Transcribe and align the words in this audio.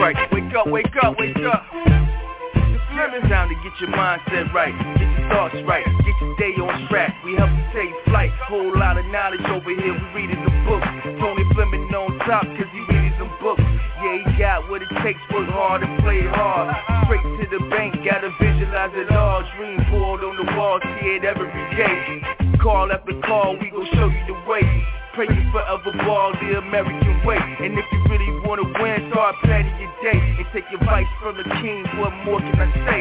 Right, 0.00 0.12
wake 0.32 0.52
up, 0.54 0.66
wake 0.66 0.92
up, 1.02 1.16
wake 1.18 1.36
up. 1.48 1.64
It's 1.72 3.28
time 3.32 3.48
to 3.48 3.54
get 3.64 3.72
your 3.80 3.88
mindset 3.96 4.52
right, 4.52 4.76
get 4.98 5.08
your 5.16 5.28
thoughts 5.32 5.56
right, 5.64 5.86
get 6.04 6.14
your 6.20 6.36
day 6.36 6.52
on 6.60 6.88
track. 6.88 7.16
We 7.24 7.36
help 7.36 7.48
you 7.48 7.64
take 7.72 7.88
flight, 8.04 8.28
whole 8.44 8.76
lot 8.78 8.98
of 8.98 9.06
knowledge 9.06 9.40
over 9.48 9.72
here. 9.72 9.96
We 9.96 10.20
reading 10.20 10.44
the 10.44 10.50
book. 10.68 10.84
Tony 11.24 11.44
Fleming 11.54 11.88
on 11.96 12.18
top, 12.28 12.44
cause 12.44 12.68
he 12.70 12.80
reading 12.92 13.14
some 13.18 13.32
books. 13.40 13.62
Yeah, 13.64 14.28
he 14.28 14.38
got 14.38 14.68
what 14.68 14.82
it 14.82 14.92
takes, 15.02 15.20
work 15.32 15.48
hard 15.48 15.82
and 15.82 16.02
play 16.04 16.20
hard. 16.28 16.76
Straight 17.06 17.24
to 17.24 17.46
the 17.48 17.64
bank, 17.70 17.96
gotta 18.04 18.28
visualize 18.36 18.92
it 18.92 19.10
all. 19.10 19.40
Dream 19.56 19.80
board 19.88 20.20
on 20.20 20.36
the 20.36 20.44
wall, 20.52 20.80
see 21.00 21.16
it 21.16 21.24
every 21.24 21.48
day. 21.80 22.20
Call 22.60 22.92
after 22.92 23.18
call, 23.24 23.56
we 23.56 23.70
gon' 23.70 23.88
show 23.94 24.08
you 24.12 24.26
the 24.28 24.36
way. 24.44 24.99
Pray 25.14 25.26
you 25.26 25.50
forever 25.50 25.92
ball 26.06 26.32
the 26.40 26.58
American 26.58 27.24
way. 27.26 27.36
And 27.36 27.78
if 27.78 27.84
you 27.92 28.04
really 28.08 28.30
wanna 28.46 28.62
win, 28.80 29.10
start 29.10 29.34
planning 29.42 29.74
your 29.80 29.92
day. 30.02 30.18
And 30.18 30.46
take 30.52 30.64
advice 30.72 31.06
from 31.20 31.36
the 31.36 31.44
king, 31.60 31.84
what 31.98 32.12
more 32.24 32.40
can 32.40 32.54
I 32.60 32.70
say? 32.86 33.00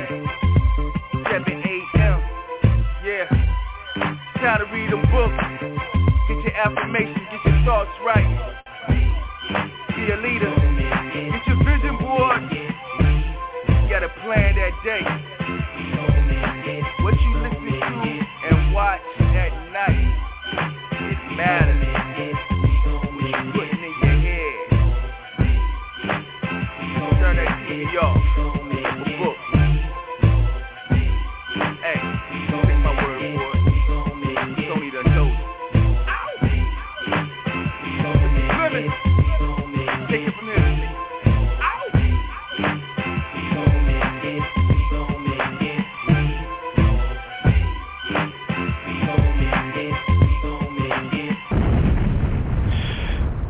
7 1.29 1.45
a.m. 1.45 2.19
Yeah. 3.05 3.29
Time 4.41 4.59
to 4.59 4.65
read 4.73 4.91
a 4.91 4.97
book. 5.11 5.31
Get 6.27 6.43
your 6.45 6.55
affirmations, 6.55 7.27
get 7.31 7.45
your 7.45 7.65
thoughts 7.65 7.91
right. 8.05 8.55
Be 9.95 10.11
a 10.11 10.17
leader. 10.17 10.53
Get 11.13 11.47
your 11.47 11.57
vision 11.63 11.97
board. 11.97 12.41
You 12.51 13.89
gotta 13.89 14.09
plan 14.23 14.55
that 14.55 14.73
day. 14.83 15.03
What 17.03 17.19
you 17.21 17.37
listen 17.37 17.65
to 17.65 18.49
and 18.49 18.73
watch 18.73 19.01
at 19.19 19.51
night, 19.71 20.07
it 21.11 21.35
matters. 21.35 21.88
TV 27.79 27.95
off. 28.01 28.17
Hey, 31.81 31.99
take 32.67 32.79
my 32.83 32.91
word 33.01 33.21
for 33.37 33.49
it. 33.55 33.63
The 34.51 34.63
take 40.09 40.27
it 40.27 40.33
from. 40.35 40.49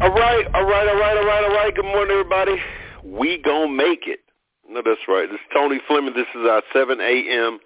All 0.02 0.12
right, 0.12 0.46
all 0.54 0.66
right, 0.66 0.88
all 0.88 1.00
right, 1.00 1.18
all 1.18 1.26
right, 1.26 1.44
all 1.44 1.56
right. 1.56 1.76
Good 1.76 1.86
morning, 1.86 2.12
everybody. 2.12 2.79
We 3.04 3.42
gonna 3.42 3.72
make 3.72 4.08
it. 4.08 4.20
No, 4.70 4.82
that's 4.86 5.02
right. 5.08 5.28
This 5.30 5.40
is 5.40 5.48
Tony 5.54 5.80
Fleming. 5.88 6.14
This 6.14 6.28
is 6.36 6.48
our 6.48 6.62
7 6.74 7.00
a.m. 7.02 7.60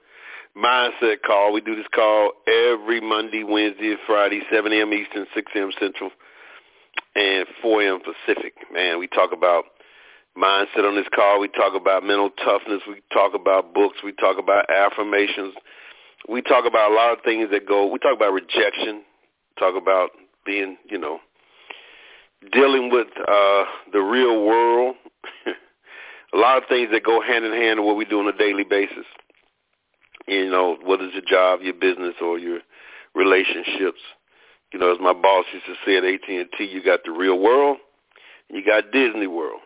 mindset 0.56 1.22
call. 1.26 1.52
We 1.52 1.62
do 1.62 1.76
this 1.76 1.88
call 1.94 2.32
every 2.48 3.02
Monday, 3.02 3.44
Wednesday, 3.44 3.92
and 3.92 4.00
Friday, 4.08 4.42
7 4.52 4.72
a.m. 4.72 4.94
Eastern, 4.94 5.26
6 5.36 5.52
a.m. 5.56 5.72
Central, 5.80 6.12
and 7.16 7.46
4 7.62 7.84
a.m. 7.84 8.00
Pacific. 8.00 8.54
Man, 8.72 9.00
we 9.00 9.08
talk 9.08 9.32
about 9.34 9.66
mindset 10.38 10.88
on 10.88 10.96
this 10.96 11.08
call. 11.14 11.40
We 11.40 11.50
talk 11.50 11.76
about 11.76 12.04
mental 12.04 12.30
toughness. 12.44 12.82
We 12.88 13.02
talk 13.12 13.34
about 13.34 13.74
books. 13.74 13.98
We 14.04 14.14
talk 14.14 14.38
about 14.40 14.70
affirmations. 14.70 15.54
We 16.30 16.42
talk 16.42 16.66
about 16.66 16.92
a 16.92 16.96
lot 16.96 17.12
of 17.12 17.24
things 17.26 17.50
that 17.52 17.68
go. 17.68 17.88
We 17.88 18.00
talk 18.00 18.16
about 18.16 18.32
rejection. 18.32 19.04
Talk 19.60 19.76
about 19.76 20.12
being, 20.46 20.78
you 20.90 20.98
know, 20.98 21.20
dealing 22.52 22.90
with 22.92 23.08
uh, 23.18 23.64
the 23.92 24.00
real 24.00 24.46
world. 24.46 24.96
a 26.34 26.38
lot 26.38 26.58
of 26.58 26.64
things 26.68 26.90
that 26.92 27.04
go 27.04 27.22
hand 27.22 27.46
in 27.46 27.52
hand 27.52 27.80
with 27.80 27.88
what 27.88 27.98
we 27.98 28.06
do 28.06 28.20
on 28.20 28.28
a 28.28 28.38
daily 28.38 28.64
basis. 28.64 29.06
You 30.28 30.50
know, 30.50 30.78
whether 30.84 31.04
it's 31.04 31.14
your 31.14 31.24
job, 31.28 31.62
your 31.62 31.74
business, 31.74 32.16
or 32.22 32.40
your 32.40 32.60
relationships. 33.16 34.00
You 34.72 34.80
know, 34.80 34.92
as 34.92 35.00
my 35.00 35.14
boss 35.14 35.46
used 35.54 35.66
to 35.66 35.76
say 35.86 35.98
at 35.98 36.04
AT&T, 36.04 36.64
you 36.64 36.84
got 36.84 37.02
the 37.06 37.12
real 37.12 37.40
world, 37.40 37.78
and 38.50 38.58
you 38.58 38.66
got 38.66 38.92
Disney 38.92 39.28
World. 39.28 39.60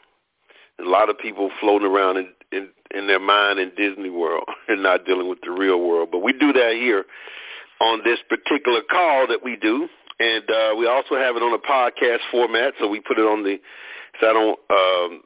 And 0.78 0.88
A 0.88 0.90
lot 0.90 1.09
of 1.09 1.18
people 1.18 1.50
floating 1.59 1.88
around 1.88 2.18
in, 2.18 2.28
in, 2.51 2.69
in 2.91 3.07
their 3.07 3.19
mind 3.19 3.59
in 3.59 3.72
Disney 3.78 4.09
World 4.09 4.44
and 4.68 4.84
not 4.84 5.06
dealing 5.06 5.30
with 5.30 5.40
the 5.44 5.51
real 5.51 5.80
world. 5.80 6.09
But 6.12 6.19
we 6.19 6.34
do 6.34 6.51
that 6.53 6.74
here 6.74 7.06
on 7.80 8.01
this 8.03 8.19
particular 8.28 8.81
call 8.90 9.28
that 9.28 9.44
we 9.44 9.56
do. 9.56 9.88
And 10.19 10.50
uh, 10.50 10.75
we 10.78 10.88
also 10.88 11.16
have 11.16 11.35
it 11.35 11.44
on 11.44 11.53
a 11.53 11.59
podcast 11.59 12.19
format, 12.31 12.73
so 12.79 12.88
we 12.88 13.00
put 13.00 13.19
it 13.19 13.25
on 13.25 13.44
the, 13.44 13.53
it's 13.59 14.23
out 14.23 14.35
on 14.35 14.55
um, 14.72 15.22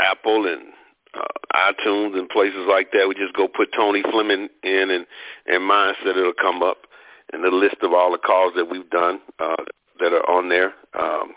Apple 0.00 0.46
and 0.46 0.72
uh, 1.14 1.72
iTunes 1.72 2.18
and 2.18 2.28
places 2.28 2.66
like 2.68 2.92
that. 2.92 3.06
We 3.08 3.14
just 3.14 3.34
go 3.34 3.46
put 3.48 3.72
Tony 3.74 4.02
Fleming 4.10 4.48
in 4.62 4.90
and, 4.90 5.06
and 5.46 5.62
Mindset, 5.62 6.16
it'll 6.16 6.32
come 6.32 6.62
up, 6.62 6.78
and 7.32 7.44
the 7.44 7.50
list 7.50 7.76
of 7.82 7.92
all 7.92 8.10
the 8.12 8.18
calls 8.18 8.52
that 8.56 8.70
we've 8.70 8.88
done 8.90 9.20
uh, 9.38 9.64
that 10.00 10.12
are 10.12 10.28
on 10.30 10.48
there. 10.48 10.72
Um, 10.98 11.34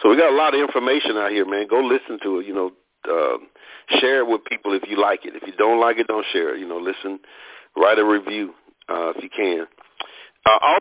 so 0.00 0.08
we 0.08 0.16
got 0.16 0.32
a 0.32 0.36
lot 0.36 0.54
of 0.54 0.60
information 0.60 1.16
out 1.16 1.30
here, 1.30 1.46
man. 1.46 1.66
Go 1.68 1.80
listen 1.80 2.18
to 2.22 2.40
it. 2.40 2.46
You 2.46 2.54
know, 2.54 2.70
uh, 3.08 3.38
share 4.00 4.20
it 4.20 4.26
with 4.26 4.44
people 4.44 4.72
if 4.74 4.82
you 4.88 5.00
like 5.00 5.24
it. 5.24 5.34
If 5.36 5.46
you 5.46 5.54
don't 5.56 5.80
like 5.80 5.98
it, 5.98 6.06
don't 6.06 6.26
share 6.32 6.54
it. 6.54 6.60
You 6.60 6.68
know, 6.68 6.78
listen, 6.78 7.20
write 7.76 7.98
a 7.98 8.04
review 8.04 8.54
uh, 8.88 9.12
if 9.16 9.22
you 9.22 9.30
can. 9.30 9.66
Uh, 10.46 10.58
all 10.60 10.78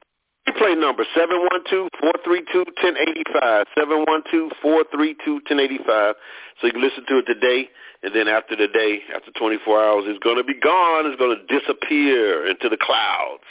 Replay 0.61 0.79
number 0.79 1.05
seven 1.15 1.39
one 1.39 1.61
two 1.69 1.87
four 1.99 2.13
three 2.23 2.43
two 2.51 2.65
ten 2.81 2.95
eighty 2.97 3.23
five. 3.39 3.65
Seven 3.77 4.03
one 4.07 4.21
two 4.29 4.49
four 4.61 4.83
three 4.93 5.15
two 5.25 5.41
ten 5.47 5.59
eighty 5.59 5.79
five. 5.85 6.15
So 6.59 6.67
you 6.67 6.73
can 6.73 6.81
listen 6.81 7.05
to 7.07 7.19
it 7.19 7.25
today, 7.25 7.69
and 8.03 8.13
then 8.13 8.27
after 8.27 8.55
the 8.55 8.67
day, 8.67 8.99
after 9.15 9.31
twenty 9.31 9.57
four 9.63 9.83
hours, 9.83 10.03
it's 10.07 10.19
going 10.23 10.37
to 10.37 10.43
be 10.43 10.59
gone. 10.59 11.05
It's 11.07 11.19
going 11.19 11.35
to 11.35 11.59
disappear 11.59 12.47
into 12.47 12.69
the 12.69 12.77
clouds. 12.77 13.43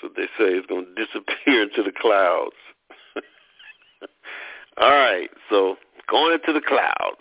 So 0.00 0.08
they 0.16 0.26
say 0.38 0.56
it's 0.56 0.66
going 0.66 0.86
to 0.86 0.94
disappear 0.94 1.62
into 1.62 1.82
the 1.82 1.92
clouds. 1.92 2.56
All 4.78 4.90
right, 4.90 5.30
so 5.50 5.76
going 6.10 6.32
into 6.32 6.52
the 6.58 6.64
clouds. 6.66 7.20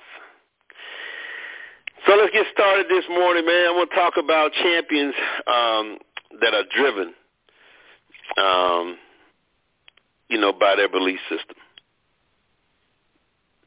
So 2.08 2.16
let's 2.16 2.34
get 2.34 2.46
started 2.52 2.88
this 2.90 3.06
morning, 3.10 3.46
man. 3.46 3.68
I'm 3.70 3.76
going 3.76 3.88
to 3.88 3.96
talk 3.96 4.14
about 4.18 4.52
champions 4.54 5.16
um, 5.48 5.98
that 6.42 6.54
are 6.54 6.66
driven 6.76 7.14
um, 8.38 8.98
you 10.30 10.40
know, 10.40 10.54
by 10.54 10.76
their 10.76 10.90
belief 10.90 11.20
system. 11.30 11.56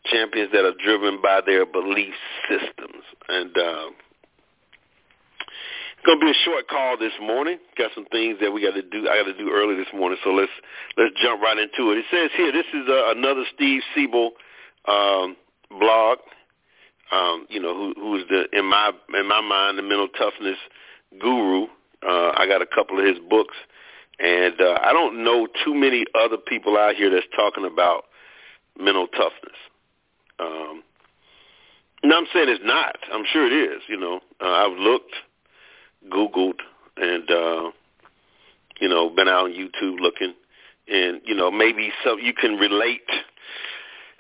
Champions 0.07 0.51
that 0.53 0.65
are 0.65 0.75
driven 0.83 1.21
by 1.21 1.41
their 1.45 1.67
belief 1.67 2.15
systems. 2.49 3.03
And 3.29 3.57
uh, 3.57 3.89
it's 5.97 6.07
gonna 6.07 6.21
be 6.21 6.31
a 6.31 6.45
short 6.45 6.69
call 6.69 6.97
this 6.97 7.13
morning. 7.21 7.59
Got 7.77 7.91
some 7.95 8.07
things 8.07 8.39
that 8.41 8.53
we 8.53 8.63
got 8.63 8.75
to 8.75 8.83
do. 8.83 9.09
I 9.09 9.19
got 9.19 9.25
to 9.25 9.37
do 9.37 9.51
early 9.51 9.77
this 9.77 9.93
morning, 9.95 10.19
so 10.23 10.31
let's 10.31 10.53
let's 10.97 11.15
jump 11.21 11.43
right 11.43 11.59
into 11.59 11.91
it. 11.91 11.99
It 11.99 12.05
says 12.11 12.31
here, 12.37 12.53
this 12.53 12.67
is 12.73 12.89
uh, 12.89 13.11
another 13.17 13.45
Steve 13.55 13.83
Siebold 13.95 14.33
um, 14.87 15.37
blog. 15.71 16.19
Um, 17.13 17.47
you 17.49 17.61
know, 17.61 17.75
who, 17.75 17.95
who 17.97 18.17
is 18.17 18.25
the 18.29 18.47
in 18.53 18.65
my 18.65 18.93
in 19.19 19.29
my 19.29 19.41
mind 19.41 19.79
the 19.79 19.83
mental 19.83 20.09
toughness 20.09 20.59
guru. 21.21 21.67
Uh, 22.07 22.33
I 22.37 22.47
got 22.47 22.63
a 22.63 22.67
couple 22.67 22.99
of 22.99 23.07
his 23.07 23.19
books 23.29 23.55
and 24.19 24.61
uh, 24.61 24.79
I 24.83 24.93
don't 24.93 25.25
know 25.25 25.47
too 25.65 25.75
many 25.75 26.05
other 26.15 26.37
people 26.37 26.77
out 26.77 26.95
here 26.95 27.11
that's 27.11 27.27
talking 27.37 27.65
about 27.65 28.05
mental 28.79 29.07
toughness. 29.09 29.57
Um, 30.39 30.83
no, 32.05 32.17
I'm 32.19 32.27
saying 32.33 32.49
it's 32.49 32.65
not. 32.65 32.97
I'm 33.13 33.25
sure 33.31 33.47
it 33.47 33.53
is. 33.53 33.83
You 33.89 33.99
know, 33.99 34.21
uh, 34.41 34.47
I've 34.47 34.79
looked, 34.79 35.15
Googled, 36.11 36.61
and 36.97 37.31
uh, 37.31 37.71
you 38.81 38.89
know, 38.89 39.11
been 39.11 39.29
out 39.29 39.47
on 39.47 39.53
YouTube 39.53 40.01
looking, 40.01 40.35
and 40.89 41.21
you 41.25 41.35
know, 41.35 41.51
maybe 41.51 41.91
some 42.05 42.19
you 42.21 42.33
can 42.33 42.57
relate 42.57 43.09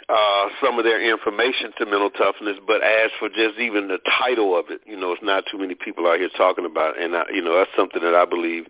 uh, 0.08 0.48
some 0.62 0.78
of 0.78 0.84
their 0.84 1.00
information 1.00 1.72
to 1.78 1.86
mental 1.86 2.10
toughness. 2.10 2.56
But 2.66 2.82
as 2.82 3.10
for 3.18 3.28
just 3.28 3.58
even 3.58 3.88
the 3.88 3.98
title 4.18 4.58
of 4.58 4.66
it, 4.70 4.80
you 4.86 4.96
know, 4.96 5.12
it's 5.12 5.22
not 5.22 5.44
too 5.50 5.58
many 5.58 5.74
people 5.74 6.06
out 6.06 6.18
here 6.18 6.30
talking 6.36 6.66
about, 6.66 6.96
it. 6.96 7.04
and 7.04 7.16
I, 7.16 7.24
you 7.32 7.42
know, 7.42 7.56
that's 7.56 7.70
something 7.76 8.02
that 8.02 8.14
I 8.14 8.24
believe 8.24 8.66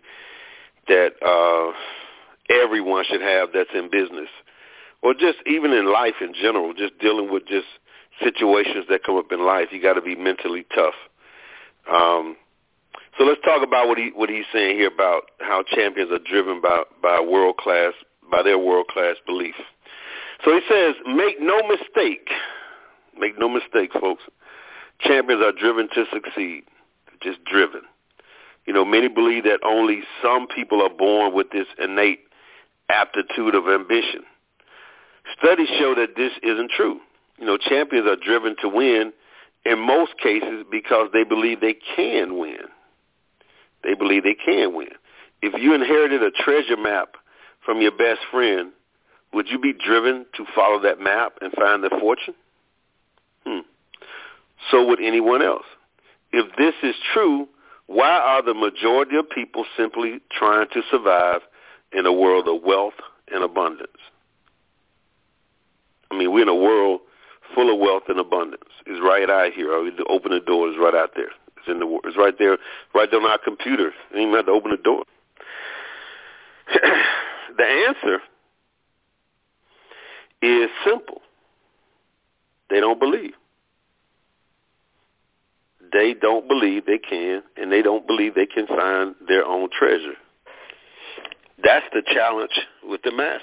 that 0.87 1.11
uh, 1.25 1.73
everyone 2.53 3.05
should 3.09 3.21
have 3.21 3.49
that's 3.53 3.69
in 3.73 3.89
business, 3.89 4.29
or 5.01 5.13
just 5.13 5.37
even 5.45 5.71
in 5.71 5.91
life 5.91 6.15
in 6.21 6.33
general, 6.33 6.73
just 6.73 6.97
dealing 6.99 7.31
with 7.31 7.47
just 7.47 7.67
situations 8.23 8.85
that 8.89 9.03
come 9.03 9.17
up 9.17 9.31
in 9.31 9.45
life. 9.45 9.67
You 9.71 9.81
got 9.81 9.93
to 9.93 10.01
be 10.01 10.15
mentally 10.15 10.65
tough. 10.73 10.95
Um, 11.91 12.35
so 13.17 13.23
let's 13.25 13.41
talk 13.41 13.63
about 13.63 13.87
what 13.87 13.97
he 13.97 14.11
what 14.13 14.29
he's 14.29 14.45
saying 14.53 14.77
here 14.77 14.91
about 14.93 15.23
how 15.39 15.63
champions 15.63 16.11
are 16.11 16.19
driven 16.19 16.61
by 16.61 16.83
by 17.01 17.19
world 17.19 17.57
class 17.57 17.93
by 18.29 18.43
their 18.43 18.59
world 18.59 18.87
class 18.87 19.15
belief. 19.25 19.55
So 20.45 20.53
he 20.53 20.61
says, 20.69 20.95
make 21.07 21.41
no 21.41 21.59
mistake, 21.67 22.29
make 23.17 23.39
no 23.39 23.49
mistake, 23.49 23.91
folks. 23.99 24.23
Champions 24.99 25.41
are 25.43 25.51
driven 25.51 25.89
to 25.89 26.05
succeed, 26.13 26.63
just 27.21 27.43
driven. 27.45 27.81
You 28.67 28.73
know, 28.73 28.83
many 28.83 29.07
believe 29.07 29.45
that 29.45 29.61
only 29.65 30.01
some 30.21 30.45
people 30.47 30.81
are 30.81 30.89
born 30.89 31.33
with 31.33 31.51
this 31.51 31.67
innate 31.79 32.19
aptitude 32.89 33.55
of 33.55 33.67
ambition. 33.67 34.21
Studies 35.41 35.69
show 35.79 35.95
that 35.95 36.15
this 36.15 36.33
isn't 36.43 36.71
true. 36.71 36.99
You 37.39 37.45
know, 37.45 37.57
champions 37.57 38.07
are 38.07 38.17
driven 38.17 38.55
to 38.61 38.69
win 38.69 39.13
in 39.65 39.79
most 39.79 40.17
cases 40.21 40.65
because 40.69 41.07
they 41.13 41.23
believe 41.23 41.61
they 41.61 41.75
can 41.95 42.37
win. 42.37 42.59
They 43.83 43.93
believe 43.93 44.23
they 44.23 44.35
can 44.35 44.75
win. 44.75 44.89
If 45.41 45.59
you 45.61 45.73
inherited 45.73 46.21
a 46.23 46.31
treasure 46.31 46.77
map 46.77 47.15
from 47.65 47.81
your 47.81 47.91
best 47.91 48.19
friend, 48.31 48.71
would 49.33 49.47
you 49.49 49.59
be 49.59 49.73
driven 49.73 50.25
to 50.35 50.45
follow 50.55 50.81
that 50.81 50.99
map 50.99 51.33
and 51.41 51.53
find 51.53 51.83
the 51.83 51.89
fortune? 52.01 52.33
Hmm. 53.45 53.59
So 54.71 54.85
would 54.87 54.99
anyone 54.99 55.41
else. 55.41 55.65
If 56.31 56.53
this 56.57 56.73
is 56.83 56.95
true, 57.13 57.47
why 57.87 58.09
are 58.09 58.43
the 58.43 58.53
majority 58.53 59.15
of 59.15 59.29
people 59.29 59.65
simply 59.77 60.19
trying 60.31 60.67
to 60.73 60.81
survive 60.91 61.41
in 61.93 62.05
a 62.05 62.13
world 62.13 62.47
of 62.47 62.61
wealth 62.63 62.93
and 63.31 63.43
abundance? 63.43 63.97
I 66.11 66.17
mean, 66.17 66.31
we're 66.31 66.43
in 66.43 66.49
a 66.49 66.55
world 66.55 67.01
full 67.55 67.73
of 67.73 67.79
wealth 67.79 68.03
and 68.09 68.19
abundance. 68.19 68.69
It's 68.85 69.01
right 69.01 69.29
out 69.29 69.53
here. 69.53 69.71
Open 69.73 70.31
the 70.31 70.39
door. 70.39 70.69
It's 70.69 70.77
right 70.79 70.95
out 70.95 71.11
there. 71.15 71.31
It's 71.57 71.67
in 71.67 71.79
the. 71.79 71.99
It's 72.03 72.17
right 72.17 72.37
there, 72.37 72.57
right 72.93 73.09
there 73.09 73.21
on 73.21 73.29
our 73.29 73.37
computer. 73.37 73.93
You 74.13 74.21
even 74.21 74.33
have 74.35 74.45
to 74.45 74.51
open 74.51 74.71
the 74.71 74.77
door. 74.77 75.03
the 77.57 77.63
answer 77.63 78.19
is 80.41 80.69
simple. 80.85 81.21
They 82.69 82.79
don't 82.79 82.99
believe. 82.99 83.33
They 85.91 86.13
don't 86.13 86.47
believe 86.47 86.85
they 86.85 86.97
can, 86.97 87.43
and 87.55 87.71
they 87.71 87.81
don't 87.81 88.07
believe 88.07 88.35
they 88.35 88.45
can 88.45 88.67
find 88.67 89.15
their 89.27 89.45
own 89.45 89.69
treasure. 89.77 90.15
That's 91.63 91.85
the 91.93 92.03
challenge 92.13 92.51
with 92.83 93.01
the 93.03 93.11
masses. 93.11 93.41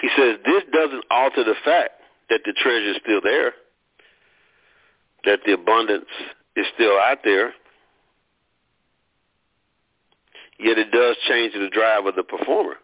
He 0.00 0.08
says 0.16 0.36
this 0.44 0.62
doesn't 0.72 1.04
alter 1.10 1.44
the 1.44 1.54
fact 1.64 1.92
that 2.28 2.40
the 2.44 2.52
treasure 2.52 2.90
is 2.90 2.96
still 3.02 3.20
there, 3.22 3.52
that 5.24 5.40
the 5.46 5.52
abundance 5.52 6.06
is 6.56 6.66
still 6.74 6.98
out 6.98 7.18
there, 7.24 7.52
yet 10.58 10.78
it 10.78 10.90
does 10.90 11.16
change 11.28 11.54
the 11.54 11.70
drive 11.72 12.06
of 12.06 12.14
the 12.16 12.22
performer. 12.22 12.76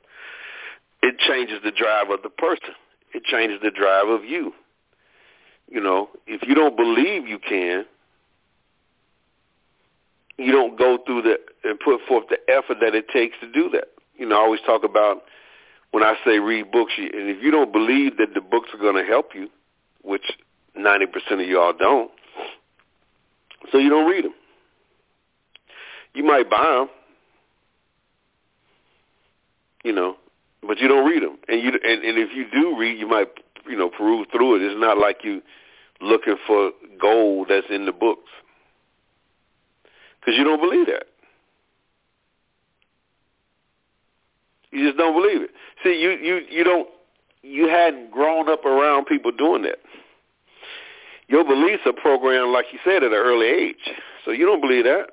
It 1.02 1.18
changes 1.18 1.58
the 1.64 1.72
drive 1.72 2.10
of 2.10 2.22
the 2.22 2.30
person. 2.30 2.74
It 3.14 3.24
changes 3.24 3.60
the 3.62 3.70
drive 3.70 4.08
of 4.08 4.24
you. 4.24 4.52
You 5.68 5.80
know, 5.80 6.08
if 6.26 6.42
you 6.46 6.54
don't 6.54 6.76
believe 6.76 7.26
you 7.26 7.38
can, 7.38 7.84
you 10.38 10.52
don't 10.52 10.78
go 10.78 10.98
through 11.04 11.22
the 11.22 11.36
and 11.64 11.78
put 11.80 12.00
forth 12.06 12.26
the 12.28 12.38
effort 12.48 12.78
that 12.80 12.94
it 12.94 13.08
takes 13.08 13.36
to 13.40 13.50
do 13.50 13.68
that. 13.70 13.88
You 14.16 14.26
know, 14.26 14.36
I 14.36 14.40
always 14.40 14.60
talk 14.64 14.84
about 14.84 15.22
when 15.90 16.02
I 16.02 16.14
say 16.24 16.38
read 16.38 16.70
books, 16.70 16.92
and 16.96 17.28
if 17.28 17.42
you 17.42 17.50
don't 17.50 17.72
believe 17.72 18.18
that 18.18 18.34
the 18.34 18.40
books 18.40 18.68
are 18.72 18.78
going 18.78 18.96
to 18.96 19.08
help 19.08 19.34
you, 19.34 19.48
which 20.02 20.24
90% 20.78 21.06
of 21.32 21.48
y'all 21.48 21.72
don't, 21.72 22.10
so 23.72 23.78
you 23.78 23.88
don't 23.88 24.08
read 24.08 24.24
them. 24.24 24.34
You 26.14 26.24
might 26.24 26.48
buy 26.48 26.76
them, 26.78 26.88
you 29.84 29.92
know, 29.92 30.16
but 30.66 30.78
you 30.78 30.88
don't 30.88 31.06
read 31.06 31.22
them. 31.22 31.38
And 31.48 31.60
you 31.60 31.68
and, 31.68 32.04
and 32.04 32.18
if 32.18 32.30
you 32.34 32.46
do 32.50 32.78
read, 32.78 32.98
you 32.98 33.06
might 33.08 33.28
you 33.68 33.76
know 33.76 33.90
peruse 33.90 34.26
through 34.32 34.56
it. 34.56 34.62
It's 34.62 34.80
not 34.80 34.98
like 34.98 35.18
you 35.22 35.42
looking 36.00 36.36
for 36.46 36.70
gold 37.00 37.46
that's 37.48 37.66
in 37.70 37.86
the 37.86 37.92
books 37.92 38.30
because 40.20 40.36
you 40.36 40.44
don't 40.44 40.60
believe 40.60 40.86
that. 40.86 41.04
You 44.70 44.86
just 44.86 44.98
don't 44.98 45.14
believe 45.14 45.42
it. 45.42 45.50
See, 45.82 46.00
you 46.00 46.10
you 46.10 46.40
you 46.50 46.64
don't 46.64 46.88
you 47.42 47.68
hadn't 47.68 48.10
grown 48.10 48.48
up 48.48 48.64
around 48.64 49.06
people 49.06 49.30
doing 49.32 49.62
that. 49.62 49.78
Your 51.28 51.44
beliefs 51.44 51.82
are 51.86 51.92
programmed, 51.92 52.52
like 52.52 52.66
you 52.72 52.78
said, 52.84 53.02
at 53.02 53.10
an 53.10 53.14
early 53.14 53.46
age. 53.46 53.90
So 54.24 54.30
you 54.30 54.46
don't 54.46 54.60
believe 54.60 54.84
that. 54.84 55.06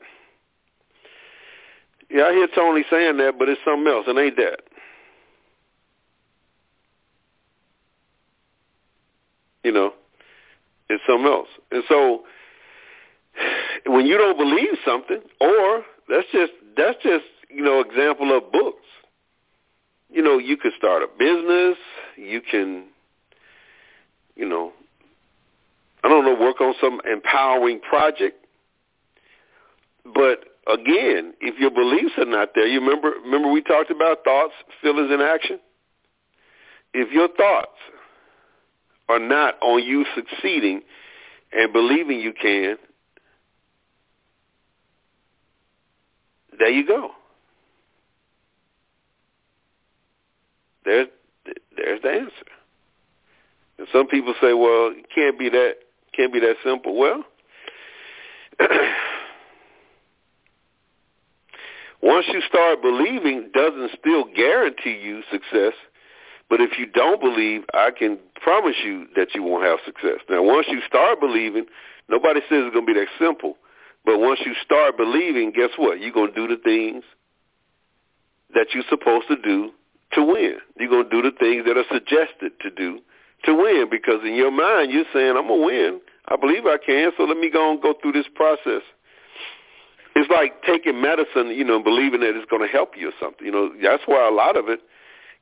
Yeah, 2.09 2.23
I 2.25 2.33
hear 2.33 2.47
Tony 2.53 2.83
saying 2.89 3.17
that, 3.17 3.39
but 3.39 3.50
it's 3.50 3.61
something 3.65 3.91
else. 3.91 4.05
It 4.07 4.17
ain't 4.17 4.38
that. 4.38 4.59
You 9.63 9.71
know, 9.71 9.94
it's 10.89 11.04
something 11.07 11.27
else. 11.27 11.48
And 11.71 11.83
so 11.88 12.24
when 13.86 14.06
you 14.06 14.18
don't 14.18 14.38
believe 14.38 14.77
something, 14.86 15.21
or 15.39 15.83
that's 16.10 16.27
just 16.31 16.51
that's 16.77 17.01
just 17.04 17.25
you 17.50 17.63
know 17.63 17.80
example 17.81 18.36
of 18.38 18.51
books 18.51 18.83
you 20.13 20.21
know, 20.21 20.38
you 20.38 20.56
could 20.57 20.74
start 20.77 21.01
a 21.01 21.07
business. 21.07 21.75
You 22.15 22.39
can, 22.39 22.86
you 24.36 24.48
know, 24.48 24.71
I 26.04 26.07
don't 26.07 26.24
know, 26.24 26.39
work 26.39 26.62
on 26.62 26.75
some 26.80 27.01
empowering 27.12 27.80
project. 27.80 28.45
But 30.06 30.45
again, 30.71 31.33
if 31.42 31.60
your 31.60 31.71
beliefs 31.71 32.13
are 32.18 32.25
not 32.25 32.50
there, 32.54 32.68
you 32.68 32.80
remember 32.80 33.13
remember 33.24 33.51
we 33.51 33.63
talked 33.63 33.89
about 33.89 34.24
thoughts, 34.24 34.54
feelings, 34.81 35.10
and 35.12 35.21
action. 35.21 35.60
If 36.94 37.12
your 37.12 37.30
thoughts 37.30 37.71
are 39.09 39.19
not 39.19 39.55
on 39.61 39.83
you 39.83 40.05
succeeding 40.15 40.81
and 41.51 41.71
believing 41.73 42.19
you 42.19 42.33
can, 42.33 42.77
there 46.57 46.69
you 46.69 46.85
go. 46.88 47.11
There's 50.85 51.07
there's 51.75 52.01
the 52.01 52.09
answer. 52.09 52.31
And 53.77 53.88
some 53.91 54.07
people 54.07 54.33
say, 54.41 54.53
well, 54.53 54.94
it 54.95 55.07
can't 55.13 55.38
be 55.39 55.50
that 55.50 55.75
can't 56.15 56.31
be 56.31 56.39
that 56.39 56.55
simple. 56.63 56.97
Well, 56.97 57.23
once 62.01 62.25
you 62.31 62.41
start 62.47 62.81
believing, 62.81 63.50
doesn't 63.53 63.91
still 64.00 64.25
guarantee 64.35 65.00
you 65.01 65.21
success. 65.31 65.73
But 66.53 66.61
if 66.61 66.77
you 66.77 66.85
don't 66.85 67.19
believe, 67.19 67.63
I 67.73 67.89
can 67.89 68.19
promise 68.35 68.75
you 68.85 69.07
that 69.15 69.33
you 69.33 69.41
won't 69.41 69.65
have 69.65 69.79
success. 69.83 70.21
Now, 70.29 70.44
once 70.44 70.67
you 70.69 70.81
start 70.85 71.19
believing, 71.19 71.65
nobody 72.09 72.41
says 72.41 72.69
it's 72.69 72.75
going 72.75 72.85
to 72.85 72.94
be 72.94 73.00
that 73.00 73.07
simple. 73.17 73.57
But 74.05 74.19
once 74.19 74.39
you 74.45 74.53
start 74.63 74.95
believing, 74.95 75.51
guess 75.51 75.71
what? 75.77 76.00
You're 76.00 76.11
going 76.11 76.31
to 76.31 76.35
do 76.35 76.55
the 76.55 76.61
things 76.61 77.03
that 78.53 78.67
you're 78.71 78.83
supposed 78.88 79.29
to 79.29 79.35
do 79.35 79.71
to 80.11 80.23
win. 80.23 80.57
You're 80.77 80.91
going 80.91 81.10
to 81.10 81.22
do 81.22 81.24
the 81.24 81.36
things 81.36 81.65
that 81.65 81.75
are 81.75 81.89
suggested 81.91 82.51
to 82.62 82.69
do 82.69 83.00
to 83.45 83.55
win 83.55 83.88
because 83.89 84.22
in 84.24 84.36
your 84.36 84.51
mind 84.51 84.91
you're 84.91 85.10
saying, 85.12 85.33
I'm 85.36 85.48
going 85.48 85.60
to 85.60 85.65
win. 85.65 86.01
I 86.27 86.36
believe 86.36 86.67
I 86.67 86.77
can, 86.77 87.13
so 87.17 87.24
let 87.24 87.38
me 87.38 87.50
go 87.50 87.72
and 87.72 87.81
go 87.81 87.95
through 88.00 88.12
this 88.12 88.29
process. 88.36 88.83
It's 90.15 90.29
like 90.29 90.62
taking 90.62 91.01
medicine, 91.01 91.50
you 91.50 91.63
know, 91.63 91.81
believing 91.81 92.19
that 92.19 92.38
it's 92.38 92.48
going 92.48 92.62
to 92.62 92.72
help 92.72 92.91
you 92.95 93.10
or 93.10 93.13
something. 93.19 93.43
You 93.43 93.51
know, 93.51 93.74
that's 93.81 94.03
why 94.05 94.27
a 94.27 94.31
lot 94.31 94.55
of 94.55 94.69
it, 94.69 94.81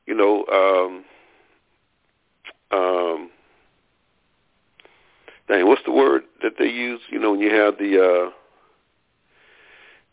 you 0.06 0.16
know, 0.16 0.46
um, 0.52 1.06
um, 2.72 3.30
dang, 5.48 5.68
what's 5.68 5.84
the 5.86 5.92
word 5.92 6.24
that 6.42 6.54
they 6.58 6.68
use? 6.68 7.02
You 7.10 7.20
know, 7.20 7.32
when 7.32 7.40
you 7.40 7.54
have 7.54 7.78
the, 7.78 8.02
uh, 8.02 8.32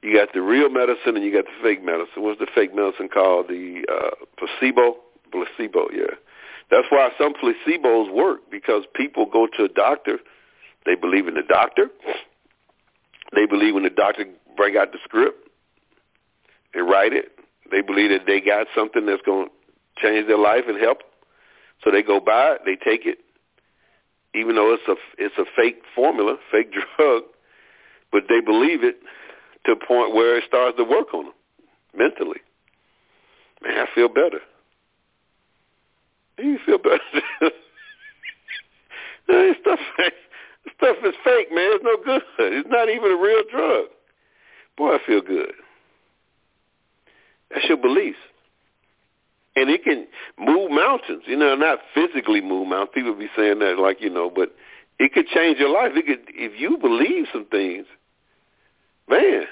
you 0.03 0.17
got 0.17 0.33
the 0.33 0.43
real 0.43 0.71
medicine 0.71 1.17
and 1.17 1.25
you 1.25 1.33
got 1.33 1.45
the 1.45 1.63
fake 1.63 1.85
medicine. 1.85 2.23
What's 2.23 2.39
the 2.39 2.47
fake 2.55 2.75
medicine 2.75 3.09
called? 3.09 3.49
The 3.49 3.85
uh, 3.91 4.25
placebo? 4.39 4.97
Placebo, 5.33 5.89
yeah. 5.93 6.15
That's 6.71 6.87
why 6.91 7.11
some 7.19 7.35
placebos 7.35 8.13
work 8.13 8.51
because 8.51 8.85
people 8.95 9.27
go 9.27 9.47
to 9.57 9.65
a 9.65 9.69
doctor. 9.69 10.19
They 10.87 10.95
believe 10.95 11.27
in 11.27 11.35
the 11.35 11.43
doctor. 11.43 11.89
They 13.35 13.47
believe 13.47 13.75
when 13.75 13.83
the 13.83 13.91
doctor 13.91 14.25
bring 14.57 14.77
out 14.77 14.93
the 14.93 14.99
script 15.05 15.49
and 16.75 16.89
write 16.89 17.13
it. 17.13 17.33
They 17.71 17.83
believe 17.83 18.11
that 18.11 18.27
they 18.27 18.41
got 18.41 18.67
something 18.75 19.07
that's 19.07 19.23
going 19.23 19.49
change 19.99 20.27
their 20.27 20.39
life 20.39 20.65
and 20.69 20.81
help. 20.81 20.99
So 21.85 21.91
they 21.91 22.03
go 22.03 22.21
buy 22.21 22.57
it. 22.57 22.63
They 22.65 22.77
take 22.77 23.07
it, 23.07 23.19
even 24.35 24.57
though 24.57 24.75
it's 24.75 24.89
a 24.89 24.97
it's 25.17 25.37
a 25.39 25.45
fake 25.57 25.83
formula, 25.95 26.37
fake 26.53 26.73
drug, 26.73 27.23
but 28.11 28.25
they 28.29 28.41
believe 28.41 28.85
it 28.85 28.97
to 29.67 29.73
a 29.73 29.77
point 29.77 30.15
where 30.15 30.39
it 30.39 30.45
starts 30.47 30.77
to 30.79 30.85
work 30.85 31.13
on 31.15 31.27
them 31.27 31.35
mentally. 31.97 32.41
Man, 33.63 33.79
I 33.79 33.87
feel 33.95 34.09
better. 34.09 34.41
You 36.39 36.59
feel 36.65 36.79
better. 36.79 36.99
this 39.29 39.57
stuff, 39.61 39.81
this 39.99 40.13
stuff 40.77 40.97
is 41.05 41.15
fake, 41.25 41.49
man. 41.53 41.71
It's 41.75 41.85
no 41.85 41.97
good. 42.05 42.23
It's 42.39 42.69
not 42.71 42.89
even 42.89 43.13
a 43.13 43.17
real 43.17 43.43
drug. 43.51 43.87
Boy, 44.77 44.95
I 44.95 44.99
feel 45.05 45.21
good. 45.21 45.53
That's 47.51 47.65
your 47.69 47.79
beliefs. 47.79 48.19
And 49.59 49.71
it 49.71 49.83
can 49.83 50.07
move 50.39 50.71
mountains. 50.71 51.23
You 51.27 51.37
know, 51.37 51.57
not 51.57 51.81
physically 51.93 52.41
move 52.41 52.69
mountains. 52.69 52.91
People 52.95 53.15
be 53.15 53.29
saying 53.37 53.59
that 53.59 53.77
like, 53.79 54.01
you 54.01 54.09
know, 54.09 54.31
but 54.31 54.55
it 55.01 55.13
could 55.13 55.27
change 55.27 55.59
your 55.59 55.71
life. 55.71 55.93
It 55.97 56.07
could, 56.07 56.33
if 56.35 56.59
you 56.61 56.79
believe 56.79 57.27
some 57.33 57.45
things, 57.47 57.87
man. 59.09 59.45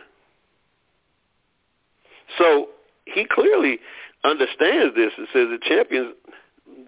So 2.38 2.68
he 3.04 3.26
clearly 3.28 3.80
understands 4.22 4.94
this 4.94 5.10
and 5.18 5.26
says 5.32 5.48
the 5.50 5.58
champions 5.60 6.14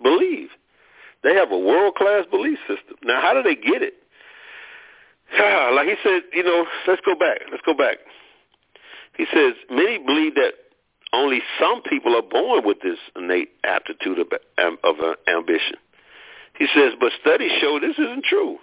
believe. 0.00 0.50
They 1.24 1.34
have 1.34 1.50
a 1.50 1.58
world 1.58 1.96
class 1.96 2.24
belief 2.30 2.58
system. 2.68 2.96
Now, 3.02 3.20
how 3.20 3.34
do 3.34 3.42
they 3.42 3.56
get 3.56 3.82
it? 3.82 3.94
like 5.74 5.88
he 5.88 5.96
said, 6.04 6.22
you 6.32 6.44
know, 6.44 6.66
let's 6.86 7.02
go 7.04 7.16
back. 7.16 7.40
Let's 7.50 7.62
go 7.66 7.74
back. 7.74 7.98
He 9.16 9.26
says 9.34 9.54
many 9.70 9.98
believe 9.98 10.36
that 10.36 10.52
only 11.12 11.40
some 11.58 11.82
people 11.82 12.14
are 12.16 12.22
born 12.22 12.66
with 12.66 12.80
this 12.82 12.98
innate 13.16 13.50
aptitude 13.64 14.18
of, 14.18 14.26
of 14.84 14.96
uh, 15.00 15.14
ambition. 15.28 15.76
He 16.58 16.66
says, 16.74 16.92
but 17.00 17.12
studies 17.20 17.52
show 17.60 17.78
this 17.80 17.98
isn't 17.98 18.24
true. 18.24 18.58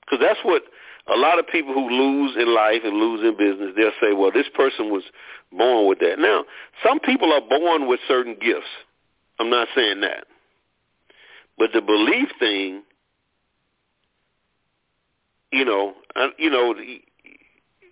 Because 0.00 0.24
that's 0.26 0.40
what 0.44 0.62
a 1.06 1.16
lot 1.16 1.38
of 1.38 1.46
people 1.46 1.72
who 1.72 1.88
lose 1.88 2.36
in 2.36 2.54
life 2.54 2.82
and 2.84 2.96
lose 2.96 3.22
in 3.22 3.36
business, 3.36 3.74
they'll 3.76 3.92
say, 4.00 4.14
well, 4.14 4.30
this 4.32 4.48
person 4.54 4.90
was 4.90 5.04
born 5.52 5.88
with 5.88 6.00
that. 6.00 6.18
Now, 6.18 6.44
some 6.84 7.00
people 7.00 7.32
are 7.32 7.40
born 7.40 7.88
with 7.88 8.00
certain 8.06 8.34
gifts. 8.34 8.66
I'm 9.38 9.50
not 9.50 9.68
saying 9.74 10.00
that. 10.02 10.24
But 11.56 11.70
the 11.72 11.80
belief 11.80 12.28
thing, 12.38 12.82
you 15.52 15.64
know, 15.64 15.94
uh, 16.16 16.28
you 16.38 16.50
know, 16.50 16.74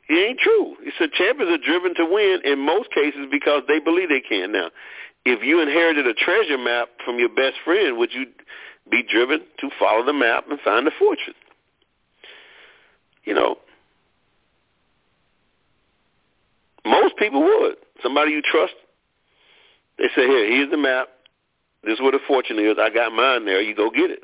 it 0.09 0.15
ain't 0.15 0.39
true. 0.41 0.77
He 0.83 0.91
said 0.99 1.13
champions 1.13 1.53
are 1.53 1.65
driven 1.65 1.95
to 1.97 2.07
win 2.07 2.41
in 2.45 2.59
most 2.59 2.91
cases 2.93 3.27
because 3.31 3.63
they 3.69 3.79
believe 3.79 4.09
they 4.09 4.23
can. 4.27 4.53
Now, 4.53 4.71
if 5.25 5.43
you 5.43 5.61
inherited 5.61 6.07
a 6.07 6.15
treasure 6.15 6.59
map 6.59 6.89
from 7.05 7.19
your 7.19 7.29
best 7.29 7.57
friend, 7.65 7.99
would 7.99 8.13
you 8.13 8.27
be 8.91 9.03
driven 9.03 9.41
to 9.61 9.71
follow 9.79 10.05
the 10.05 10.15
map 10.15 10.45
and 10.49 10.59
find 10.61 10.87
the 10.87 10.93
fortune? 10.99 11.35
You 13.25 13.35
know, 13.35 13.57
most 16.87 17.17
people 17.19 17.43
would. 17.43 17.77
Somebody 18.03 18.33
you 18.33 18.41
trust, 18.41 18.73
they 19.99 20.09
say, 20.17 20.27
here, 20.27 20.47
here's 20.47 20.71
the 20.71 20.79
map. 20.79 21.09
This 21.85 21.95
is 21.95 22.01
where 22.01 22.13
the 22.13 22.21
fortune 22.27 22.59
is. 22.59 22.77
I 22.81 22.89
got 22.89 23.13
mine 23.13 23.45
there. 23.45 23.61
You 23.61 23.75
go 23.75 23.91
get 23.91 24.11
it. 24.11 24.21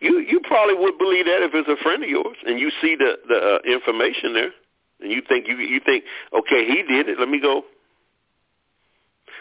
You 0.00 0.18
you 0.20 0.40
probably 0.40 0.74
would 0.74 0.98
believe 0.98 1.26
that 1.26 1.42
if 1.42 1.52
it's 1.54 1.68
a 1.68 1.82
friend 1.82 2.02
of 2.02 2.08
yours 2.08 2.36
and 2.46 2.58
you 2.58 2.70
see 2.80 2.96
the 2.96 3.18
the 3.28 3.36
uh, 3.36 3.58
information 3.70 4.32
there 4.32 4.50
and 5.00 5.12
you 5.12 5.22
think 5.28 5.46
you 5.46 5.56
you 5.56 5.80
think 5.84 6.04
okay 6.32 6.64
he 6.64 6.82
did 6.82 7.08
it 7.08 7.18
let 7.18 7.28
me 7.28 7.40
go. 7.40 7.64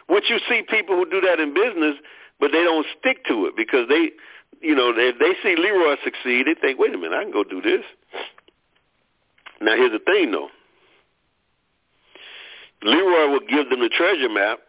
Would 0.09 0.23
you 0.27 0.39
see 0.49 0.63
people 0.69 0.95
who 0.95 1.09
do 1.09 1.21
that 1.21 1.39
in 1.39 1.53
business 1.53 1.95
but 2.39 2.51
they 2.51 2.63
don't 2.63 2.85
stick 2.99 3.25
to 3.25 3.45
it 3.45 3.55
because 3.55 3.87
they 3.87 4.11
you 4.61 4.75
know 4.75 4.93
they 4.93 5.11
they 5.17 5.33
see 5.41 5.55
Leroy 5.55 5.95
succeed 6.03 6.45
they 6.45 6.59
think 6.59 6.77
wait 6.77 6.93
a 6.93 6.97
minute 6.97 7.15
I 7.15 7.23
can 7.23 7.31
go 7.31 7.43
do 7.45 7.61
this. 7.61 7.83
Now 9.61 9.75
here's 9.75 9.91
the 9.91 9.99
thing 9.99 10.31
though. 10.31 10.49
Leroy 12.83 13.31
will 13.31 13.47
give 13.47 13.69
them 13.69 13.79
the 13.79 13.89
treasure 13.89 14.29
map 14.29 14.59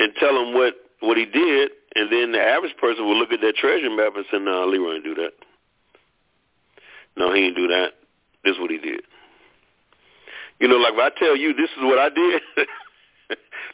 and 0.00 0.12
tell 0.20 0.34
them 0.34 0.52
what 0.52 0.74
what 1.00 1.16
he 1.16 1.24
did 1.24 1.70
and 1.96 2.12
then 2.12 2.32
the 2.32 2.42
average 2.42 2.76
person 2.76 3.06
will 3.06 3.16
look 3.16 3.32
at 3.32 3.40
that 3.40 3.56
treasure 3.56 3.88
map 3.88 4.12
and 4.16 4.26
say, 4.30 4.36
no, 4.36 4.52
nah, 4.52 4.64
Leroy 4.68 5.00
didn't 5.00 5.04
do 5.04 5.14
that. 5.16 5.32
No, 7.16 7.32
he 7.32 7.40
didn't 7.40 7.56
do 7.56 7.68
that. 7.68 7.96
This 8.44 8.52
is 8.54 8.60
what 8.60 8.70
he 8.70 8.76
did. 8.76 9.00
You 10.60 10.68
know, 10.68 10.76
like 10.76 10.92
if 10.92 11.00
I 11.00 11.18
tell 11.18 11.34
you 11.34 11.54
this 11.54 11.70
is 11.72 11.80
what 11.80 11.98
I 11.98 12.10
did, 12.10 12.42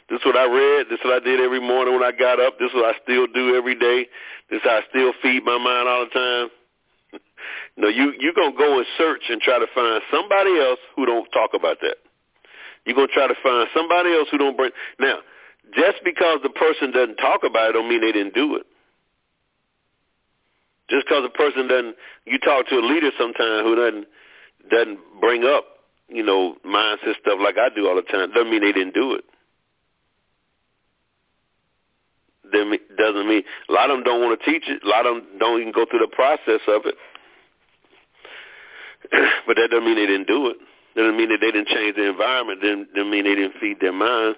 this 0.09 0.19
is 0.19 0.25
what 0.25 0.37
I 0.37 0.47
read, 0.47 0.87
this 0.87 0.99
is 0.99 1.05
what 1.05 1.21
I 1.21 1.25
did 1.25 1.41
every 1.41 1.59
morning 1.59 1.93
when 1.99 2.03
I 2.03 2.15
got 2.15 2.39
up, 2.39 2.59
this 2.59 2.71
is 2.71 2.75
what 2.75 2.95
I 2.95 2.97
still 3.03 3.27
do 3.27 3.55
every 3.55 3.75
day, 3.75 4.07
this 4.49 4.57
is 4.57 4.63
how 4.63 4.79
I 4.79 4.81
still 4.89 5.11
feed 5.21 5.43
my 5.43 5.59
mind 5.59 5.87
all 5.91 6.07
the 6.07 6.15
time. 6.15 7.19
no, 7.77 7.87
you 7.89 8.13
you're 8.19 8.35
gonna 8.35 8.55
go 8.55 8.79
and 8.79 8.87
search 8.97 9.23
and 9.27 9.41
try 9.41 9.59
to 9.59 9.67
find 9.75 10.01
somebody 10.11 10.59
else 10.59 10.79
who 10.95 11.05
don't 11.05 11.27
talk 11.31 11.51
about 11.53 11.83
that. 11.83 11.99
You're 12.85 12.95
gonna 12.95 13.11
try 13.11 13.27
to 13.27 13.35
find 13.43 13.67
somebody 13.75 14.15
else 14.15 14.27
who 14.31 14.37
don't 14.37 14.55
bring 14.55 14.71
now 14.99 15.19
just 15.71 16.03
because 16.03 16.39
the 16.43 16.49
person 16.49 16.91
doesn't 16.91 17.15
talk 17.17 17.41
about 17.43 17.69
it 17.69 17.73
don't 17.73 17.89
mean 17.89 18.01
they 18.01 18.11
didn't 18.11 18.33
do 18.33 18.55
it. 18.55 18.65
Just 20.89 21.07
because 21.07 21.23
a 21.25 21.37
person 21.37 21.67
doesn't, 21.67 21.95
you 22.25 22.37
talk 22.39 22.67
to 22.67 22.75
a 22.75 22.85
leader 22.85 23.09
sometime 23.17 23.63
who 23.63 23.75
doesn't 23.75 24.07
doesn't 24.69 24.99
bring 25.19 25.43
up, 25.43 25.65
you 26.07 26.23
know, 26.23 26.55
mindset 26.65 27.19
stuff 27.19 27.39
like 27.41 27.57
I 27.57 27.67
do 27.75 27.87
all 27.87 27.95
the 27.95 28.01
time, 28.01 28.31
doesn't 28.31 28.49
mean 28.49 28.61
they 28.61 28.71
didn't 28.71 28.93
do 28.93 29.13
it. 29.13 29.23
Doesn't 32.51 33.27
mean 33.27 33.43
a 33.67 33.71
lot 33.73 33.89
of 33.89 33.97
them 33.97 34.03
don't 34.03 34.21
want 34.21 34.39
to 34.39 34.45
teach 34.45 34.63
it. 34.67 34.83
A 34.83 34.87
lot 34.87 35.05
of 35.05 35.15
them 35.15 35.25
don't 35.39 35.59
even 35.61 35.73
go 35.73 35.85
through 35.89 35.99
the 35.99 36.15
process 36.15 36.61
of 36.67 36.83
it. 36.85 36.95
but 39.47 39.55
that 39.55 39.69
doesn't 39.71 39.85
mean 39.85 39.95
they 39.95 40.05
didn't 40.05 40.27
do 40.27 40.47
it. 40.47 40.57
Doesn't 40.95 41.17
mean 41.17 41.29
that 41.29 41.39
they 41.41 41.51
didn't 41.51 41.67
change 41.67 41.95
the 41.95 42.07
environment. 42.09 42.61
Doesn't, 42.61 42.93
doesn't 42.93 43.09
mean 43.09 43.23
they 43.23 43.35
didn't 43.35 43.55
feed 43.59 43.79
their 43.81 43.91
mind. 43.91 44.35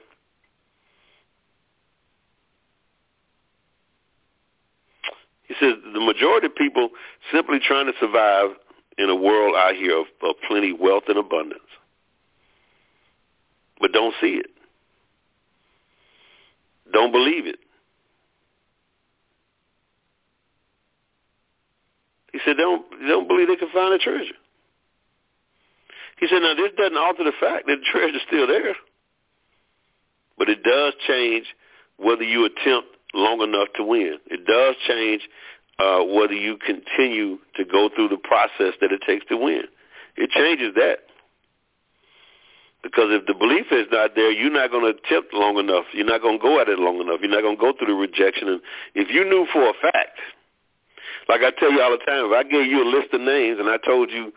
He 5.47 5.53
says 5.59 5.73
the 5.93 5.99
majority 5.99 6.47
of 6.47 6.55
people 6.55 6.89
simply 7.31 7.59
trying 7.59 7.85
to 7.85 7.93
survive 7.99 8.51
in 8.97 9.09
a 9.09 9.15
world 9.15 9.55
out 9.55 9.75
here 9.75 9.99
of, 9.99 10.05
of 10.23 10.35
plenty 10.47 10.73
wealth 10.73 11.03
and 11.07 11.17
abundance, 11.17 11.61
but 13.79 13.91
don't 13.91 14.13
see 14.21 14.41
it, 14.41 14.47
don't 16.91 17.11
believe 17.11 17.45
it. 17.45 17.59
He 22.31 22.39
said 22.43 22.57
they 22.57 22.63
don't, 22.63 22.85
they 22.99 23.07
don't 23.07 23.27
believe 23.27 23.47
they 23.47 23.55
can 23.55 23.69
find 23.71 23.93
a 23.93 23.97
treasure. 23.97 24.35
He 26.19 26.27
said, 26.27 26.39
now 26.41 26.53
this 26.53 26.71
doesn't 26.77 26.97
alter 26.97 27.23
the 27.23 27.33
fact 27.39 27.67
that 27.67 27.77
the 27.79 27.85
treasure's 27.91 28.21
still 28.27 28.47
there, 28.47 28.75
but 30.37 30.49
it 30.49 30.63
does 30.63 30.93
change 31.07 31.45
whether 31.97 32.23
you 32.23 32.45
attempt 32.45 32.94
long 33.15 33.41
enough 33.41 33.69
to 33.75 33.83
win. 33.83 34.17
It 34.27 34.45
does 34.45 34.75
change 34.87 35.27
uh, 35.79 36.03
whether 36.03 36.33
you 36.33 36.57
continue 36.57 37.37
to 37.55 37.65
go 37.65 37.89
through 37.93 38.09
the 38.09 38.17
process 38.17 38.75
that 38.81 38.91
it 38.91 39.01
takes 39.05 39.25
to 39.27 39.37
win. 39.37 39.63
It 40.17 40.29
changes 40.29 40.73
that. 40.75 40.99
Because 42.83 43.09
if 43.09 43.25
the 43.25 43.33
belief 43.33 43.65
is 43.71 43.87
not 43.91 44.11
there, 44.15 44.31
you're 44.31 44.51
not 44.51 44.69
going 44.69 44.85
to 44.85 44.93
attempt 44.93 45.33
long 45.33 45.57
enough. 45.57 45.85
You're 45.91 46.05
not 46.05 46.21
going 46.21 46.37
to 46.37 46.41
go 46.41 46.61
at 46.61 46.69
it 46.69 46.77
long 46.77 47.01
enough. 47.01 47.19
You're 47.19 47.31
not 47.31 47.41
going 47.41 47.57
to 47.57 47.61
go 47.61 47.73
through 47.73 47.87
the 47.87 47.93
rejection. 47.93 48.47
And 48.47 48.61
if 48.93 49.09
you 49.09 49.25
knew 49.25 49.47
for 49.51 49.67
a 49.67 49.73
fact, 49.81 50.19
like 51.27 51.41
I 51.41 51.49
tell 51.59 51.71
you 51.71 51.81
all 51.81 51.91
the 51.91 52.05
time, 52.05 52.25
if 52.25 52.31
I 52.31 52.43
gave 52.43 52.67
you 52.67 52.83
a 52.83 52.89
list 52.89 53.11
of 53.11 53.21
names 53.21 53.57
and 53.59 53.69
I 53.69 53.77
told 53.77 54.11
you 54.11 54.31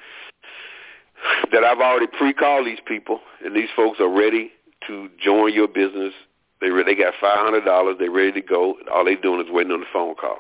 that 1.53 1.63
I've 1.63 1.81
already 1.81 2.07
pre-called 2.07 2.67
these 2.67 2.81
people 2.87 3.21
and 3.45 3.55
these 3.55 3.69
folks 3.77 4.01
are 4.01 4.09
ready 4.09 4.51
to 4.87 5.11
join 5.23 5.53
your 5.53 5.69
business 5.69 6.15
they 6.61 6.71
re- 6.71 6.85
they 6.85 6.95
got 6.95 7.15
five 7.21 7.39
hundred 7.39 7.65
dollars. 7.65 7.97
They 7.99 8.09
ready 8.09 8.33
to 8.33 8.41
go. 8.41 8.77
All 8.93 9.05
they 9.05 9.17
doing 9.17 9.41
is 9.41 9.53
waiting 9.53 9.73
on 9.73 9.81
the 9.81 9.87
phone 9.93 10.15
call. 10.15 10.39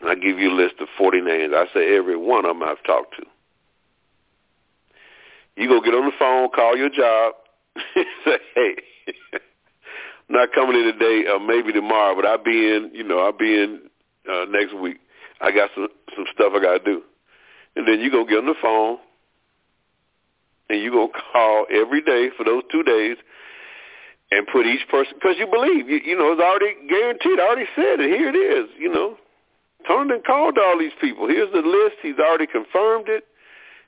And 0.00 0.10
I 0.10 0.14
give 0.14 0.38
you 0.38 0.50
a 0.50 0.56
list 0.56 0.74
of 0.80 0.88
forty 0.96 1.20
names. 1.20 1.52
I 1.54 1.66
say 1.72 1.96
every 1.96 2.16
one 2.16 2.44
of 2.44 2.56
them 2.56 2.62
I've 2.62 2.82
talked 2.84 3.16
to. 3.18 3.26
You 5.56 5.68
go 5.68 5.80
get 5.80 5.94
on 5.94 6.06
the 6.06 6.12
phone, 6.18 6.50
call 6.50 6.76
your 6.76 6.88
job, 6.88 7.34
say, 8.24 8.38
hey, 8.54 8.76
I'm 9.34 9.40
not 10.28 10.52
coming 10.52 10.76
in 10.76 10.84
today, 10.84 11.28
or 11.28 11.40
maybe 11.40 11.72
tomorrow, 11.72 12.14
but 12.14 12.24
I'll 12.24 12.42
be 12.42 12.72
in. 12.72 12.90
You 12.94 13.02
know, 13.02 13.18
I'll 13.18 13.36
be 13.36 13.60
in 13.60 13.80
uh, 14.30 14.44
next 14.48 14.74
week. 14.74 14.98
I 15.40 15.50
got 15.50 15.70
some 15.74 15.88
some 16.14 16.26
stuff 16.32 16.52
I 16.54 16.60
got 16.60 16.78
to 16.78 16.84
do, 16.84 17.02
and 17.76 17.86
then 17.86 18.00
you 18.00 18.10
go 18.10 18.24
get 18.24 18.38
on 18.38 18.46
the 18.46 18.54
phone, 18.60 18.98
and 20.68 20.80
you 20.80 20.90
go 20.90 21.08
call 21.32 21.66
every 21.70 22.02
day 22.02 22.30
for 22.36 22.44
those 22.44 22.62
two 22.70 22.82
days 22.82 23.16
and 24.30 24.46
put 24.46 24.66
each 24.66 24.86
person 24.88 25.14
because 25.14 25.36
you 25.38 25.46
believe 25.46 25.88
you, 25.88 26.00
you 26.04 26.16
know 26.16 26.32
it's 26.32 26.42
already 26.42 26.76
guaranteed. 26.88 27.40
I 27.40 27.46
already 27.46 27.68
said 27.74 28.00
it. 28.00 28.10
Here 28.10 28.28
it 28.28 28.36
is. 28.36 28.68
You 28.78 28.92
know, 28.92 29.16
Tony 29.86 30.20
called 30.26 30.58
all 30.58 30.78
these 30.78 30.92
people. 31.00 31.28
Here's 31.28 31.52
the 31.52 31.62
list. 31.62 31.96
He's 32.02 32.18
already 32.18 32.46
confirmed 32.46 33.08
it. 33.08 33.24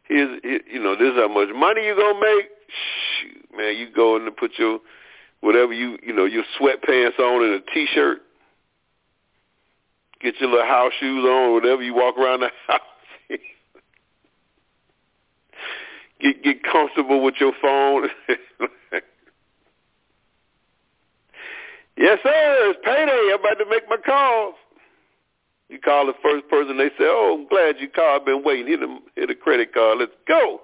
Here's 0.04 0.40
you 0.42 0.82
know 0.82 0.96
this 0.96 1.12
is 1.12 1.18
how 1.18 1.28
much 1.28 1.48
money 1.54 1.84
you're 1.84 1.96
gonna 1.96 2.20
make. 2.20 2.48
Shoot, 3.20 3.56
man, 3.56 3.76
you 3.76 3.88
go 3.94 4.16
in 4.16 4.22
and 4.22 4.36
put 4.36 4.52
your 4.58 4.80
whatever 5.40 5.72
you 5.72 5.98
you 6.02 6.14
know 6.14 6.24
your 6.24 6.44
sweatpants 6.58 7.18
on 7.18 7.44
and 7.44 7.54
a 7.54 7.60
t-shirt. 7.74 8.18
Get 10.22 10.34
your 10.38 10.50
little 10.50 10.66
house 10.66 10.92
shoes 11.00 11.24
on, 11.24 11.54
whatever 11.54 11.82
you 11.82 11.94
walk 11.94 12.18
around 12.18 12.40
the 12.40 12.50
house. 12.66 12.80
get 16.20 16.42
get 16.42 16.62
comfortable 16.62 17.22
with 17.22 17.34
your 17.40 17.52
phone. 17.60 18.08
Yes, 22.00 22.18
sir. 22.22 22.72
It's 22.72 22.80
payday. 22.82 23.28
I'm 23.30 23.40
about 23.40 23.62
to 23.62 23.68
make 23.68 23.86
my 23.90 23.98
calls. 23.98 24.54
You 25.68 25.78
call 25.78 26.06
the 26.06 26.14
first 26.22 26.48
person. 26.48 26.78
They 26.78 26.88
say, 26.98 27.04
"Oh, 27.04 27.36
I'm 27.38 27.46
glad 27.46 27.78
you 27.78 27.90
called. 27.90 28.22
I've 28.22 28.26
been 28.26 28.42
waiting. 28.42 28.68
Hit 28.68 28.82
a 28.82 28.98
hit 29.16 29.30
a 29.30 29.34
credit 29.34 29.74
card. 29.74 29.98
Let's 29.98 30.12
go." 30.26 30.62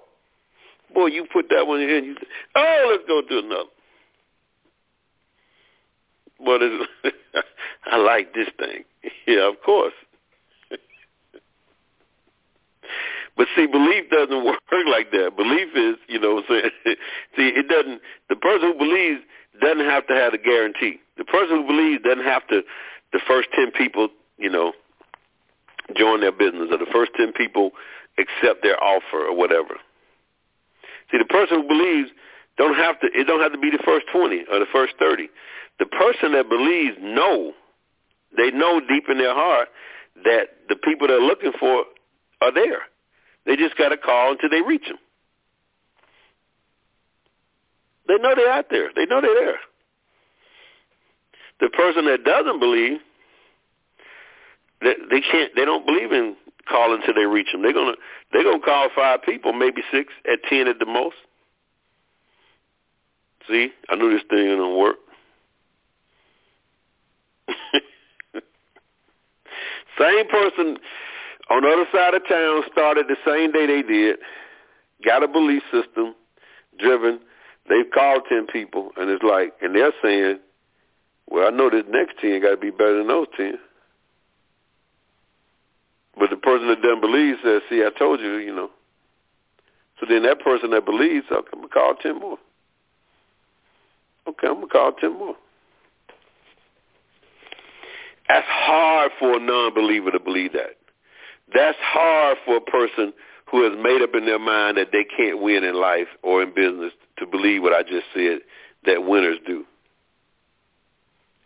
Boy, 0.94 1.08
you 1.08 1.26
put 1.30 1.50
that 1.50 1.66
one 1.66 1.82
in. 1.82 1.90
And 1.90 2.06
you 2.06 2.14
say, 2.14 2.26
"Oh, 2.54 2.88
let's 2.90 3.04
go 3.06 3.20
do 3.20 3.40
another." 3.40 3.70
But 6.42 6.62
it's, 6.62 6.90
I 7.84 7.96
like 7.98 8.32
this 8.32 8.48
thing. 8.58 8.84
Yeah, 9.26 9.48
of 9.48 9.60
course. 9.64 9.92
But 13.36 13.48
see, 13.54 13.66
belief 13.66 14.08
doesn't 14.10 14.44
work 14.46 14.60
like 14.88 15.10
that. 15.10 15.36
Belief 15.36 15.68
is, 15.76 15.96
you 16.08 16.18
know, 16.18 16.42
saying, 16.48 16.70
see, 17.36 17.48
it 17.48 17.68
doesn't. 17.68 18.00
The 18.30 18.36
person 18.36 18.72
who 18.72 18.78
believes 18.78 19.20
doesn't 19.60 19.84
have 19.84 20.06
to 20.08 20.14
have 20.14 20.34
a 20.34 20.38
guarantee. 20.38 21.00
The 21.16 21.24
person 21.24 21.62
who 21.62 21.66
believes 21.66 22.02
doesn't 22.02 22.24
have 22.24 22.46
to. 22.48 22.62
The 23.12 23.20
first 23.26 23.48
ten 23.54 23.70
people, 23.70 24.08
you 24.38 24.50
know, 24.50 24.72
join 25.96 26.20
their 26.20 26.32
business, 26.32 26.68
or 26.70 26.78
the 26.78 26.90
first 26.92 27.12
ten 27.16 27.32
people 27.32 27.70
accept 28.18 28.62
their 28.62 28.82
offer, 28.82 29.26
or 29.26 29.36
whatever. 29.36 29.76
See, 31.10 31.18
the 31.18 31.24
person 31.24 31.62
who 31.62 31.68
believes 31.68 32.10
don't 32.58 32.74
have 32.74 32.98
to. 33.00 33.06
It 33.14 33.26
don't 33.26 33.40
have 33.40 33.52
to 33.52 33.58
be 33.58 33.70
the 33.70 33.82
first 33.84 34.06
twenty 34.12 34.44
or 34.50 34.58
the 34.58 34.66
first 34.72 34.94
thirty. 34.98 35.28
The 35.78 35.86
person 35.86 36.32
that 36.32 36.48
believes 36.48 36.96
know, 37.00 37.52
they 38.36 38.50
know 38.50 38.80
deep 38.80 39.04
in 39.08 39.18
their 39.18 39.34
heart 39.34 39.68
that 40.24 40.48
the 40.68 40.76
people 40.76 41.06
they're 41.06 41.20
looking 41.20 41.52
for 41.60 41.84
are 42.40 42.52
there. 42.52 42.80
They 43.44 43.56
just 43.56 43.76
got 43.76 43.90
to 43.90 43.96
call 43.96 44.32
until 44.32 44.50
they 44.50 44.62
reach 44.62 44.86
them. 44.88 44.98
They 48.08 48.16
know 48.18 48.34
they're 48.34 48.52
out 48.52 48.66
there. 48.70 48.90
They 48.94 49.06
know 49.06 49.20
they're 49.20 49.34
there. 49.34 49.58
The 51.60 51.68
person 51.70 52.04
that 52.06 52.24
doesn't 52.24 52.60
believe, 52.60 52.98
they, 54.82 54.94
they 55.10 55.20
can't. 55.20 55.52
They 55.56 55.64
don't 55.64 55.86
believe 55.86 56.12
in 56.12 56.36
calling 56.68 57.00
until 57.00 57.14
they 57.14 57.26
reach 57.26 57.50
them. 57.52 57.62
They're 57.62 57.72
gonna 57.72 57.94
they're 58.32 58.44
gonna 58.44 58.60
call 58.60 58.88
five 58.94 59.22
people, 59.22 59.52
maybe 59.52 59.82
six, 59.90 60.12
at 60.30 60.40
ten 60.48 60.68
at 60.68 60.78
the 60.78 60.86
most. 60.86 61.16
See, 63.48 63.70
I 63.88 63.94
knew 63.94 64.12
this 64.12 64.22
thing 64.28 64.38
didn't 64.38 64.76
work. 64.76 64.96
Same 69.98 70.28
person 70.28 70.76
on 71.48 71.62
the 71.62 71.68
other 71.68 71.86
side 71.92 72.14
of 72.14 72.26
town 72.28 72.62
started 72.72 73.06
the 73.08 73.16
same 73.24 73.52
day 73.52 73.66
they 73.66 73.82
did, 73.82 74.16
got 75.04 75.22
a 75.22 75.28
belief 75.28 75.62
system 75.72 76.14
driven. 76.78 77.20
They've 77.68 77.90
called 77.92 78.22
10 78.28 78.46
people, 78.46 78.90
and 78.96 79.10
it's 79.10 79.22
like, 79.22 79.54
and 79.60 79.74
they're 79.74 79.92
saying, 80.02 80.38
well, 81.28 81.48
I 81.48 81.50
know 81.50 81.70
this 81.70 81.84
next 81.88 82.18
10 82.20 82.40
got 82.42 82.50
to 82.50 82.56
be 82.56 82.70
better 82.70 82.98
than 82.98 83.08
those 83.08 83.26
10. 83.36 83.54
But 86.18 86.30
the 86.30 86.36
person 86.36 86.68
that 86.68 86.82
doesn't 86.82 87.00
believe 87.00 87.36
says, 87.44 87.62
see, 87.68 87.84
I 87.84 87.90
told 87.98 88.20
you, 88.20 88.36
you 88.36 88.54
know. 88.54 88.70
So 90.00 90.06
then 90.08 90.22
that 90.22 90.40
person 90.40 90.70
that 90.70 90.84
believes, 90.84 91.26
I'm 91.30 91.42
going 91.52 91.62
to 91.62 91.68
call 91.68 91.94
10 91.94 92.20
more. 92.20 92.38
Okay, 94.28 94.46
I'm 94.46 94.54
going 94.54 94.68
to 94.68 94.72
call 94.72 94.92
10 94.92 95.12
more. 95.12 95.34
That's 98.28 98.46
hard 98.48 99.12
for 99.18 99.36
a 99.36 99.40
non-believer 99.40 100.10
to 100.10 100.20
believe 100.20 100.52
that. 100.52 100.76
That's 101.54 101.78
hard 101.80 102.38
for 102.44 102.56
a 102.56 102.60
person 102.60 103.12
who 103.50 103.62
has 103.62 103.78
made 103.80 104.02
up 104.02 104.14
in 104.14 104.26
their 104.26 104.38
mind 104.38 104.76
that 104.78 104.88
they 104.92 105.04
can't 105.04 105.40
win 105.40 105.62
in 105.64 105.74
life 105.74 106.08
or 106.22 106.42
in 106.42 106.52
business 106.54 106.92
to 107.18 107.26
believe 107.26 107.62
what 107.62 107.72
I 107.72 107.82
just 107.82 108.06
said 108.14 108.40
that 108.84 109.04
winners 109.04 109.38
do. 109.46 109.64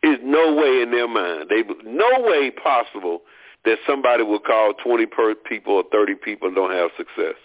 There's 0.02 0.20
no 0.22 0.54
way 0.54 0.82
in 0.82 0.90
their 0.90 1.08
mind, 1.08 1.50
they 1.50 1.62
no 1.84 2.10
way 2.20 2.50
possible 2.50 3.22
that 3.64 3.78
somebody 3.86 4.22
will 4.22 4.40
call 4.40 4.72
20 4.72 5.06
per 5.06 5.34
people 5.34 5.74
or 5.74 5.84
30 5.92 6.14
people 6.14 6.48
and 6.48 6.56
don't 6.56 6.72
have 6.72 6.90
success. 6.96 7.36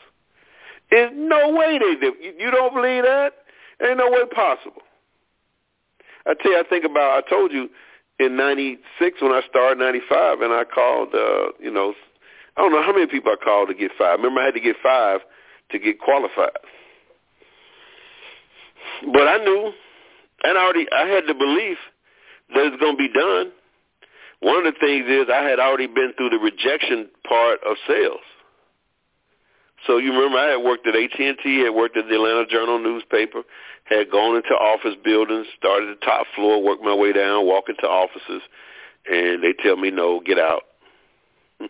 There's 0.90 1.12
no 1.14 1.52
way 1.52 1.78
they 1.78 1.96
do. 2.00 2.14
You 2.22 2.52
don't 2.52 2.74
believe 2.74 3.04
that? 3.04 3.34
Ain't 3.82 3.98
no 3.98 4.10
way 4.10 4.24
possible. 4.34 4.82
I 6.26 6.34
tell 6.34 6.54
you, 6.54 6.60
I 6.60 6.64
think 6.64 6.86
about. 6.86 7.24
I 7.24 7.30
told 7.30 7.52
you 7.52 7.70
in 8.20 8.38
'96 8.38 9.22
when 9.22 9.32
I 9.32 9.42
started 9.50 9.80
'95, 9.80 10.42
and 10.42 10.54
I 10.54 10.64
called, 10.64 11.14
uh, 11.14 11.52
you 11.60 11.72
know, 11.72 11.94
I 12.58 12.62
don't 12.62 12.72
know 12.72 12.82
how 12.82 12.94
many 12.94 13.08
people 13.08 13.32
I 13.32 13.44
called 13.44 13.68
to 13.70 13.74
get 13.74 13.92
five. 13.98 14.20
Remember, 14.20 14.42
I 14.42 14.46
had 14.46 14.54
to 14.54 14.60
get 14.60 14.78
five 14.82 15.22
to 15.72 15.80
get 15.80 16.00
qualified. 16.00 16.58
But 19.14 19.28
I 19.28 19.38
knew, 19.38 19.72
and 20.44 20.58
I 20.58 20.64
already, 20.64 20.88
I 20.92 21.08
had 21.08 21.24
the 21.28 21.34
belief 21.34 21.78
that 22.54 22.66
it's 22.68 22.82
going 22.82 22.98
to 22.98 22.98
be 22.98 23.12
done. 23.12 23.52
One 24.42 24.66
of 24.66 24.74
the 24.74 24.80
things 24.80 25.06
is 25.08 25.28
I 25.32 25.44
had 25.44 25.60
already 25.60 25.88
been 25.88 26.14
through 26.18 26.30
the 26.30 26.40
rejection 26.40 27.10
part 27.28 27.60
of 27.66 27.78
sales. 27.88 28.22
So 29.88 29.98
you 29.98 30.14
remember 30.14 30.38
I 30.38 30.52
had 30.52 30.64
worked 30.64 30.88
at 30.88 30.96
AT&T, 30.96 31.60
had 31.60 31.74
worked 31.74 31.98
at 31.98 32.08
the 32.08 32.16
Atlanta 32.16 32.46
Journal 32.48 32.80
newspaper, 32.80 33.44
had 33.86 34.10
gone 34.10 34.36
into 34.36 34.50
office 34.50 34.96
buildings, 35.04 35.48
started 35.58 35.90
the 35.90 36.06
top 36.06 36.26
floor, 36.36 36.62
worked 36.62 36.84
my 36.84 36.94
way 36.94 37.14
down, 37.14 37.46
walk 37.46 37.66
into 37.70 37.88
offices, 37.88 38.42
and 39.10 39.44
they 39.44 39.54
tell 39.54 39.78
me, 39.78 39.92
no, 39.92 40.20
get 40.22 40.40
out. 40.40 40.64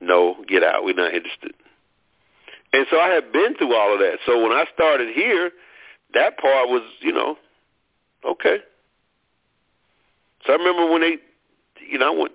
no, 0.00 0.44
get 0.46 0.62
out. 0.62 0.84
We're 0.84 0.94
not 0.94 1.14
interested. 1.14 1.54
And 2.72 2.86
so 2.90 2.98
I 2.98 3.08
had 3.08 3.32
been 3.32 3.56
through 3.56 3.74
all 3.74 3.94
of 3.94 4.00
that. 4.00 4.18
So 4.26 4.42
when 4.42 4.52
I 4.52 4.64
started 4.74 5.14
here, 5.14 5.50
that 6.14 6.38
part 6.38 6.68
was, 6.68 6.82
you 7.00 7.12
know, 7.12 7.36
okay. 8.24 8.58
So 10.46 10.52
I 10.52 10.56
remember 10.56 10.90
when 10.90 11.02
they 11.02 11.18
you 11.88 11.98
know, 11.98 12.28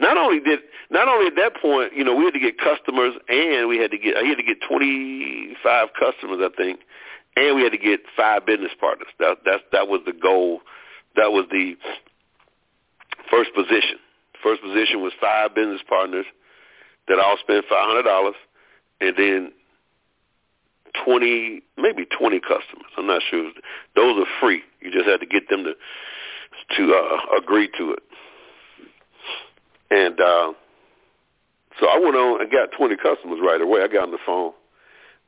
not 0.00 0.16
only 0.16 0.40
did 0.40 0.60
not 0.90 1.08
only 1.08 1.28
at 1.28 1.36
that 1.36 1.60
point, 1.60 1.92
you 1.94 2.04
know, 2.04 2.14
we 2.14 2.24
had 2.24 2.34
to 2.34 2.40
get 2.40 2.58
customers, 2.58 3.14
and 3.28 3.68
we 3.68 3.78
had 3.78 3.90
to 3.90 3.98
get 3.98 4.16
I 4.16 4.24
had 4.24 4.36
to 4.36 4.42
get 4.42 4.58
25 4.68 5.88
customers, 5.98 6.38
I 6.42 6.54
think, 6.56 6.80
and 7.36 7.56
we 7.56 7.62
had 7.62 7.72
to 7.72 7.78
get 7.78 8.00
five 8.16 8.46
business 8.46 8.72
partners. 8.78 9.08
That 9.18 9.38
that 9.44 9.60
that 9.72 9.88
was 9.88 10.00
the 10.06 10.12
goal. 10.12 10.60
That 11.16 11.32
was 11.32 11.46
the 11.50 11.76
first 13.30 13.50
position. 13.54 13.98
First 14.42 14.62
position 14.62 15.02
was 15.02 15.12
five 15.20 15.54
business 15.54 15.80
partners 15.88 16.26
that 17.08 17.18
all 17.18 17.36
spent 17.40 17.64
five 17.68 17.86
hundred 17.86 18.04
dollars, 18.04 18.36
and 19.00 19.16
then 19.16 19.52
twenty, 21.04 21.62
maybe 21.76 22.04
twenty 22.06 22.40
customers. 22.40 22.90
I'm 22.96 23.06
not 23.06 23.22
sure. 23.30 23.50
Those 23.94 24.18
are 24.18 24.30
free. 24.40 24.62
You 24.80 24.90
just 24.90 25.06
had 25.06 25.20
to 25.20 25.26
get 25.26 25.48
them 25.48 25.64
to 25.64 25.74
to 26.76 26.94
uh, 26.94 27.38
agree 27.38 27.68
to 27.78 27.92
it. 27.92 28.02
And 29.90 30.20
uh, 30.20 30.52
so 31.80 31.88
I 31.88 31.98
went 31.98 32.16
on 32.16 32.42
and 32.42 32.50
got 32.50 32.70
20 32.76 32.96
customers 32.96 33.38
right 33.42 33.60
away. 33.60 33.82
I 33.82 33.88
got 33.88 34.04
on 34.04 34.10
the 34.10 34.18
phone, 34.24 34.52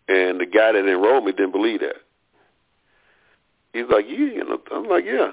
and 0.08 0.40
the 0.40 0.46
guy 0.46 0.72
that 0.72 0.86
enrolled 0.86 1.24
me 1.24 1.32
didn't 1.32 1.52
believe 1.52 1.80
that. 1.80 1.96
He's 3.72 3.84
like, 3.90 4.04
yeah, 4.08 4.18
you 4.18 4.44
know, 4.44 4.58
I'm 4.72 4.88
like, 4.88 5.04
yeah. 5.04 5.30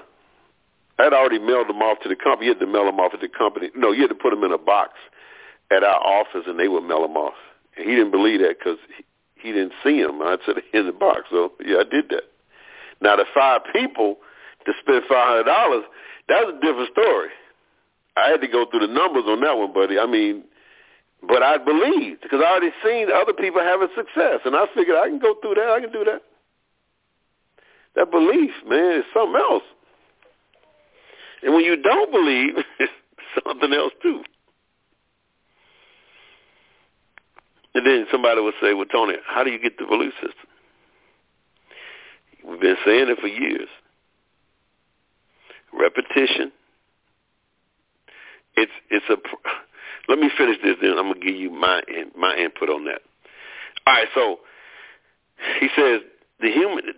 I 0.98 1.04
had 1.04 1.12
already 1.12 1.38
mailed 1.38 1.68
them 1.68 1.82
off 1.82 1.98
to 2.02 2.08
the 2.08 2.16
company. 2.16 2.46
You 2.46 2.54
had 2.54 2.60
to 2.60 2.66
mail 2.66 2.84
them 2.84 2.98
off 2.98 3.12
at 3.14 3.20
the 3.20 3.28
company. 3.28 3.70
No, 3.74 3.92
you 3.92 4.02
had 4.02 4.08
to 4.08 4.14
put 4.14 4.30
them 4.30 4.42
in 4.44 4.52
a 4.52 4.58
box 4.58 4.94
at 5.70 5.84
our 5.84 6.00
office, 6.00 6.44
and 6.46 6.58
they 6.58 6.68
would 6.68 6.84
mail 6.84 7.02
them 7.02 7.16
off. 7.16 7.34
And 7.76 7.88
he 7.88 7.94
didn't 7.94 8.10
believe 8.10 8.40
that 8.40 8.58
because 8.58 8.78
he, 9.42 9.52
didn't 9.52 9.72
see 9.82 10.02
them. 10.02 10.22
I 10.22 10.36
said 10.44 10.56
in 10.72 10.86
the 10.86 10.92
box. 10.92 11.22
So 11.30 11.52
yeah, 11.64 11.78
I 11.78 11.84
did 11.84 12.08
that. 12.10 12.24
Now 13.00 13.16
the 13.16 13.24
five 13.34 13.62
people 13.72 14.16
to 14.66 14.72
spend 14.80 15.04
five 15.08 15.28
hundred 15.28 15.44
dollars, 15.44 15.84
that's 16.28 16.48
a 16.48 16.60
different 16.60 16.90
story. 16.92 17.30
I 18.16 18.28
had 18.30 18.40
to 18.40 18.48
go 18.48 18.66
through 18.66 18.86
the 18.86 18.92
numbers 18.92 19.24
on 19.26 19.40
that 19.42 19.56
one, 19.56 19.72
buddy. 19.72 19.98
I 19.98 20.06
mean, 20.06 20.44
but 21.26 21.42
I 21.42 21.58
believed 21.58 22.22
because 22.22 22.40
I 22.44 22.50
already 22.50 22.72
seen 22.84 23.08
other 23.10 23.32
people 23.32 23.60
having 23.60 23.88
success, 23.96 24.40
and 24.44 24.54
I 24.54 24.66
figured 24.74 24.96
I 24.96 25.08
can 25.08 25.18
go 25.18 25.34
through 25.40 25.54
that. 25.54 25.70
I 25.70 25.80
can 25.80 25.92
do 25.92 26.04
that. 26.04 26.22
That 27.96 28.10
belief, 28.10 28.50
man, 28.66 29.00
is 29.00 29.04
something 29.14 29.40
else. 29.40 29.64
And 31.42 31.54
when 31.54 31.64
you 31.64 31.76
don't 31.76 32.10
believe, 32.10 32.64
it's 32.78 32.92
something 33.44 33.72
else 33.72 33.92
too. 34.02 34.22
And 37.78 37.86
then 37.86 38.06
somebody 38.10 38.40
would 38.40 38.54
say, 38.60 38.74
well, 38.74 38.86
Tony, 38.86 39.14
how 39.24 39.44
do 39.44 39.52
you 39.52 39.58
get 39.60 39.78
the 39.78 39.86
belief 39.86 40.12
system? 40.14 40.48
We've 42.44 42.60
been 42.60 42.74
saying 42.84 43.08
it 43.08 43.20
for 43.20 43.28
years. 43.28 43.68
Repetition, 45.72 46.50
it's 48.56 48.72
it's 48.90 49.04
a. 49.08 49.16
Let 50.08 50.18
me 50.18 50.28
finish 50.36 50.56
this, 50.60 50.74
then 50.82 50.98
I'm 50.98 51.12
gonna 51.12 51.20
give 51.20 51.36
you 51.36 51.50
my 51.50 51.82
my 52.18 52.34
input 52.34 52.68
on 52.68 52.84
that. 52.86 53.02
All 53.86 53.94
right, 53.94 54.08
so 54.12 54.38
he 55.60 55.68
says 55.76 56.00
the 56.40 56.50
human. 56.50 56.82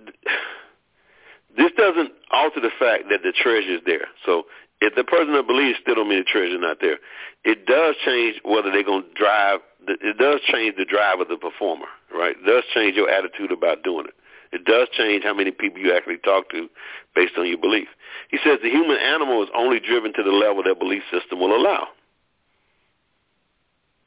This 1.56 1.72
doesn't 1.76 2.12
alter 2.30 2.60
the 2.60 2.70
fact 2.78 3.10
that 3.10 3.24
the 3.24 3.32
treasure 3.32 3.74
is 3.74 3.80
there. 3.84 4.06
So 4.24 4.44
if 4.80 4.94
the 4.94 5.02
person 5.02 5.34
that 5.34 5.48
believes 5.48 5.80
still 5.82 5.96
don't 5.96 6.08
mean 6.08 6.20
the 6.20 6.24
treasure 6.24 6.56
not 6.56 6.78
there, 6.80 6.98
it 7.44 7.66
does 7.66 7.96
change 8.06 8.36
whether 8.44 8.70
they're 8.70 8.84
to 8.84 9.02
drive. 9.16 9.58
It 9.88 10.18
does 10.18 10.40
change 10.46 10.76
the 10.76 10.84
drive 10.84 11.20
of 11.20 11.28
the 11.28 11.36
performer, 11.36 11.86
right? 12.14 12.36
It 12.36 12.46
does 12.46 12.64
change 12.74 12.96
your 12.96 13.10
attitude 13.10 13.50
about 13.50 13.82
doing 13.82 14.06
it. 14.06 14.14
It 14.52 14.64
does 14.64 14.88
change 14.92 15.24
how 15.24 15.34
many 15.34 15.50
people 15.50 15.80
you 15.80 15.94
actually 15.94 16.18
talk 16.18 16.50
to 16.50 16.68
based 17.14 17.34
on 17.38 17.46
your 17.46 17.58
belief. 17.58 17.88
He 18.30 18.38
says 18.44 18.58
the 18.62 18.70
human 18.70 18.98
animal 18.98 19.42
is 19.42 19.48
only 19.54 19.80
driven 19.80 20.12
to 20.14 20.22
the 20.22 20.30
level 20.30 20.62
their 20.62 20.74
belief 20.74 21.02
system 21.10 21.38
will 21.40 21.54
allow. 21.54 21.88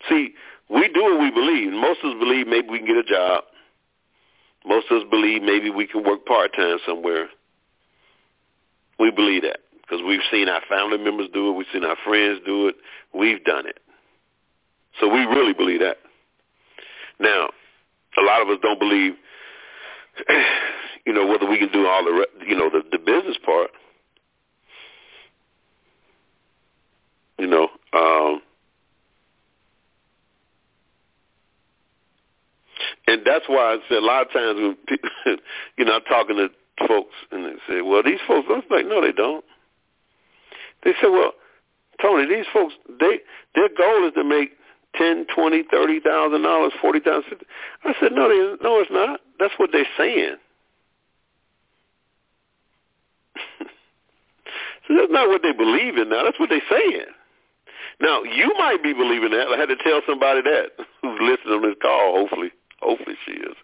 See, 0.09 0.33
we 0.69 0.89
do 0.89 1.01
what 1.03 1.21
we 1.21 1.31
believe. 1.31 1.71
Most 1.71 1.99
of 2.03 2.12
us 2.12 2.19
believe 2.19 2.47
maybe 2.47 2.69
we 2.69 2.79
can 2.79 2.88
get 2.88 2.97
a 2.97 3.03
job. 3.03 3.45
Most 4.65 4.88
of 4.91 5.01
us 5.01 5.07
believe 5.09 5.41
maybe 5.41 5.69
we 5.69 5.88
can 5.88 6.03
work 6.03 6.25
part-time 6.25 6.77
somewhere. 6.86 7.29
We 8.99 9.12
believe 9.12 9.43
that 9.43 9.59
because 9.81 10.03
we've 10.05 10.21
seen 10.31 10.49
our 10.49 10.62
family 10.69 10.97
members 10.97 11.27
do 11.33 11.49
it. 11.49 11.53
We've 11.53 11.67
seen 11.71 11.83
our 11.83 11.97
friends 12.05 12.39
do 12.45 12.67
it. 12.67 12.75
We've 13.13 13.43
done 13.43 13.65
it. 13.67 13.79
So 14.99 15.08
we 15.08 15.21
really 15.21 15.53
believe 15.53 15.79
that. 15.79 15.97
Now, 17.19 17.49
a 18.17 18.21
lot 18.21 18.41
of 18.41 18.49
us 18.49 18.58
don't 18.62 18.79
believe, 18.79 19.13
you 21.06 21.13
know, 21.13 21.25
whether 21.27 21.49
we 21.49 21.58
can 21.58 21.71
do 21.71 21.88
all 21.88 22.03
the, 22.03 22.25
you 22.47 22.56
know, 22.56 22.69
the, 22.69 22.84
the 22.91 22.99
business 22.99 23.38
part. 23.45 23.71
You 27.39 27.47
know, 27.47 27.67
um, 27.93 28.41
and 33.08 33.21
that's 33.25 33.45
why 33.47 33.73
I 33.73 33.77
said 33.89 33.97
a 33.97 34.06
lot 34.06 34.27
of 34.27 34.32
times 34.32 34.60
when 34.60 34.77
people, 34.88 35.10
you 35.77 35.86
know, 35.86 35.95
I'm 35.95 36.03
talking 36.03 36.38
to 36.38 36.49
folks 36.88 37.13
and 37.32 37.45
they 37.45 37.56
say, 37.67 37.82
"Well, 37.82 38.03
these 38.03 38.19
folks," 38.27 38.47
I'm 38.49 38.62
like, 38.69 38.86
"No, 38.86 39.01
they 39.01 39.12
don't." 39.12 39.43
They 40.84 40.91
say, 41.01 41.10
"Well, 41.10 41.34
Tony, 42.01 42.27
these 42.27 42.45
folks, 42.53 42.75
they 42.99 43.19
their 43.56 43.69
goal 43.75 44.08
is 44.08 44.13
to 44.13 44.23
make 44.23 44.51
ten, 44.95 45.25
twenty, 45.34 45.63
thirty 45.69 45.99
thousand 45.99 46.43
dollars, 46.43 46.73
forty 46.82 46.99
thousand. 46.99 47.41
I 47.84 47.93
said, 47.99 48.12
no, 48.13 48.29
they, 48.29 48.63
no, 48.63 48.79
it's 48.79 48.91
not. 48.91 49.19
That's 49.39 49.53
what 49.58 49.71
they're 49.71 49.88
saying. 49.97 50.36
so 54.88 54.95
that's 54.95 55.12
not 55.12 55.27
what 55.29 55.41
they 55.41 55.51
believe 55.53 55.97
in 55.97 56.10
now. 56.10 56.23
That's 56.23 56.39
what 56.39 56.49
they're 56.49 56.62
saying. 56.69 57.06
Now 58.01 58.23
you 58.23 58.53
might 58.58 58.82
be 58.84 58.93
believing 58.93 59.32
that. 59.32 59.47
I 59.47 59.58
had 59.58 59.69
to 59.69 59.77
tell 59.77 60.01
somebody 60.08 60.41
that 60.41 60.71
who's 61.01 61.19
listening 61.21 61.53
on 61.56 61.62
this 61.63 61.75
call. 61.82 62.17
Hopefully, 62.17 62.51
hopefully 62.82 63.15
she 63.25 63.34
is. 63.34 63.56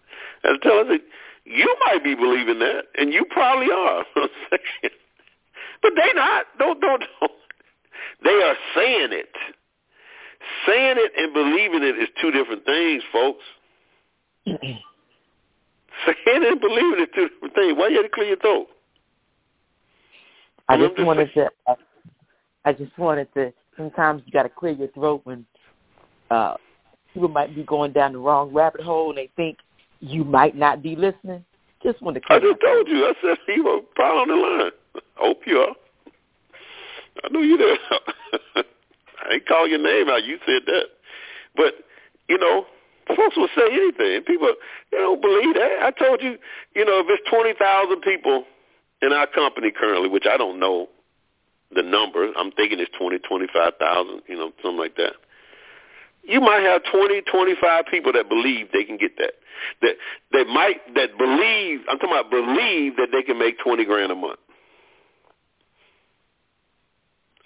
I 0.44 0.48
had 0.48 0.52
to 0.54 0.58
tell 0.60 0.78
her 0.78 0.84
that 0.84 1.02
you 1.44 1.76
might 1.86 2.04
be 2.04 2.14
believing 2.14 2.58
that, 2.60 2.84
and 2.96 3.12
you 3.12 3.24
probably 3.30 3.68
are. 3.72 4.04
but 5.82 5.92
they 5.96 6.12
not. 6.14 6.46
Don't 6.58 6.80
don't 6.80 7.04
don't. 7.20 7.32
They 8.22 8.30
are 8.30 8.56
saying 8.74 9.12
it. 9.12 9.34
Saying 10.66 10.96
it 10.98 11.12
and 11.16 11.32
believing 11.32 11.82
it 11.82 11.98
is 11.98 12.08
two 12.20 12.30
different 12.30 12.64
things, 12.64 13.02
folks. 13.12 13.44
Saying 14.46 14.58
it 16.26 16.52
and 16.52 16.60
believing 16.60 17.00
it 17.00 17.02
is 17.02 17.08
two 17.14 17.28
different 17.28 17.54
things. 17.54 17.76
Why 17.76 17.88
you 17.88 17.96
had 17.96 18.02
to 18.02 18.08
clear 18.08 18.28
your 18.28 18.36
throat? 18.38 18.68
I 20.68 20.76
just 20.76 20.98
wanted 21.02 21.32
to. 21.34 21.50
I 22.64 22.72
just 22.72 22.96
wanted 22.98 23.32
to. 23.34 23.52
Sometimes 23.76 24.22
you 24.26 24.32
got 24.32 24.44
to 24.44 24.48
clear 24.48 24.72
your 24.72 24.88
throat 24.88 25.22
when 25.24 25.46
uh, 26.30 26.54
people 27.12 27.28
might 27.28 27.54
be 27.54 27.62
going 27.64 27.92
down 27.92 28.12
the 28.12 28.18
wrong 28.18 28.52
rabbit 28.52 28.82
hole 28.82 29.08
and 29.10 29.18
they 29.18 29.30
think 29.36 29.58
you 30.00 30.24
might 30.24 30.56
not 30.56 30.82
be 30.82 30.94
listening. 30.94 31.44
Just 31.82 32.00
wanted 32.02 32.20
to. 32.20 32.26
Clear 32.26 32.38
I 32.38 32.42
just 32.42 32.60
told 32.60 32.88
you. 32.88 33.04
I 33.06 33.14
said 33.22 33.38
you 33.48 33.64
were 33.64 33.80
probably 33.94 34.34
on 34.34 34.40
the 34.40 34.46
line. 34.46 34.70
I 34.96 35.26
hope 35.26 35.40
you 35.46 35.58
are. 35.58 35.74
I 37.24 37.28
know 37.30 37.40
you 37.40 37.56
there. 37.56 38.64
I 39.28 39.34
ain't 39.34 39.46
call 39.46 39.68
your 39.68 39.82
name 39.82 40.08
out. 40.08 40.24
You 40.24 40.38
said 40.46 40.62
that. 40.66 40.86
But, 41.56 41.74
you 42.28 42.38
know, 42.38 42.66
folks 43.08 43.36
will 43.36 43.48
say 43.56 43.66
anything. 43.72 44.22
People, 44.22 44.54
they 44.90 44.98
don't 44.98 45.20
believe 45.20 45.54
that. 45.54 45.82
I 45.82 45.90
told 45.90 46.22
you, 46.22 46.38
you 46.74 46.84
know, 46.84 47.00
if 47.00 47.06
it's 47.08 47.28
20,000 47.30 48.00
people 48.00 48.44
in 49.02 49.12
our 49.12 49.26
company 49.26 49.70
currently, 49.70 50.08
which 50.08 50.26
I 50.30 50.36
don't 50.36 50.58
know 50.58 50.88
the 51.74 51.82
number, 51.82 52.30
I'm 52.36 52.52
thinking 52.52 52.80
it's 52.80 52.90
20, 52.98 53.18
25,000, 53.18 54.22
you 54.28 54.36
know, 54.36 54.52
something 54.62 54.78
like 54.78 54.96
that. 54.96 55.14
You 56.22 56.40
might 56.40 56.62
have 56.62 56.82
20, 56.92 57.22
25 57.22 57.84
people 57.90 58.12
that 58.12 58.28
believe 58.28 58.68
they 58.72 58.84
can 58.84 58.96
get 58.96 59.16
that. 59.18 59.32
That 59.82 59.96
that 60.32 60.46
might 60.46 60.80
that 60.94 61.18
believe 61.18 61.80
I'm 61.88 61.98
talking 61.98 62.16
about 62.16 62.30
believe 62.30 62.96
that 62.96 63.08
they 63.12 63.22
can 63.22 63.38
make 63.38 63.58
20 63.58 63.84
grand 63.84 64.10
a 64.10 64.14
month. 64.14 64.38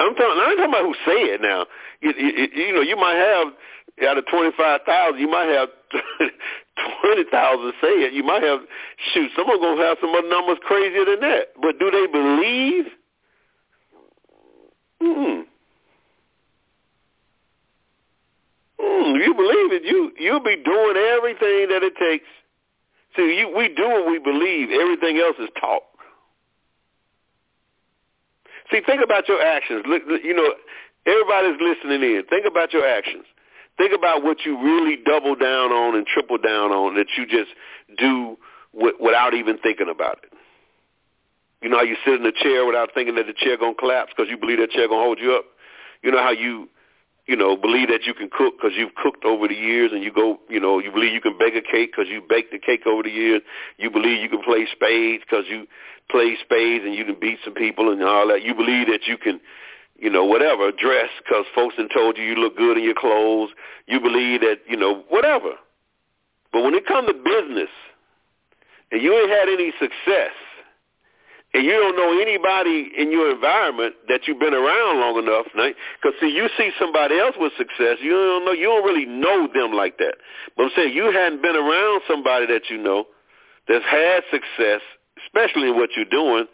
I'm 0.00 0.14
talking. 0.14 0.42
I'm 0.42 0.56
talking 0.56 0.74
about 0.74 0.82
who 0.82 0.94
say 1.06 1.20
it 1.34 1.40
now. 1.40 1.66
You, 2.00 2.12
you, 2.16 2.48
you 2.66 2.74
know, 2.74 2.80
you 2.82 2.96
might 2.96 3.16
have 3.16 3.48
out 4.08 4.18
of 4.18 4.26
twenty 4.26 4.50
five 4.56 4.80
thousand, 4.86 5.20
you 5.20 5.30
might 5.30 5.48
have 5.48 5.68
twenty 7.00 7.24
thousand 7.30 7.72
say 7.80 8.02
it. 8.02 8.12
You 8.12 8.24
might 8.24 8.42
have 8.42 8.60
shoot. 9.12 9.30
Someone 9.36 9.60
gonna 9.60 9.82
have 9.82 9.98
some 10.00 10.10
other 10.14 10.28
numbers 10.28 10.58
crazier 10.62 11.04
than 11.04 11.20
that. 11.20 11.54
But 11.60 11.78
do 11.78 11.90
they 11.90 12.06
believe? 12.10 12.84
Hmm. 15.00 15.40
Hmm. 18.80 19.14
You 19.16 19.34
believe 19.34 19.72
it. 19.72 19.84
You 19.84 20.12
you'll 20.18 20.42
be 20.42 20.56
doing 20.64 20.96
everything 20.96 21.68
that 21.70 21.82
it 21.82 21.94
takes. 21.96 22.26
See, 23.16 23.38
you, 23.38 23.56
we 23.56 23.68
do 23.68 23.88
what 23.88 24.10
we 24.10 24.18
believe. 24.18 24.70
Everything 24.70 25.18
else 25.18 25.36
is 25.38 25.48
taught. 25.60 25.82
See, 28.70 28.80
think 28.86 29.02
about 29.02 29.28
your 29.28 29.42
actions. 29.42 29.84
You 30.24 30.34
know, 30.34 30.54
everybody's 31.06 31.60
listening 31.60 32.02
in. 32.02 32.24
Think 32.28 32.46
about 32.46 32.72
your 32.72 32.86
actions. 32.86 33.24
Think 33.76 33.92
about 33.92 34.22
what 34.22 34.44
you 34.44 34.60
really 34.60 34.96
double 35.04 35.34
down 35.34 35.72
on 35.72 35.96
and 35.96 36.06
triple 36.06 36.38
down 36.38 36.70
on 36.70 36.94
that 36.94 37.06
you 37.18 37.26
just 37.26 37.50
do 37.98 38.38
w- 38.72 38.96
without 39.00 39.34
even 39.34 39.58
thinking 39.58 39.88
about 39.90 40.20
it. 40.22 40.32
You 41.60 41.70
know 41.70 41.78
how 41.78 41.82
you 41.82 41.96
sit 42.04 42.20
in 42.20 42.26
a 42.26 42.32
chair 42.32 42.66
without 42.66 42.90
thinking 42.94 43.16
that 43.16 43.26
the 43.26 43.32
chair 43.32 43.56
gonna 43.56 43.74
collapse 43.74 44.12
because 44.16 44.30
you 44.30 44.36
believe 44.36 44.58
that 44.58 44.70
chair 44.70 44.86
gonna 44.86 45.02
hold 45.02 45.18
you 45.18 45.32
up. 45.34 45.44
You 46.02 46.12
know 46.12 46.22
how 46.22 46.30
you 46.30 46.68
you 47.26 47.36
know, 47.36 47.56
believe 47.56 47.88
that 47.88 48.04
you 48.04 48.12
can 48.12 48.28
cook 48.28 48.54
because 48.58 48.76
you've 48.76 48.94
cooked 48.96 49.24
over 49.24 49.48
the 49.48 49.54
years, 49.54 49.92
and 49.92 50.02
you 50.02 50.12
go, 50.12 50.38
you 50.48 50.60
know, 50.60 50.78
you 50.78 50.92
believe 50.92 51.12
you 51.12 51.20
can 51.20 51.38
bake 51.38 51.54
a 51.54 51.62
cake 51.62 51.92
because 51.92 52.10
you 52.10 52.20
baked 52.20 52.52
the 52.52 52.58
cake 52.58 52.86
over 52.86 53.02
the 53.02 53.10
years. 53.10 53.40
You 53.78 53.90
believe 53.90 54.22
you 54.22 54.28
can 54.28 54.42
play 54.42 54.66
spades 54.70 55.24
because 55.24 55.44
you 55.48 55.66
play 56.10 56.36
spades 56.42 56.84
and 56.84 56.94
you 56.94 57.04
can 57.04 57.18
beat 57.18 57.38
some 57.42 57.54
people 57.54 57.90
and 57.90 58.02
all 58.02 58.28
that. 58.28 58.42
You 58.42 58.54
believe 58.54 58.88
that 58.88 59.06
you 59.06 59.16
can, 59.16 59.40
you 59.98 60.10
know, 60.10 60.24
whatever, 60.24 60.70
dress 60.70 61.08
because 61.18 61.46
folks 61.54 61.76
have 61.78 61.88
told 61.94 62.18
you 62.18 62.24
you 62.24 62.34
look 62.34 62.58
good 62.58 62.76
in 62.76 62.84
your 62.84 62.94
clothes. 62.94 63.50
You 63.86 64.00
believe 64.00 64.42
that, 64.42 64.58
you 64.68 64.76
know, 64.76 65.02
whatever. 65.08 65.52
But 66.52 66.62
when 66.62 66.74
it 66.74 66.86
comes 66.86 67.08
to 67.08 67.14
business, 67.14 67.70
and 68.92 69.00
you 69.00 69.16
ain't 69.18 69.30
had 69.30 69.48
any 69.48 69.72
success, 69.80 70.36
and 71.54 71.64
you 71.64 71.70
don't 71.70 71.96
know 71.96 72.20
anybody 72.20 72.90
in 72.98 73.12
your 73.12 73.30
environment 73.30 73.94
that 74.08 74.26
you've 74.26 74.40
been 74.40 74.54
around 74.54 74.98
long 74.98 75.18
enough, 75.22 75.46
because 75.54 76.18
see, 76.20 76.28
you 76.28 76.48
see 76.58 76.70
somebody 76.78 77.18
else 77.18 77.36
with 77.38 77.52
success, 77.56 77.98
you 78.02 78.10
don't 78.10 78.44
know, 78.44 78.52
you 78.52 78.66
don't 78.66 78.84
really 78.84 79.06
know 79.06 79.48
them 79.54 79.72
like 79.72 79.96
that. 79.98 80.16
But 80.56 80.64
I'm 80.64 80.70
saying 80.74 80.92
you 80.92 81.12
hadn't 81.12 81.42
been 81.42 81.56
around 81.56 82.02
somebody 82.08 82.46
that 82.46 82.68
you 82.70 82.78
know 82.78 83.04
that's 83.68 83.84
had 83.84 84.24
success, 84.30 84.80
especially 85.26 85.68
in 85.70 85.76
what 85.76 85.90
you're 85.96 86.10
doing. 86.10 86.46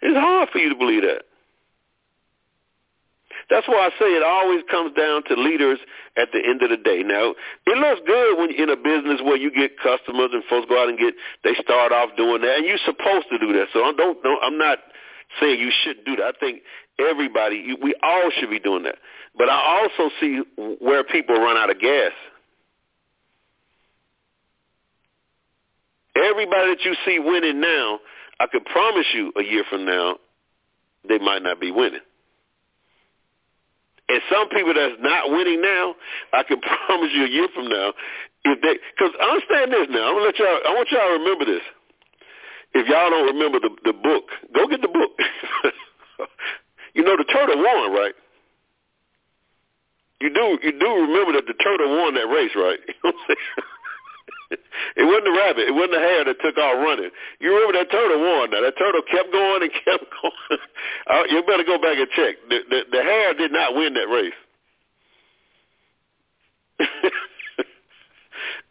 It's 0.00 0.16
hard 0.16 0.48
for 0.50 0.58
you 0.58 0.68
to 0.68 0.76
believe 0.76 1.02
that. 1.02 1.22
That's 3.50 3.66
why 3.66 3.88
I 3.88 3.90
say 3.98 4.12
it 4.12 4.22
always 4.22 4.62
comes 4.70 4.94
down 4.94 5.24
to 5.24 5.34
leaders 5.34 5.78
at 6.16 6.28
the 6.32 6.40
end 6.44 6.62
of 6.62 6.68
the 6.68 6.76
day. 6.76 7.02
Now, 7.02 7.32
it 7.66 7.78
looks 7.78 8.02
good 8.06 8.38
when 8.38 8.50
you're 8.52 8.68
in 8.68 8.70
a 8.70 8.76
business 8.76 9.20
where 9.24 9.36
you 9.36 9.50
get 9.50 9.78
customers 9.80 10.30
and 10.32 10.44
folks 10.50 10.68
go 10.68 10.82
out 10.82 10.88
and 10.88 10.98
get, 10.98 11.14
they 11.44 11.54
start 11.62 11.92
off 11.92 12.10
doing 12.16 12.42
that, 12.42 12.58
and 12.58 12.66
you're 12.66 12.82
supposed 12.84 13.26
to 13.30 13.38
do 13.38 13.52
that. 13.54 13.68
So 13.72 13.84
I 13.84 13.92
don't, 13.96 14.22
don't 14.22 14.42
I'm 14.44 14.58
not 14.58 14.78
saying 15.40 15.60
you 15.60 15.72
shouldn't 15.82 16.04
do 16.04 16.16
that. 16.16 16.36
I 16.36 16.38
think 16.38 16.60
everybody, 16.98 17.74
we 17.80 17.94
all 18.02 18.30
should 18.38 18.50
be 18.50 18.60
doing 18.60 18.82
that. 18.82 18.96
But 19.36 19.48
I 19.48 19.80
also 19.80 20.12
see 20.20 20.42
where 20.80 21.04
people 21.04 21.36
run 21.36 21.56
out 21.56 21.70
of 21.70 21.80
gas. 21.80 22.12
Everybody 26.16 26.74
that 26.74 26.84
you 26.84 26.94
see 27.06 27.18
winning 27.18 27.60
now, 27.60 28.00
I 28.40 28.46
can 28.46 28.60
promise 28.64 29.06
you 29.14 29.32
a 29.38 29.42
year 29.42 29.64
from 29.70 29.86
now, 29.86 30.16
they 31.08 31.18
might 31.18 31.42
not 31.42 31.60
be 31.60 31.70
winning. 31.70 32.00
And 34.18 34.26
some 34.34 34.48
people 34.48 34.74
that's 34.74 34.98
not 34.98 35.30
winning 35.30 35.62
now, 35.62 35.94
I 36.34 36.42
can 36.42 36.58
promise 36.86 37.10
you 37.14 37.24
a 37.24 37.30
year 37.30 37.46
from 37.54 37.68
now, 37.68 37.94
if 38.42 38.58
they, 38.62 38.74
because 38.90 39.14
understand 39.14 39.70
this 39.70 39.86
now, 39.90 40.10
I'm 40.10 40.14
gonna 40.18 40.26
let 40.26 40.38
y'all, 40.42 40.58
I 40.66 40.74
want 40.74 40.90
y'all 40.90 41.06
to 41.06 41.22
remember 41.22 41.44
this. 41.46 41.62
If 42.74 42.88
y'all 42.88 43.10
don't 43.10 43.30
remember 43.30 43.60
the 43.60 43.70
the 43.84 43.92
book, 43.92 44.24
go 44.54 44.66
get 44.66 44.82
the 44.82 44.88
book. 44.90 45.14
you 46.94 47.04
know 47.04 47.16
the 47.16 47.24
turtle 47.24 47.62
won, 47.62 47.92
right? 47.92 48.14
You 50.20 50.34
do 50.34 50.58
you 50.62 50.72
do 50.78 50.90
remember 51.06 51.32
that 51.38 51.46
the 51.46 51.54
turtle 51.54 51.96
won 51.96 52.14
that 52.14 52.26
race, 52.26 52.52
right? 52.56 52.78
You 52.88 52.94
know 53.04 53.12
what 53.12 53.14
I'm 53.14 53.36
saying? 53.36 53.77
It 54.50 55.04
wasn't 55.04 55.24
the 55.24 55.36
rabbit. 55.36 55.68
It 55.68 55.74
wasn't 55.74 55.92
the 55.92 56.00
hare 56.00 56.24
that 56.24 56.40
took 56.40 56.56
off 56.56 56.80
running. 56.80 57.10
You 57.40 57.52
remember 57.52 57.78
that 57.78 57.90
turtle 57.90 58.20
won. 58.20 58.50
Now 58.50 58.62
that 58.62 58.78
turtle 58.78 59.02
kept 59.04 59.32
going 59.32 59.62
and 59.62 59.72
kept 59.84 60.04
going. 60.08 60.60
uh, 61.10 61.24
you 61.28 61.42
better 61.44 61.64
go 61.64 61.76
back 61.76 61.98
and 61.98 62.08
check. 62.16 62.36
The, 62.48 62.60
the, 62.68 62.80
the 62.90 63.02
hare 63.02 63.34
did 63.34 63.52
not 63.52 63.74
win 63.74 63.94
that 63.94 64.08
race. 64.08 64.32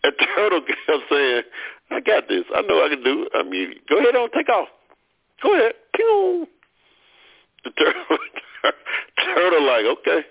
that 0.03 0.13
turtle 0.35 0.61
kept 0.61 1.03
saying, 1.11 1.43
"I 1.91 1.99
got 1.99 2.27
this. 2.27 2.45
I 2.55 2.61
know 2.61 2.83
I 2.83 2.89
can 2.89 3.03
do 3.03 3.23
it. 3.23 3.31
I 3.35 3.43
mean, 3.43 3.75
go 3.89 3.97
ahead 3.97 4.15
on, 4.15 4.29
take 4.31 4.49
off. 4.49 4.69
Go 5.43 5.53
ahead." 5.53 5.73
Pew. 5.93 6.47
The 7.63 7.71
turtle, 7.71 8.17
turtle, 9.35 9.65
like 9.65 9.85
okay. 9.99 10.25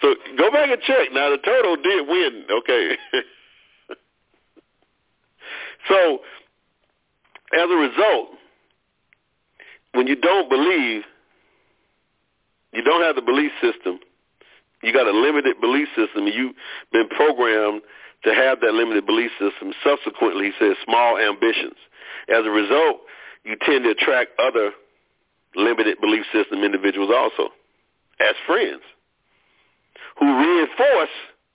So 0.00 0.14
go 0.36 0.50
back 0.50 0.70
and 0.70 0.80
check. 0.82 1.12
Now 1.12 1.30
the 1.30 1.38
turtle 1.38 1.76
did 1.76 2.08
win. 2.08 2.44
Okay. 2.50 2.96
so 5.88 6.18
as 7.52 7.70
a 7.70 7.76
result, 7.76 8.28
when 9.92 10.06
you 10.06 10.16
don't 10.16 10.48
believe, 10.48 11.02
you 12.72 12.82
don't 12.82 13.02
have 13.02 13.16
the 13.16 13.22
belief 13.22 13.50
system, 13.62 13.98
You 14.82 14.92
got 14.92 15.06
a 15.06 15.12
limited 15.18 15.60
belief 15.60 15.88
system, 15.96 16.26
you've 16.26 16.54
been 16.92 17.08
programmed 17.08 17.82
to 18.24 18.34
have 18.34 18.60
that 18.60 18.74
limited 18.74 19.06
belief 19.06 19.30
system. 19.40 19.72
Subsequently, 19.82 20.46
he 20.46 20.52
says 20.58 20.76
small 20.84 21.18
ambitions. 21.18 21.76
As 22.28 22.44
a 22.44 22.50
result, 22.50 23.00
you 23.44 23.56
tend 23.64 23.84
to 23.84 23.90
attract 23.90 24.38
other 24.38 24.72
limited 25.56 25.98
belief 26.00 26.24
system 26.32 26.62
individuals 26.62 27.10
also 27.14 27.50
as 28.20 28.34
friends 28.46 28.82
who 30.18 30.26
reinforce, 30.26 31.10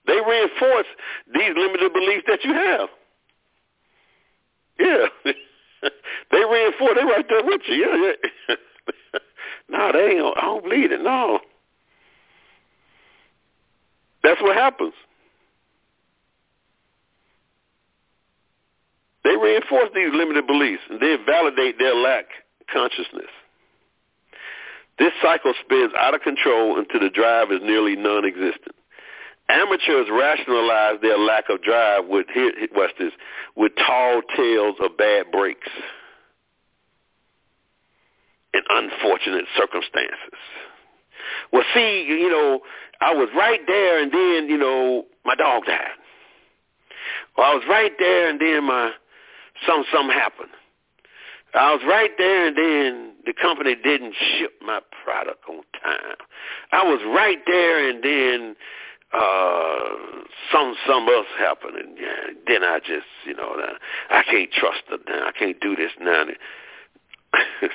they 0.08 0.20
reinforce 0.28 0.88
these 1.34 1.52
limited 1.56 1.94
beliefs 1.94 2.24
that 2.28 2.44
you 2.44 2.54
have. 2.54 2.90
Yeah. 4.80 5.06
they 6.32 6.44
reinforce, 6.44 6.96
they 6.96 7.06
right 7.06 7.26
there 7.30 7.44
with 7.44 7.62
you. 7.68 7.76
Yeah, 7.76 8.12
yeah. 8.50 8.56
no, 9.70 9.92
they 9.92 10.16
ain't, 10.16 10.38
I 10.38 10.42
don't 10.42 10.64
believe 10.64 10.92
it. 10.92 11.02
No. 11.02 11.40
That's 14.24 14.42
what 14.42 14.56
happens. 14.56 14.94
They 19.24 19.36
reinforce 19.38 19.90
these 19.96 20.10
limited 20.14 20.48
beliefs 20.48 20.84
and 20.90 21.00
they 21.00 21.16
validate 21.26 21.80
their 21.80 21.96
lack 21.96 22.26
consciousness. 22.72 23.30
This 25.00 25.12
cycle 25.22 25.54
spins 25.64 25.92
out 25.98 26.14
of 26.14 26.22
control 26.22 26.78
until 26.78 27.00
the 27.00 27.10
drive 27.10 27.52
is 27.52 27.60
nearly 27.64 27.96
non-existent. 27.96 28.76
Amateurs 29.50 30.08
rationalize 30.12 31.02
their 31.02 31.18
lack 31.18 31.46
of 31.50 31.62
drive 31.62 32.08
with 32.08 32.28
watch 32.74 32.92
this, 32.98 33.12
with 33.56 33.74
tall 33.76 34.22
tales 34.36 34.76
of 34.82 34.98
bad 34.98 35.32
breaks 35.32 35.70
and 38.54 38.64
unfortunate 38.70 39.46
circumstances. 39.58 40.40
Well, 41.52 41.64
see, 41.74 42.06
you 42.08 42.30
know, 42.30 42.62
I 43.02 43.14
was 43.14 43.30
right 43.36 43.60
there, 43.68 44.02
and 44.02 44.12
then 44.12 44.50
you 44.50 44.58
know 44.58 45.06
my 45.26 45.36
dog 45.36 45.66
died. 45.66 45.98
Well, 47.38 47.52
I 47.52 47.54
was 47.54 47.64
right 47.68 47.92
there, 48.00 48.30
and 48.30 48.40
then 48.40 48.64
my 48.66 48.92
some 49.68 49.84
something 49.92 50.16
happened. 50.16 50.52
I 51.54 51.72
was 51.74 51.82
right 51.88 52.12
there, 52.18 52.48
and 52.48 52.58
then 52.58 53.14
the 53.26 53.34
company 53.34 53.76
didn't 53.76 54.16
ship 54.38 54.54
my 54.62 54.80
product 55.04 55.44
on 55.48 55.62
time. 55.84 56.18
I 56.72 56.84
was 56.84 57.00
right 57.16 57.40
there, 57.46 57.90
and 57.90 58.04
then 58.04 58.56
uh 59.14 60.24
some 60.52 60.76
some 60.88 61.08
else 61.08 61.28
happened, 61.38 61.78
and 61.78 61.98
yeah, 61.98 62.34
then 62.48 62.64
I 62.64 62.80
just 62.80 63.06
you 63.26 63.36
know 63.36 63.56
I 64.10 64.24
can't 64.24 64.52
trust 64.52 64.82
her 64.90 64.98
now. 65.08 65.28
I 65.28 65.32
can't 65.32 65.60
do 65.62 65.76
this 65.76 65.92
now. 66.00 66.26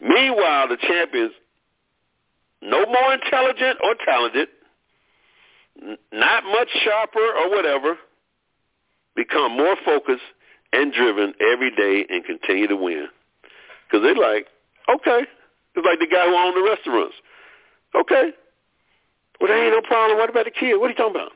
Meanwhile, 0.00 0.68
the 0.68 0.76
champions, 0.76 1.32
no 2.62 2.84
more 2.86 3.12
intelligent 3.14 3.78
or 3.84 3.94
talented, 4.04 4.48
not 6.12 6.44
much 6.44 6.68
sharper 6.84 7.20
or 7.20 7.50
whatever, 7.50 7.96
become 9.14 9.56
more 9.56 9.76
focused 9.84 10.22
and 10.72 10.92
driven 10.92 11.34
every 11.40 11.70
day 11.70 12.06
and 12.08 12.24
continue 12.24 12.66
to 12.68 12.76
win. 12.76 13.08
Because 13.86 14.04
they're 14.04 14.14
like, 14.14 14.46
okay. 14.88 15.26
It's 15.74 15.86
like 15.86 15.98
the 15.98 16.06
guy 16.06 16.26
who 16.26 16.34
owned 16.34 16.56
the 16.56 16.68
restaurants. 16.68 17.14
Okay. 17.94 18.30
Well, 19.40 19.48
there 19.48 19.64
ain't 19.64 19.74
no 19.74 19.86
problem. 19.86 20.18
What 20.18 20.30
about 20.30 20.44
the 20.44 20.50
kids? 20.50 20.78
What 20.78 20.86
are 20.86 20.90
you 20.90 20.96
talking 20.96 21.16
about? 21.16 21.32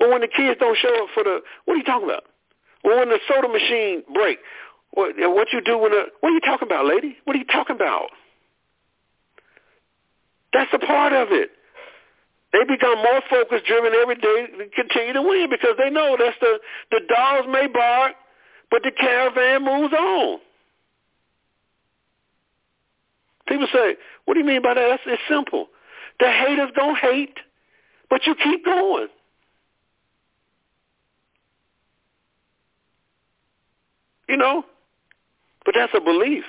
Well, 0.00 0.10
when 0.10 0.20
the 0.20 0.28
kids 0.28 0.58
don't 0.58 0.76
show 0.76 1.04
up 1.04 1.10
for 1.14 1.22
the, 1.22 1.40
what 1.64 1.74
are 1.74 1.76
you 1.76 1.84
talking 1.84 2.08
about? 2.08 2.24
Well, 2.82 2.98
when 2.98 3.08
the 3.08 3.18
soda 3.28 3.48
machine 3.48 4.02
break, 4.12 4.38
what, 4.92 5.14
what 5.16 5.48
you 5.52 5.60
do 5.60 5.78
when 5.78 5.92
the, 5.92 6.06
what 6.20 6.30
are 6.30 6.34
you 6.34 6.40
talking 6.40 6.66
about, 6.66 6.86
lady? 6.86 7.16
What 7.24 7.36
are 7.36 7.38
you 7.38 7.46
talking 7.46 7.76
about? 7.76 8.10
That's 10.52 10.70
a 10.72 10.78
part 10.78 11.12
of 11.12 11.28
it. 11.30 11.50
They 12.52 12.64
become 12.68 12.98
more 12.98 13.22
focused, 13.30 13.64
driven 13.64 13.92
every 13.94 14.16
day 14.16 14.46
to 14.58 14.68
continue 14.76 15.14
to 15.14 15.22
win 15.22 15.48
because 15.48 15.76
they 15.78 15.88
know 15.88 16.16
that's 16.18 16.36
the, 16.40 16.58
the 16.90 17.00
dogs 17.08 17.46
may 17.48 17.66
bark, 17.66 18.12
but 18.72 18.82
the 18.82 18.90
caravan 18.90 19.64
moves 19.66 19.92
on. 19.92 20.38
People 23.46 23.68
say, 23.70 23.96
what 24.24 24.32
do 24.32 24.40
you 24.40 24.46
mean 24.46 24.62
by 24.62 24.72
that? 24.72 24.88
That's, 24.88 25.02
it's 25.04 25.22
simple. 25.28 25.66
The 26.18 26.30
haters 26.30 26.70
don't 26.74 26.96
hate, 26.96 27.38
but 28.08 28.26
you 28.26 28.34
keep 28.34 28.64
going. 28.64 29.08
You 34.26 34.38
know? 34.38 34.64
But 35.66 35.74
that's 35.76 35.92
a 35.94 36.00
belief. 36.00 36.44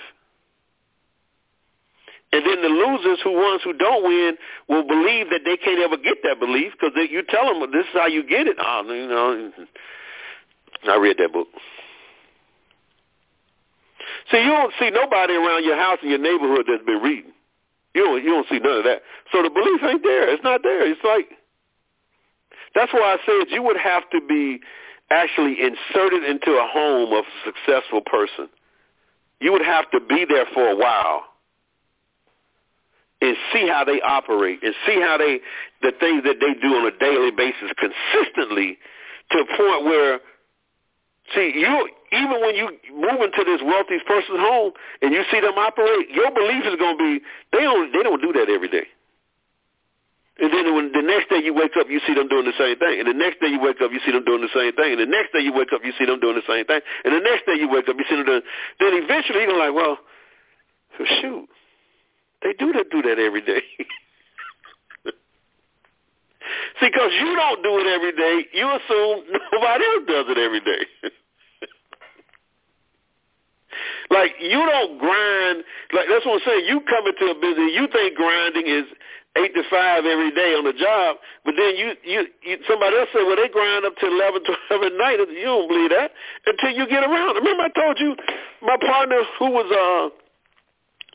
And 2.31 2.45
then 2.45 2.61
the 2.61 2.69
losers, 2.69 3.19
who 3.21 3.33
ones 3.33 3.61
who 3.65 3.73
don't 3.73 4.01
win, 4.01 4.37
will 4.69 4.87
believe 4.87 5.29
that 5.29 5.41
they 5.43 5.57
can't 5.57 5.81
ever 5.81 5.97
get 5.97 6.19
that 6.23 6.39
belief 6.39 6.71
because 6.71 6.97
you 7.11 7.21
tell 7.23 7.47
them 7.47 7.69
this 7.73 7.85
is 7.85 7.93
how 7.93 8.07
you 8.07 8.23
get 8.25 8.47
it. 8.47 8.55
Oh, 8.59 8.83
you 8.87 9.07
know, 9.07 9.51
I 10.85 10.97
read 10.97 11.17
that 11.17 11.33
book. 11.33 11.49
See, 14.31 14.37
you 14.37 14.51
don't 14.51 14.73
see 14.79 14.89
nobody 14.89 15.33
around 15.33 15.63
your 15.63 15.77
house 15.77 15.99
in 16.01 16.09
your 16.09 16.19
neighborhood 16.19 16.65
that's 16.67 16.85
been 16.85 17.01
reading. 17.01 17.31
You 17.93 18.05
don't, 18.05 18.23
you 18.23 18.29
don't 18.29 18.47
see 18.49 18.59
none 18.59 18.77
of 18.77 18.83
that. 18.85 19.01
So 19.31 19.43
the 19.43 19.49
belief 19.49 19.81
ain't 19.83 20.03
there. 20.03 20.33
It's 20.33 20.43
not 20.43 20.61
there. 20.63 20.89
It's 20.89 21.03
like 21.03 21.27
that's 22.75 22.91
why 22.93 23.15
I 23.15 23.17
said 23.25 23.53
you 23.53 23.61
would 23.63 23.77
have 23.77 24.09
to 24.11 24.21
be 24.27 24.59
actually 25.11 25.57
inserted 25.61 26.23
into 26.23 26.51
a 26.51 26.67
home 26.67 27.13
of 27.13 27.23
a 27.25 27.45
successful 27.45 28.01
person. 28.01 28.49
You 29.39 29.51
would 29.51 29.65
have 29.65 29.89
to 29.91 29.99
be 29.99 30.25
there 30.27 30.45
for 30.53 30.69
a 30.69 30.75
while 30.75 31.23
and 33.21 33.37
see 33.53 33.67
how 33.67 33.83
they 33.83 34.01
operate 34.01 34.59
and 34.63 34.73
see 34.85 34.99
how 34.99 35.17
they 35.17 35.39
the 35.81 35.91
things 35.99 36.23
that 36.23 36.37
they 36.39 36.53
do 36.61 36.75
on 36.75 36.87
a 36.87 36.97
daily 36.97 37.31
basis 37.31 37.71
consistently 37.77 38.77
to 39.31 39.39
a 39.39 39.45
point 39.57 39.85
where 39.85 40.19
see 41.35 41.53
you 41.55 41.89
even 42.13 42.41
when 42.41 42.55
you 42.55 42.69
move 42.93 43.21
into 43.21 43.43
this 43.43 43.61
wealthy 43.65 43.97
person's 44.05 44.39
home 44.39 44.71
and 45.01 45.13
you 45.13 45.23
see 45.31 45.41
them 45.41 45.57
operate, 45.57 46.09
your 46.13 46.31
belief 46.31 46.65
is 46.65 46.77
going 46.77 46.97
to 46.97 47.01
be 47.01 47.25
they 47.51 47.65
don't 47.65 47.91
they 47.91 48.03
don't 48.03 48.21
do 48.21 48.31
that 48.33 48.49
every 48.49 48.69
day. 48.69 48.85
And 50.39 50.51
then 50.51 50.73
when 50.73 50.91
the 50.91 51.01
next 51.01 51.29
day 51.29 51.37
you 51.45 51.53
wake 51.53 51.77
up, 51.77 51.87
you 51.89 52.01
see 52.07 52.15
them 52.15 52.27
doing 52.27 52.45
the 52.45 52.57
same 52.57 52.77
thing. 52.81 52.97
And 52.97 53.07
the 53.07 53.13
next 53.13 53.39
day 53.39 53.47
you 53.53 53.61
wake 53.61 53.81
up, 53.85 53.93
you 53.93 54.01
see 54.01 54.11
them 54.11 54.25
doing 54.25 54.41
the 54.41 54.49
same 54.49 54.73
thing. 54.73 54.97
And 54.97 54.99
the 54.99 55.05
next 55.05 55.29
day 55.31 55.41
you 55.41 55.53
wake 55.53 55.69
up, 55.73 55.85
you 55.85 55.93
see 55.97 56.05
them 56.05 56.19
doing 56.19 56.35
the 56.35 56.47
same 56.49 56.65
thing. 56.65 56.81
And 57.05 57.13
the 57.13 57.21
next 57.21 57.45
day 57.45 57.53
you 57.53 57.69
wake 57.69 57.87
up, 57.87 57.95
you 57.97 58.05
see 58.09 58.17
them 58.17 58.25
doing. 58.25 58.41
Then 58.81 58.97
eventually 58.97 59.45
you're 59.45 59.53
gonna 59.53 59.61
like, 59.69 59.77
well, 59.77 60.01
so 60.97 61.05
shoot, 61.21 61.45
they 62.41 62.53
do 62.57 62.73
that 62.73 62.89
do 62.89 63.01
that 63.03 63.19
every 63.21 63.41
day. 63.45 63.61
see, 66.81 66.89
because 66.89 67.13
you 67.13 67.35
don't 67.37 67.61
do 67.61 67.77
it 67.77 67.87
every 67.93 68.13
day, 68.17 68.45
you 68.57 68.65
assume 68.65 69.29
nobody 69.53 69.85
else 69.85 70.05
does 70.09 70.25
it 70.33 70.37
every 70.41 70.61
day. 70.61 70.81
Like 74.09 74.35
you 74.39 74.59
don't 74.59 74.97
grind. 74.99 75.63
Like 75.93 76.07
that's 76.09 76.25
what 76.25 76.41
I'm 76.41 76.45
saying. 76.45 76.65
You 76.67 76.81
come 76.81 77.07
into 77.07 77.31
a 77.31 77.35
business, 77.35 77.71
you 77.71 77.87
think 77.91 78.15
grinding 78.15 78.67
is 78.67 78.85
eight 79.37 79.53
to 79.55 79.63
five 79.69 80.05
every 80.05 80.31
day 80.31 80.53
on 80.53 80.63
the 80.65 80.73
job, 80.73 81.17
but 81.45 81.55
then 81.57 81.75
you 81.75 81.93
you, 82.03 82.27
you 82.43 82.57
somebody 82.67 82.97
else 82.97 83.09
say, 83.13 83.23
well, 83.23 83.35
they 83.35 83.49
grind 83.49 83.85
up 83.85 83.95
to 83.97 84.05
eleven, 84.07 84.43
twelve 84.45 84.83
at 84.83 84.93
night. 84.93 85.19
You 85.19 85.45
don't 85.45 85.67
believe 85.69 85.89
that 85.91 86.11
until 86.45 86.71
you 86.71 86.87
get 86.87 87.03
around. 87.03 87.35
Remember, 87.35 87.63
I 87.63 87.71
told 87.73 87.97
you 87.99 88.15
my 88.61 88.77
partner 88.77 89.23
who 89.39 89.49
was 89.51 89.67
uh 89.71 90.13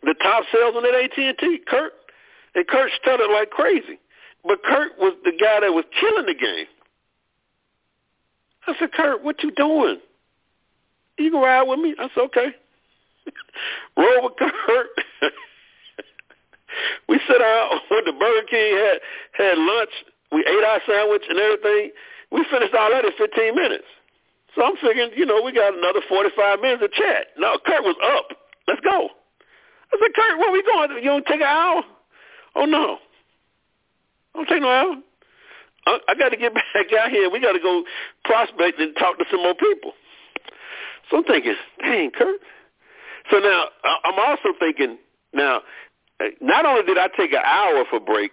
the 0.03 0.15
top 0.23 0.45
salesman 0.53 0.87
at 0.87 0.95
AT 0.95 1.19
and 1.19 1.39
T, 1.39 1.59
Kurt, 1.67 1.93
and 2.55 2.67
Kurt 2.67 2.91
stuttered 3.03 3.31
like 3.31 3.51
crazy, 3.51 3.99
but 4.45 4.63
Kurt 4.63 4.99
was 4.99 5.15
the 5.25 5.33
guy 5.33 5.61
that 5.61 5.73
was 5.73 5.85
killing 5.99 6.27
the 6.27 6.35
game. 6.35 6.67
I 8.67 8.75
said, 8.79 8.93
Kurt, 8.93 9.25
what 9.25 9.43
you 9.43 9.51
doing? 9.53 9.99
You 11.19 11.31
can 11.31 11.41
ride 11.41 11.63
with 11.63 11.81
me? 11.81 11.95
I 11.99 12.09
said, 12.15 12.21
okay. 12.27 12.55
Roll 13.97 14.31
Kurt. 14.39 14.89
we 17.09 17.21
sat 17.27 17.41
out 17.41 17.81
when 17.89 18.05
the 18.05 18.13
Burger 18.13 18.47
King 18.49 18.77
had 18.77 18.99
had 19.33 19.59
lunch. 19.59 19.91
We 20.33 20.41
ate 20.41 20.65
our 20.65 20.81
sandwich 20.87 21.23
and 21.29 21.39
everything. 21.39 21.91
We 22.31 22.45
finished 22.51 22.75
all 22.75 22.91
that 22.91 23.05
in 23.05 23.13
15 23.17 23.55
minutes. 23.55 23.89
So 24.55 24.65
I'm 24.65 24.77
figuring, 24.77 25.11
you 25.17 25.25
know, 25.25 25.43
we 25.43 25.53
got 25.53 25.75
another 25.75 26.01
45 26.09 26.61
minutes 26.61 26.83
to 26.83 26.89
chat. 26.89 27.29
No, 27.39 27.59
Kurt 27.65 27.85
was 27.85 27.97
up. 28.03 28.37
Let's 28.67 28.81
go. 28.81 29.09
I 29.93 29.99
said, 30.01 30.15
Kurt, 30.15 30.39
where 30.39 30.53
we 30.53 30.63
going? 30.63 30.91
You 31.03 31.11
don't 31.11 31.27
take 31.27 31.41
an 31.41 31.47
hour? 31.47 31.83
Oh, 32.55 32.65
no. 32.65 32.99
I 34.35 34.39
don't 34.39 34.49
take 34.49 34.63
no 34.63 34.69
hour. 34.69 34.97
Uh, 35.87 35.99
I, 36.09 36.13
I 36.13 36.15
got 36.15 36.31
to 36.31 36.37
get 36.37 36.55
back 36.75 36.93
out 36.99 37.11
here. 37.11 37.31
We 37.31 37.41
got 37.41 37.53
to 37.53 37.61
go 37.61 37.85
prospect 38.25 38.79
and 38.81 38.95
talk 38.97 39.19
to 39.19 39.25
some 39.31 39.43
more 39.43 39.55
people. 39.55 39.93
So 41.11 41.19
I'm 41.19 41.25
thinking, 41.25 41.55
dang, 41.81 42.11
Kurt. 42.11 42.41
So 43.31 43.39
now 43.39 43.65
I'm 44.05 44.19
also 44.19 44.57
thinking 44.59 44.99
now. 45.33 45.61
Not 46.41 46.67
only 46.67 46.83
did 46.83 46.99
I 46.99 47.07
take 47.17 47.33
an 47.33 47.43
hour 47.45 47.85
for 47.89 48.01
break 48.01 48.33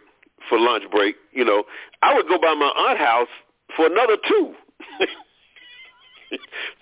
for 0.49 0.59
lunch 0.59 0.83
break, 0.91 1.15
you 1.31 1.45
know, 1.45 1.63
I 2.01 2.15
would 2.15 2.27
go 2.27 2.39
by 2.39 2.53
my 2.55 2.65
aunt 2.65 2.97
house 2.97 3.27
for 3.75 3.85
another 3.85 4.17
two. 4.27 4.53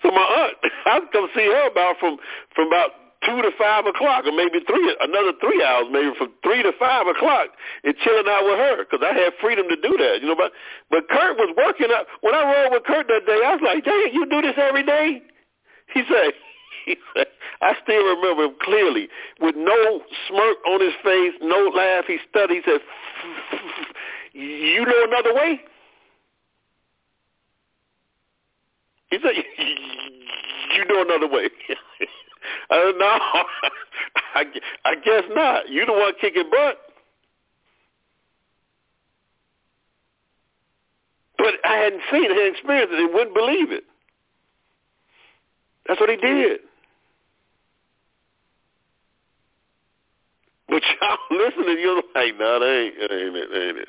so 0.02 0.10
my 0.10 0.22
aunt, 0.22 0.56
I'd 0.86 1.12
come 1.12 1.28
see 1.34 1.44
her 1.44 1.70
about 1.70 1.96
from 2.00 2.16
from 2.54 2.68
about 2.68 2.90
two 3.26 3.40
to 3.40 3.50
five 3.58 3.86
o'clock, 3.86 4.24
or 4.26 4.32
maybe 4.32 4.60
three, 4.66 4.96
another 5.00 5.32
three 5.40 5.64
hours, 5.64 5.88
maybe 5.90 6.12
from 6.16 6.32
three 6.42 6.62
to 6.62 6.72
five 6.78 7.06
o'clock, 7.06 7.48
and 7.82 7.94
chilling 8.04 8.28
out 8.28 8.44
with 8.44 8.58
her 8.58 8.84
because 8.84 9.00
I 9.04 9.16
had 9.16 9.32
freedom 9.40 9.66
to 9.68 9.76
do 9.76 9.96
that. 9.96 10.20
You 10.20 10.28
know, 10.28 10.36
but 10.36 10.52
but 10.90 11.08
Kurt 11.08 11.36
was 11.36 11.54
working 11.56 11.88
out. 11.92 12.06
When 12.20 12.34
I 12.34 12.44
rode 12.44 12.72
with 12.72 12.84
Kurt 12.84 13.08
that 13.08 13.26
day, 13.26 13.40
I 13.44 13.56
was 13.56 13.62
like, 13.64 13.84
"Dang, 13.84 14.12
you 14.12 14.26
do 14.28 14.42
this 14.42 14.56
every 14.56 14.84
day?" 14.84 15.22
He 15.92 16.02
said. 16.08 16.32
Said, 16.86 17.26
I 17.62 17.74
still 17.82 18.04
remember 18.04 18.44
him 18.44 18.54
clearly, 18.62 19.08
with 19.40 19.56
no 19.56 20.02
smirk 20.28 20.58
on 20.66 20.80
his 20.80 20.92
face, 21.02 21.32
no 21.40 21.70
laugh. 21.74 22.04
He 22.06 22.18
studied. 22.28 22.62
He 22.64 22.70
said, 22.70 22.80
"You 24.32 24.84
know 24.84 25.04
another 25.04 25.34
way." 25.34 25.60
He 29.10 29.18
said, 29.22 29.32
"You 30.76 30.84
know 30.86 31.02
another 31.02 31.28
way." 31.28 31.48
Uh, 32.70 32.92
no, 32.98 33.06
I, 34.34 34.44
I 34.84 34.94
guess 34.96 35.22
not. 35.30 35.68
You 35.68 35.86
the 35.86 35.92
one 35.92 36.12
kicking 36.20 36.50
butt. 36.50 36.78
But 41.38 41.54
I 41.64 41.76
hadn't 41.76 42.02
seen 42.10 42.24
it, 42.24 42.30
hadn't 42.30 42.54
experienced 42.54 42.92
it, 42.92 43.00
and 43.00 43.14
wouldn't 43.14 43.34
believe 43.34 43.72
it. 43.72 43.84
That's 45.86 46.00
what 46.00 46.10
he 46.10 46.16
did. 46.16 46.60
But 50.74 50.82
y'all 50.82 51.18
listening, 51.30 51.78
you're 51.78 52.02
like, 52.16 52.34
no, 52.36 52.58
that 52.58 52.66
ain't, 52.66 52.94
that 52.98 53.14
ain't 53.14 53.36
it, 53.36 53.48
ain't 53.54 53.78
it. 53.78 53.88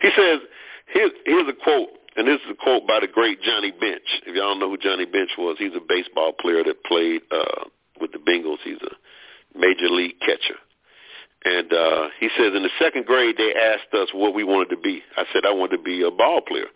He 0.00 0.10
says, 0.14 0.38
here's, 0.86 1.10
here's 1.26 1.48
a 1.48 1.64
quote 1.64 1.88
and 2.16 2.28
this 2.28 2.38
is 2.46 2.52
a 2.52 2.54
quote 2.54 2.86
by 2.86 3.00
the 3.00 3.08
great 3.08 3.42
Johnny 3.42 3.72
Bench. 3.72 4.06
If 4.26 4.36
y'all 4.36 4.54
don't 4.54 4.60
know 4.60 4.70
who 4.70 4.78
Johnny 4.78 5.06
Bench 5.06 5.30
was, 5.36 5.56
he's 5.58 5.74
a 5.74 5.82
baseball 5.82 6.32
player 6.32 6.62
that 6.62 6.84
played 6.84 7.22
uh, 7.32 7.66
with 8.00 8.12
the 8.12 8.18
Bengals. 8.18 8.62
He's 8.62 8.78
a 8.78 9.58
major 9.58 9.88
league 9.90 10.20
catcher. 10.20 10.54
And 11.44 11.72
uh, 11.72 12.08
he 12.20 12.28
says 12.38 12.52
in 12.54 12.62
the 12.62 12.70
second 12.78 13.06
grade 13.06 13.34
they 13.36 13.52
asked 13.52 13.92
us 13.92 14.08
what 14.14 14.34
we 14.34 14.44
wanted 14.44 14.70
to 14.70 14.80
be. 14.80 15.02
I 15.16 15.24
said 15.32 15.44
I 15.44 15.52
wanted 15.52 15.78
to 15.78 15.82
be 15.82 16.02
a 16.02 16.10
ball 16.10 16.40
player, 16.46 16.70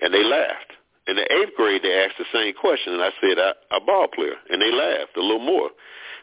and 0.00 0.14
they 0.14 0.22
laughed. 0.22 0.75
In 1.06 1.16
the 1.16 1.22
eighth 1.22 1.54
grade 1.56 1.82
they 1.82 1.94
asked 2.04 2.18
the 2.18 2.24
same 2.32 2.54
question, 2.54 2.94
and 2.94 3.02
I 3.02 3.10
said 3.20 3.38
I, 3.38 3.52
a 3.76 3.80
ball 3.80 4.08
player, 4.12 4.34
and 4.50 4.60
they 4.60 4.72
laughed 4.72 5.16
a 5.16 5.20
little 5.20 5.38
more. 5.38 5.70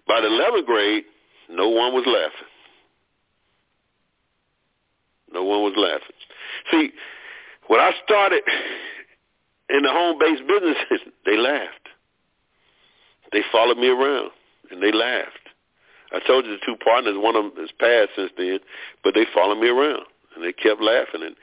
By 0.08 0.22
the 0.22 0.28
eleventh 0.28 0.66
grade, 0.66 1.04
no 1.50 1.70
one 1.70 1.94
was 1.94 2.04
laughing. 2.06 2.48
No 5.32 5.44
one 5.44 5.64
was 5.64 5.74
laughing. 5.78 6.16
See, 6.72 6.92
when 7.68 7.80
I 7.80 7.92
started 8.04 8.44
in 9.70 9.84
the 9.84 9.90
home-based 9.90 10.44
businesses, 10.48 11.12
they 11.26 11.38
laughed. 11.38 11.88
They 13.32 13.42
followed 13.52 13.78
me 13.78 13.88
around, 13.88 14.32
and 14.70 14.82
they 14.82 14.92
laughed. 14.92 15.40
I 16.12 16.20
told 16.28 16.46
you 16.46 16.52
the 16.52 16.66
two 16.66 16.76
partners, 16.84 17.16
one 17.18 17.36
of 17.36 17.46
them 17.46 17.54
has 17.58 17.72
passed 17.80 18.12
since 18.16 18.32
then, 18.38 18.60
but 19.04 19.16
they 19.16 19.26
followed 19.34 19.60
me 19.60 19.70
around, 19.70 20.04
and 20.36 20.44
they 20.44 20.54
kept 20.54 20.80
laughing. 20.80 21.24
And 21.24 21.36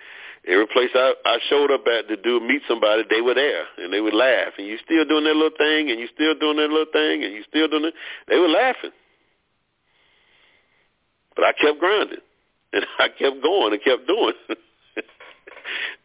every 0.47 0.67
place 0.67 0.91
I, 0.95 1.15
I 1.25 1.39
showed 1.49 1.71
up 1.71 1.87
at 1.87 2.09
to 2.09 2.17
do 2.17 2.41
meet 2.41 2.63
somebody, 2.69 3.05
they 3.09 3.21
were 3.21 3.35
there, 3.35 3.65
and 3.79 3.93
they 3.93 4.01
would 4.01 4.15
laugh. 4.15 4.53
And 4.59 4.67
you 4.67 4.79
still 4.85 5.05
doing 5.05 5.25
that 5.25 5.35
little 5.35 5.57
thing, 5.57 5.91
and 5.91 6.01
you 6.01 6.09
still 6.15 6.35
doing 6.39 6.57
that 6.57 6.71
little 6.71 6.93
thing, 6.93 7.25
and 7.25 7.33
you 7.33 7.43
still 7.49 7.69
doing 7.69 7.85
it. 7.85 7.95
They 8.29 8.39
were 8.39 8.49
laughing. 8.49 8.93
But 11.37 11.45
I 11.45 11.53
kept 11.53 11.79
grinding, 11.79 12.19
and 12.73 12.85
I 12.99 13.09
kept 13.09 13.43
going 13.43 13.73
and 13.73 13.83
kept 13.83 14.07
doing. 14.07 14.35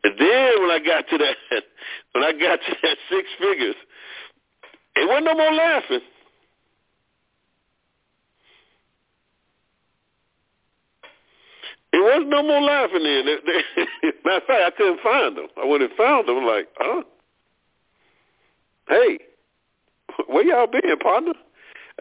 And 0.04 0.14
then 0.20 0.62
when 0.62 0.70
I 0.70 0.80
got 0.86 1.08
to 1.10 1.18
that, 1.18 1.36
when 2.12 2.24
I 2.24 2.32
got 2.32 2.60
to 2.62 2.76
that 2.84 2.98
six 3.10 3.28
figures, 3.40 3.76
it 4.96 5.08
wasn't 5.08 5.26
no 5.26 5.36
more 5.36 5.52
laughing. 5.52 6.02
It 11.96 12.04
wasn't 12.04 12.28
no 12.28 12.44
more 12.44 12.60
laughing 12.60 13.04
then. 13.04 13.24
Matter 14.26 14.38
of 14.38 14.44
fact, 14.44 14.64
I 14.68 14.72
couldn't 14.76 15.00
find 15.00 15.38
them. 15.38 15.48
I 15.56 15.64
went 15.64 15.82
and 15.82 15.94
found 15.94 16.28
them 16.28 16.44
like, 16.46 16.68
huh? 16.76 17.04
Hey, 18.90 19.20
where 20.28 20.44
y'all 20.44 20.68
been, 20.68 20.82
partner? 21.00 21.32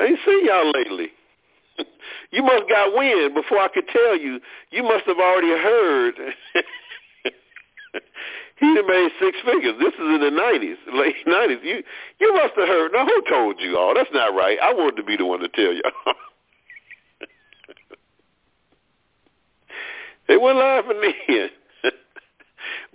I 0.00 0.06
ain't 0.06 0.18
seen 0.26 0.46
y'all 0.46 0.72
lately. 0.74 1.12
you 2.32 2.42
must 2.42 2.68
got 2.68 2.92
wind 2.96 3.34
before 3.34 3.60
I 3.60 3.68
could 3.68 3.86
tell 3.86 4.18
you. 4.18 4.40
You 4.72 4.82
must 4.82 5.06
have 5.06 5.18
already 5.18 5.50
heard 5.50 6.14
he 8.58 8.66
made 8.66 9.10
six 9.20 9.38
figures. 9.44 9.76
This 9.78 9.94
is 9.94 10.00
in 10.00 10.20
the 10.20 10.30
nineties, 10.32 10.78
late 10.92 11.14
nineties. 11.24 11.58
You 11.62 11.84
you 12.18 12.34
must 12.34 12.54
have 12.56 12.66
heard. 12.66 12.92
Now 12.92 13.06
who 13.06 13.22
told 13.30 13.60
you 13.60 13.78
all? 13.78 13.94
That's 13.94 14.10
not 14.12 14.34
right. 14.34 14.58
I 14.60 14.74
wanted 14.74 14.96
to 14.96 15.04
be 15.04 15.16
the 15.16 15.24
one 15.24 15.38
to 15.38 15.48
tell 15.48 15.72
you. 15.72 15.82
They 20.28 20.36
weren't 20.36 20.58
laughing 20.58 21.00
then. 21.00 21.48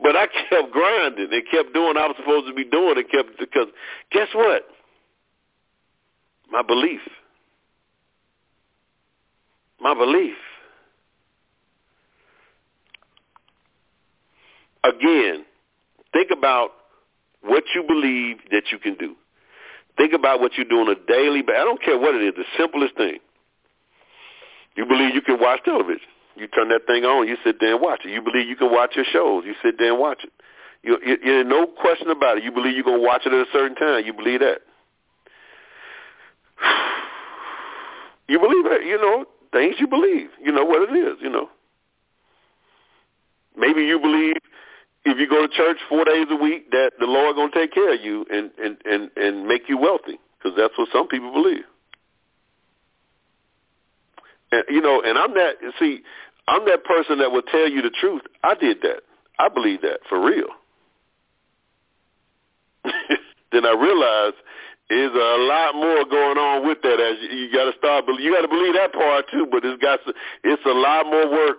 but 0.03 0.15
I 0.15 0.27
kept 0.49 0.71
grinding 0.71 1.29
and 1.31 1.43
kept 1.51 1.73
doing 1.73 1.87
what 1.87 1.97
I 1.97 2.07
was 2.07 2.15
supposed 2.17 2.47
to 2.47 2.53
be 2.53 2.65
doing 2.65 2.97
and 2.97 3.09
kept 3.09 3.37
because 3.39 3.67
guess 4.11 4.27
what? 4.33 4.63
My 6.51 6.61
belief. 6.61 7.01
My 9.79 9.93
belief. 9.93 10.35
Again, 14.83 15.45
think 16.13 16.31
about 16.35 16.71
what 17.41 17.63
you 17.75 17.83
believe 17.83 18.37
that 18.51 18.63
you 18.71 18.79
can 18.79 18.95
do. 18.95 19.15
Think 19.97 20.13
about 20.13 20.39
what 20.39 20.57
you 20.57 20.63
do 20.63 20.79
on 20.79 20.89
a 20.89 20.95
daily 21.07 21.41
basis. 21.41 21.59
I 21.59 21.65
don't 21.65 21.81
care 21.81 21.99
what 21.99 22.15
it 22.15 22.23
is, 22.23 22.33
the 22.35 22.45
simplest 22.57 22.95
thing. 22.95 23.19
You 24.75 24.85
believe 24.85 25.13
you 25.13 25.21
can 25.21 25.39
watch 25.39 25.59
television. 25.65 26.07
You 26.35 26.47
turn 26.47 26.69
that 26.69 26.85
thing 26.87 27.03
on, 27.03 27.27
you 27.27 27.37
sit 27.43 27.59
there 27.59 27.73
and 27.73 27.81
watch 27.81 28.01
it. 28.05 28.11
You 28.11 28.21
believe 28.21 28.47
you 28.47 28.55
can 28.55 28.71
watch 28.71 28.91
your 28.95 29.05
shows. 29.11 29.43
You 29.45 29.55
sit 29.61 29.77
there 29.77 29.91
and 29.91 29.99
watch 29.99 30.23
it. 30.23 30.31
You, 30.83 30.97
you, 31.05 31.17
you 31.23 31.43
no 31.43 31.67
question 31.67 32.09
about 32.09 32.37
it. 32.37 32.43
You 32.43 32.51
believe 32.51 32.75
you're 32.75 32.85
to 32.85 33.05
watch 33.05 33.23
it 33.25 33.33
at 33.33 33.47
a 33.47 33.51
certain 33.51 33.75
time. 33.75 34.05
You 34.05 34.13
believe 34.13 34.39
that. 34.39 34.59
You 38.27 38.37
believe 38.37 38.67
it. 38.67 38.85
You 38.85 39.01
know, 39.01 39.25
things 39.51 39.77
you 39.79 39.87
believe. 39.87 40.29
You 40.39 40.51
know 40.51 40.63
what 40.63 40.87
it 40.87 40.95
is, 40.95 41.17
you 41.19 41.31
know. 41.31 41.49
Maybe 43.57 43.81
you 43.81 43.99
believe 43.99 44.35
if 45.05 45.17
you 45.17 45.27
go 45.27 45.47
to 45.47 45.53
church 45.53 45.77
four 45.87 46.05
days 46.05 46.27
a 46.29 46.35
week, 46.35 46.71
that 46.71 46.91
the 46.99 47.05
Lord 47.05 47.35
to 47.35 47.59
take 47.59 47.73
care 47.73 47.93
of 47.93 48.01
you 48.01 48.25
and 48.31 48.51
and 48.63 48.77
and 48.85 49.09
and 49.15 49.47
make 49.47 49.67
you 49.67 49.77
wealthy, 49.77 50.19
because 50.37 50.55
that's 50.57 50.77
what 50.77 50.89
some 50.93 51.07
people 51.07 51.33
believe. 51.33 51.63
And 54.51 54.63
you 54.69 54.81
know, 54.81 55.01
and 55.03 55.17
I'm 55.17 55.33
that. 55.33 55.55
See, 55.79 56.01
I'm 56.47 56.65
that 56.65 56.83
person 56.83 57.19
that 57.19 57.31
will 57.31 57.43
tell 57.43 57.69
you 57.69 57.81
the 57.81 57.91
truth. 57.91 58.21
I 58.43 58.55
did 58.55 58.81
that. 58.81 59.01
I 59.37 59.49
believe 59.49 59.81
that 59.81 59.99
for 60.09 60.23
real. 60.23 60.47
then 63.51 63.65
I 63.65 63.73
realized 63.73 64.35
is 64.89 65.11
a 65.13 65.37
lot 65.45 65.75
more 65.75 66.03
going 66.05 66.37
on 66.37 66.67
with 66.67 66.81
that. 66.81 66.99
As 66.99 67.21
you, 67.21 67.45
you 67.45 67.53
got 67.53 67.69
to 67.69 67.77
start, 67.77 68.05
you 68.17 68.33
got 68.33 68.41
to 68.41 68.47
believe 68.47 68.73
that 68.73 68.91
part 68.91 69.25
too. 69.31 69.45
But 69.49 69.63
it's 69.63 69.81
got, 69.81 69.99
it's 70.43 70.65
a 70.65 70.73
lot 70.73 71.05
more 71.05 71.29
work 71.29 71.57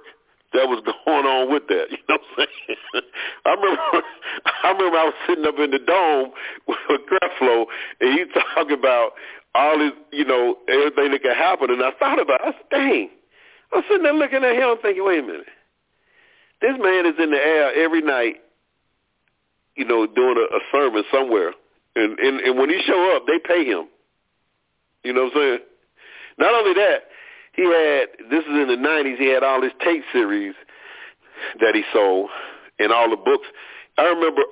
that 0.53 0.67
was 0.67 0.83
going 1.07 1.27
on 1.27 1.51
with 1.51 1.67
that. 1.69 1.91
You 1.91 1.99
know 2.09 2.19
what 2.19 2.23
I'm 2.39 2.47
saying? 2.67 3.05
I 3.47 3.51
remember 3.55 4.07
I 4.65 4.71
remember 4.73 4.99
I 4.99 5.05
was 5.05 5.15
sitting 5.29 5.47
up 5.47 5.59
in 5.59 5.71
the 5.71 5.79
dome 5.79 6.31
with 6.67 7.01
Creflo 7.07 7.67
and 8.01 8.19
he 8.19 8.25
talking 8.55 8.79
about 8.79 9.13
all 9.55 9.79
this, 9.79 9.93
you 10.13 10.25
know, 10.25 10.57
everything 10.69 11.13
that 11.13 11.23
could 11.23 11.37
happen 11.37 11.71
and 11.71 11.83
I 11.83 11.91
thought 11.99 12.21
about 12.21 12.41
it. 12.41 12.47
I 12.47 12.53
said, 12.53 12.71
dang. 12.71 13.11
I 13.73 13.77
was 13.77 13.85
sitting 13.89 14.03
there 14.05 14.15
looking 14.15 14.45
at 14.45 14.55
him 14.55 14.77
thinking, 14.83 15.05
wait 15.05 15.21
a 15.21 15.23
minute. 15.23 15.47
This 16.61 16.77
man 16.79 17.07
is 17.07 17.15
in 17.19 17.31
the 17.31 17.39
air 17.39 17.73
every 17.75 18.03
night, 18.03 18.37
you 19.77 19.85
know, 19.85 20.07
doing 20.07 20.37
a, 20.37 20.57
a 20.57 20.61
sermon 20.71 21.05
somewhere. 21.13 21.53
And, 21.97 22.19
and 22.19 22.41
and 22.41 22.59
when 22.59 22.71
he 22.71 22.81
show 22.87 23.17
up, 23.17 23.27
they 23.27 23.39
pay 23.39 23.65
him. 23.65 23.89
You 25.03 25.13
know 25.13 25.25
what 25.25 25.33
I'm 25.35 25.39
saying? 25.39 25.59
Not 26.39 26.55
only 26.55 26.75
that, 26.75 26.99
he 27.55 27.65
had 27.65 28.31
this 28.31 28.45
is 28.45 28.51
in 28.51 28.69
the 28.69 28.77
nineties. 28.77 29.19
He 29.19 29.27
had 29.27 29.43
all 29.43 29.63
his 29.63 29.73
tape 29.83 30.05
series 30.13 30.55
that 31.61 31.75
he 31.75 31.83
sold 31.93 32.31
and 32.79 32.93
all 32.93 33.11
the 33.11 33.17
books. 33.17 33.47
I 33.99 34.05
remember. 34.05 34.43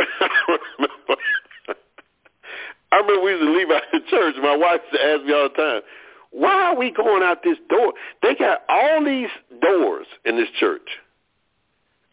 I 2.90 2.96
remember 2.96 3.22
we 3.22 3.32
used 3.32 3.44
to 3.44 3.53
leave 3.53 3.70
out 3.70 3.82
the 3.92 4.01
church. 4.33 4.43
My 4.43 4.57
wife 4.57 4.81
used 4.91 5.03
to 5.03 5.09
ask 5.09 5.24
me 5.24 5.33
all 5.33 5.49
the 5.49 5.55
time, 5.55 5.83
"Why 6.31 6.62
are 6.64 6.76
we 6.76 6.91
going 6.91 7.22
out 7.22 7.43
this 7.43 7.59
door? 7.68 7.95
They 8.22 8.35
got 8.35 8.62
all 8.68 9.05
these 9.05 9.31
doors 9.61 10.07
in 10.24 10.37
this 10.37 10.51
church. 10.59 10.99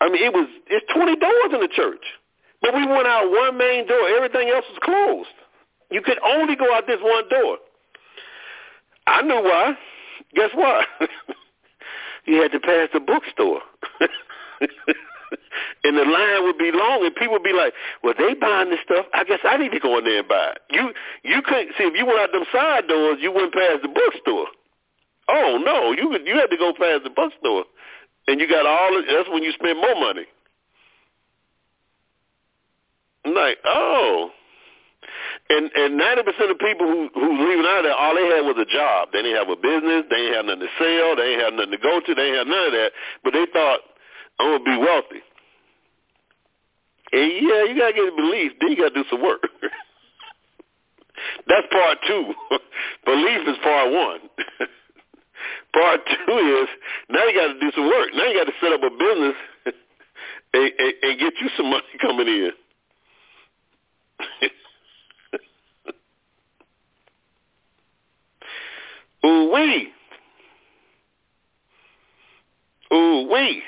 I 0.01 0.09
mean, 0.09 0.23
it 0.23 0.33
was 0.33 0.47
it's 0.67 0.85
twenty 0.93 1.15
doors 1.15 1.53
in 1.53 1.59
the 1.59 1.67
church, 1.67 2.03
but 2.61 2.73
we 2.73 2.85
went 2.85 3.07
out 3.07 3.29
one 3.29 3.57
main 3.57 3.87
door. 3.87 4.07
Everything 4.09 4.49
else 4.49 4.65
was 4.69 4.79
closed. 4.81 5.29
You 5.91 6.01
could 6.01 6.19
only 6.23 6.55
go 6.55 6.73
out 6.73 6.87
this 6.87 7.01
one 7.01 7.29
door. 7.29 7.57
I 9.07 9.21
knew 9.21 9.41
why. 9.41 9.77
Guess 10.33 10.49
what? 10.55 10.87
you 12.25 12.41
had 12.41 12.51
to 12.51 12.59
pass 12.59 12.89
the 12.93 12.99
bookstore. 12.99 13.61
and 15.83 15.97
the 15.97 16.05
line 16.05 16.43
would 16.43 16.57
be 16.57 16.71
long, 16.71 17.05
and 17.05 17.15
people 17.15 17.33
would 17.33 17.43
be 17.43 17.53
like, 17.53 17.73
"Well, 18.03 18.13
they 18.17 18.33
buying 18.33 18.69
this 18.69 18.79
stuff. 18.83 19.05
I 19.13 19.23
guess 19.23 19.39
I 19.43 19.57
need 19.57 19.71
to 19.71 19.79
go 19.79 19.97
in 19.97 20.03
there 20.05 20.19
and 20.19 20.27
buy 20.27 20.55
it." 20.55 20.61
You 20.69 20.93
you 21.23 21.41
couldn't 21.41 21.73
see 21.77 21.85
if 21.85 21.95
you 21.95 22.05
went 22.05 22.19
out 22.19 22.31
them 22.31 22.45
side 22.51 22.87
doors, 22.87 23.17
you 23.21 23.31
went 23.31 23.53
past 23.53 23.81
the 23.81 23.89
bookstore. 23.89 24.47
Oh 25.27 25.57
no, 25.63 25.91
you 25.91 26.17
you 26.25 26.35
had 26.35 26.49
to 26.51 26.57
go 26.57 26.73
past 26.73 27.03
the 27.03 27.09
bookstore, 27.09 27.65
and 28.27 28.39
you 28.39 28.47
got 28.47 28.65
all. 28.65 29.01
That's 29.07 29.29
when 29.29 29.43
you 29.43 29.51
spend 29.53 29.79
more 29.79 29.95
money. 29.95 30.25
I'm 33.25 33.33
like, 33.33 33.57
oh, 33.65 34.29
and 35.49 35.71
and 35.73 35.97
ninety 35.97 36.23
percent 36.23 36.51
of 36.51 36.59
people 36.59 36.85
who 36.85 37.09
who's 37.13 37.39
leaving 37.41 37.65
out 37.65 37.79
of 37.79 37.83
there, 37.85 37.93
all 37.93 38.15
they 38.15 38.25
had 38.37 38.45
was 38.45 38.57
a 38.61 38.69
job. 38.69 39.09
They 39.13 39.21
didn't 39.21 39.37
have 39.37 39.49
a 39.49 39.57
business. 39.57 40.05
They 40.09 40.29
didn't 40.29 40.35
have 40.35 40.45
nothing 40.45 40.65
to 40.69 40.73
sell. 40.77 41.15
They 41.15 41.33
didn't 41.33 41.45
have 41.45 41.53
nothing 41.53 41.75
to 41.77 41.81
go 41.81 41.99
to. 42.01 42.11
They 42.13 42.29
didn't 42.29 42.39
have 42.45 42.47
none 42.47 42.65
of 42.69 42.73
that. 42.73 42.91
But 43.23 43.33
they 43.33 43.45
thought, 43.49 43.79
I'm 44.39 44.61
gonna 44.61 44.65
be 44.65 44.77
wealthy. 44.77 45.21
And 47.15 47.31
yeah, 47.39 47.63
you 47.63 47.79
gotta 47.79 47.93
get 47.95 48.11
a 48.11 48.15
belief. 48.15 48.51
Then 48.59 48.71
you 48.71 48.77
gotta 48.77 48.93
do 48.93 49.05
some 49.09 49.23
work. 49.23 49.41
That's 51.47 51.67
part 51.71 51.97
two. 52.07 52.33
belief 53.05 53.47
is 53.47 53.57
part 53.63 53.91
one. 53.91 54.19
part 55.73 56.01
two 56.05 56.33
is 56.33 56.69
now 57.09 57.25
you 57.25 57.33
got 57.33 57.53
to 57.53 57.59
do 57.59 57.71
some 57.75 57.87
work. 57.87 58.09
Now 58.13 58.25
you 58.25 58.37
got 58.37 58.45
to 58.45 58.53
set 58.61 58.71
up 58.71 58.81
a 58.83 58.89
business 58.89 59.35
and, 60.53 60.71
and, 60.77 60.93
and 61.03 61.19
get 61.19 61.33
you 61.41 61.49
some 61.57 61.69
money 61.69 61.83
coming 62.01 62.27
in. 62.27 62.51
Ooh 69.25 69.51
wee. 69.53 69.89
Ooh 72.93 73.27
wee. 73.31 73.63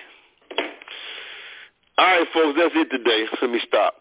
All 1.97 2.05
right, 2.05 2.27
folks, 2.31 2.59
that's 2.59 2.75
it 2.75 2.89
today. 2.91 3.25
Let 3.41 3.49
me 3.49 3.59
stop. 3.67 3.95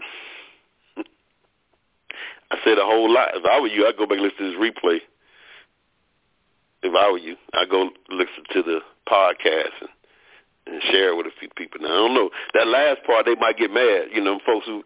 I 2.50 2.58
said 2.62 2.78
a 2.78 2.84
whole 2.84 3.12
lot. 3.12 3.30
If 3.34 3.44
I 3.44 3.58
were 3.58 3.68
you, 3.68 3.86
I'd 3.86 3.96
go 3.96 4.06
back 4.06 4.18
and 4.18 4.26
listen 4.26 4.38
to 4.38 4.50
this 4.50 4.60
replay. 4.60 4.98
If 6.82 6.94
I 6.94 7.10
were 7.10 7.18
you, 7.18 7.36
I'd 7.54 7.70
go 7.70 7.90
listen 8.10 8.44
to 8.52 8.62
the 8.62 8.80
podcast 9.08 9.72
and, 9.80 9.88
and 10.66 10.82
share 10.90 11.12
it 11.12 11.16
with 11.16 11.26
a 11.26 11.30
few 11.40 11.48
people. 11.56 11.80
Now, 11.80 11.88
I 11.88 11.96
don't 11.96 12.14
know. 12.14 12.30
That 12.54 12.66
last 12.68 13.02
part, 13.06 13.24
they 13.24 13.34
might 13.34 13.56
get 13.58 13.72
mad. 13.72 14.08
You 14.12 14.20
know, 14.22 14.40
folks 14.44 14.66
who... 14.66 14.84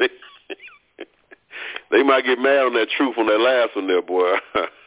they 1.90 2.02
might 2.02 2.24
get 2.26 2.38
mad 2.40 2.66
on 2.66 2.74
that 2.74 2.88
truth 2.96 3.16
on 3.16 3.26
that 3.26 3.38
last 3.38 3.76
one 3.76 3.86
there, 3.86 4.02
boy. 4.02 4.34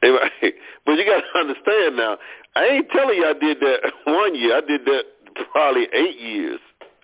but 0.02 0.92
you 0.92 1.04
got 1.04 1.22
to 1.22 1.38
understand 1.40 1.96
now. 1.96 2.18
I 2.56 2.66
ain't 2.66 2.90
telling 2.90 3.16
you 3.16 3.24
I 3.24 3.34
did 3.34 3.58
that 3.60 3.92
one 4.06 4.34
year. 4.34 4.56
I 4.56 4.60
did 4.60 4.84
that 4.84 5.04
probably 5.52 5.86
eight 5.92 6.18
years. 6.20 6.60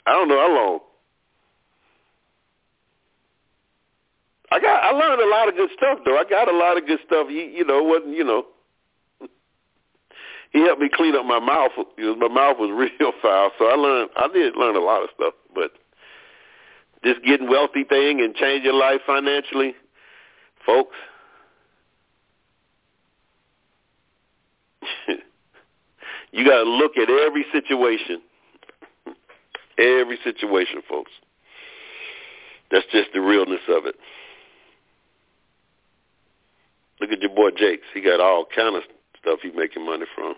I 0.06 0.12
don't 0.12 0.28
know 0.28 0.38
how 0.38 0.54
long. 0.54 0.80
I 4.50 4.60
got 4.60 4.84
I 4.84 4.90
learned 4.92 5.20
a 5.20 5.28
lot 5.28 5.48
of 5.48 5.56
good 5.56 5.70
stuff 5.76 5.98
though. 6.04 6.16
I 6.16 6.24
got 6.28 6.48
a 6.48 6.56
lot 6.56 6.76
of 6.76 6.86
good 6.86 7.00
stuff. 7.06 7.28
He 7.28 7.52
you 7.56 7.64
know 7.64 7.82
wasn't 7.82 8.16
you 8.16 8.24
know. 8.24 8.46
he 10.52 10.60
helped 10.60 10.80
me 10.80 10.88
clean 10.92 11.16
up 11.16 11.24
my 11.24 11.40
mouth. 11.40 11.72
Know, 11.98 12.14
my 12.14 12.28
mouth 12.28 12.58
was 12.58 12.70
real 12.70 13.12
foul, 13.20 13.50
so 13.58 13.66
I 13.66 13.74
learned 13.74 14.10
I 14.16 14.28
did 14.28 14.56
learn 14.56 14.76
a 14.76 14.80
lot 14.80 15.02
of 15.02 15.08
stuff. 15.14 15.34
But 15.54 15.72
this 17.02 17.16
getting 17.24 17.48
wealthy 17.48 17.84
thing 17.84 18.20
and 18.20 18.34
change 18.34 18.64
your 18.64 18.74
life 18.74 19.00
financially, 19.06 19.74
folks. 20.64 20.96
You 26.34 26.44
got 26.44 26.64
to 26.64 26.68
look 26.68 26.96
at 26.96 27.08
every 27.08 27.46
situation. 27.52 28.20
Every 29.78 30.18
situation, 30.24 30.82
folks. 30.88 31.12
That's 32.72 32.86
just 32.90 33.10
the 33.14 33.20
realness 33.20 33.60
of 33.68 33.86
it. 33.86 33.94
Look 37.00 37.10
at 37.10 37.20
your 37.20 37.34
boy 37.34 37.50
Jakes. 37.56 37.86
He 37.94 38.00
got 38.00 38.20
all 38.20 38.46
kind 38.54 38.74
of 38.74 38.82
stuff 39.20 39.38
he's 39.42 39.52
making 39.54 39.86
money 39.86 40.06
from. 40.16 40.34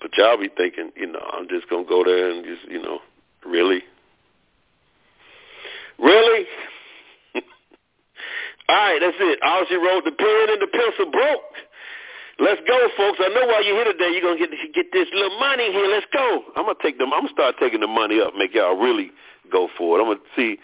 But 0.00 0.16
y'all 0.16 0.38
be 0.38 0.48
thinking, 0.56 0.90
you 0.96 1.06
know, 1.06 1.22
I'm 1.32 1.48
just 1.48 1.68
gonna 1.68 1.84
go 1.84 2.02
there 2.04 2.30
and 2.30 2.44
just, 2.44 2.70
you 2.70 2.82
know, 2.82 3.00
really, 3.44 3.82
really. 5.98 6.46
all 8.68 8.76
right, 8.76 8.98
that's 9.00 9.16
it. 9.20 9.38
All 9.44 9.64
she 9.68 9.76
wrote, 9.76 10.04
the 10.04 10.12
pen 10.12 10.46
and 10.48 10.62
the 10.62 10.66
pencil 10.66 11.12
broke. 11.12 11.40
Let's 12.38 12.60
go, 12.66 12.78
folks. 12.96 13.18
I 13.20 13.28
know 13.28 13.46
why 13.46 13.60
you're 13.64 13.76
here 13.76 13.92
today. 13.92 14.10
You're 14.12 14.22
gonna 14.22 14.38
get 14.38 14.50
get 14.74 14.86
this 14.92 15.08
little 15.12 15.38
money 15.38 15.70
here. 15.70 15.86
Let's 15.86 16.06
go. 16.12 16.44
I'm 16.56 16.64
gonna 16.64 16.80
take 16.82 16.98
them. 16.98 17.12
I'm 17.12 17.28
gonna 17.28 17.32
start 17.32 17.56
taking 17.60 17.80
the 17.80 17.86
money 17.86 18.20
up. 18.20 18.34
Make 18.34 18.54
y'all 18.54 18.76
really 18.76 19.12
go 19.50 19.68
for 19.76 19.98
it. 19.98 20.02
I'm 20.02 20.08
gonna 20.08 20.24
see 20.34 20.56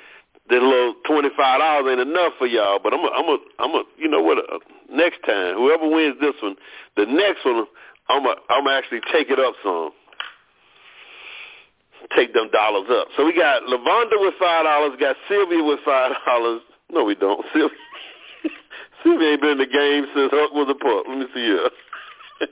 this 0.49 0.63
little 0.63 0.95
twenty 1.05 1.29
five 1.37 1.61
dollars 1.61 1.93
ain't 1.93 2.01
enough 2.01 2.33
for 2.39 2.47
y'all, 2.47 2.81
but 2.83 2.95
I'm 2.95 3.01
a, 3.01 3.11
I'm 3.13 3.29
a, 3.29 3.39
I'm 3.59 3.75
a, 3.75 3.83
you 3.99 4.09
know 4.09 4.23
what? 4.23 4.39
Uh, 4.39 4.59
next 4.91 5.21
time, 5.27 5.57
whoever 5.57 5.89
wins 5.89 6.17
this 6.21 6.35
one, 6.43 6.57
the 6.97 7.05
next 7.05 7.45
one, 7.45 7.67
I'm 8.09 8.25
a, 8.25 8.35
I'm 8.49 8.65
gonna 8.65 8.77
actually 8.77 9.01
take 9.13 9.29
it 9.31 9.39
up 9.39 9.55
some. 9.63 9.91
Take 12.17 12.33
them 12.33 12.49
dollars 12.51 12.89
up. 12.91 13.09
So 13.17 13.27
we 13.27 13.35
got 13.37 13.63
Lavonda 13.65 14.17
with 14.17 14.33
five 14.41 14.65
dollars. 14.65 14.97
Got 14.99 15.17
Sylvia 15.29 15.63
with 15.63 15.81
five 15.85 16.13
dollars. 16.25 16.63
No, 16.91 17.05
we 17.05 17.15
don't. 17.15 17.45
Sylvia, 17.53 17.77
Sylvia 19.03 19.33
ain't 19.33 19.41
been 19.41 19.51
in 19.53 19.59
the 19.59 19.67
game 19.67 20.07
since 20.15 20.31
Huck 20.33 20.53
was 20.53 20.69
a 20.69 20.75
pup. 20.75 21.05
Let 21.09 21.19
me 21.19 21.27
see 21.35 21.41
here. 21.41 21.71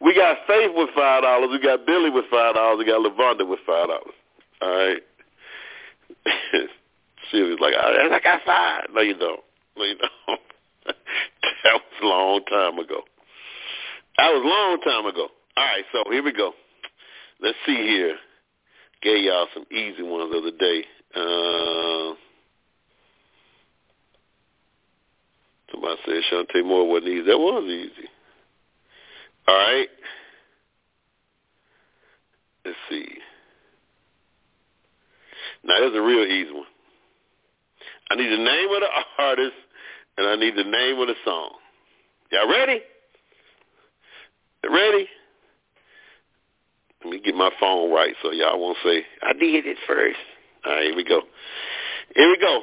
we 0.00 0.14
got 0.14 0.38
Faith 0.46 0.70
with 0.74 0.90
five 0.94 1.22
dollars. 1.22 1.50
We 1.50 1.60
got 1.60 1.86
Billy 1.86 2.10
with 2.10 2.26
five 2.30 2.54
dollars. 2.54 2.78
We 2.78 2.86
got 2.86 3.00
Lavonda 3.00 3.48
with 3.48 3.60
five 3.66 3.88
dollars. 3.88 4.16
All 4.60 4.70
right. 4.70 5.02
she 7.30 7.42
was 7.42 7.58
like, 7.60 7.74
I, 7.74 8.14
I 8.14 8.20
got 8.20 8.40
five. 8.46 8.84
No, 8.92 9.00
you 9.00 9.16
don't. 9.18 9.40
No, 9.76 9.84
you 9.84 9.96
don't. 9.96 10.40
that 10.86 11.74
was 11.74 11.82
a 12.02 12.06
long 12.06 12.40
time 12.44 12.78
ago. 12.78 13.02
That 14.18 14.28
was 14.28 14.42
a 14.44 14.48
long 14.48 14.80
time 14.84 15.06
ago. 15.06 15.28
All 15.56 15.64
right, 15.64 15.84
so 15.92 16.04
here 16.10 16.22
we 16.22 16.32
go. 16.32 16.52
Let's 17.40 17.58
see 17.66 17.76
here. 17.76 18.16
Gave 19.02 19.24
y'all 19.24 19.48
some 19.52 19.66
easy 19.70 20.02
ones 20.02 20.34
of 20.34 20.44
the 20.44 20.52
day. 20.52 20.84
Uh, 21.14 22.14
somebody 25.72 25.96
said 26.04 26.22
Chanté 26.30 26.64
Moore 26.64 26.88
wasn't 26.88 27.08
easy. 27.08 27.26
That 27.26 27.38
was 27.38 27.64
easy. 27.64 28.08
All 29.48 29.54
right. 29.54 29.88
Let's 32.64 32.76
see. 32.88 33.08
Now, 35.64 35.78
there's 35.78 35.96
a 35.96 36.02
real 36.02 36.24
easy 36.24 36.52
one. 36.52 36.64
I 38.10 38.16
need 38.16 38.30
the 38.30 38.44
name 38.44 38.68
of 38.70 38.80
the 38.80 38.88
artist, 39.22 39.54
and 40.18 40.26
I 40.26 40.36
need 40.36 40.54
the 40.56 40.64
name 40.64 40.98
of 40.98 41.08
the 41.08 41.14
song. 41.24 41.52
Y'all 42.30 42.48
ready? 42.48 42.80
Ready? 44.64 45.08
Let 47.04 47.10
me 47.10 47.20
get 47.20 47.34
my 47.34 47.50
phone 47.58 47.92
right 47.92 48.14
so 48.22 48.30
y'all 48.30 48.60
won't 48.60 48.78
say, 48.84 49.04
I 49.22 49.32
did 49.32 49.66
it 49.66 49.76
first. 49.86 50.18
All 50.64 50.72
right, 50.72 50.84
here 50.84 50.96
we 50.96 51.04
go. 51.04 51.22
Here 52.14 52.28
we 52.28 52.38
go. 52.38 52.60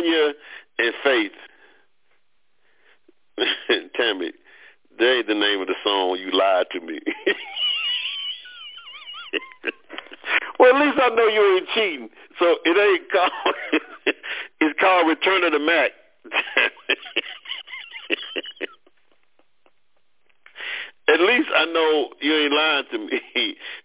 Sonya, 0.00 0.32
and 0.78 0.94
Faith. 1.04 1.32
Tammy, 3.94 4.32
that 4.98 5.16
ain't 5.16 5.26
the 5.26 5.34
name 5.34 5.60
of 5.60 5.66
the 5.66 5.74
song. 5.84 6.18
You 6.18 6.30
lied 6.32 6.66
to 6.72 6.80
me. 6.80 7.00
well, 10.58 10.74
at 10.76 10.80
least 10.84 10.98
I 11.00 11.08
know 11.10 11.26
you 11.26 11.56
ain't 11.56 11.68
cheating. 11.74 12.10
So 12.38 12.56
it 12.64 12.76
ain't 12.76 13.10
called. 13.10 13.32
it's 14.60 14.80
called 14.80 15.08
Return 15.08 15.44
of 15.44 15.52
the 15.52 15.58
Mack. 15.58 15.92
at 21.08 21.20
least 21.20 21.48
I 21.54 21.64
know 21.66 22.10
you 22.20 22.34
ain't 22.34 22.52
lying 22.52 22.84
to 22.92 22.98
me. 22.98 23.20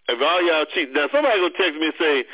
If 0.07 0.22
all 0.22 0.41
y'all 0.45 0.66
cheat, 0.74 0.91
now 0.93 1.07
somebody 1.11 1.39
gonna 1.39 1.53
text 1.57 1.80
me 1.80 1.88
and 1.88 1.95
say, 1.99 2.26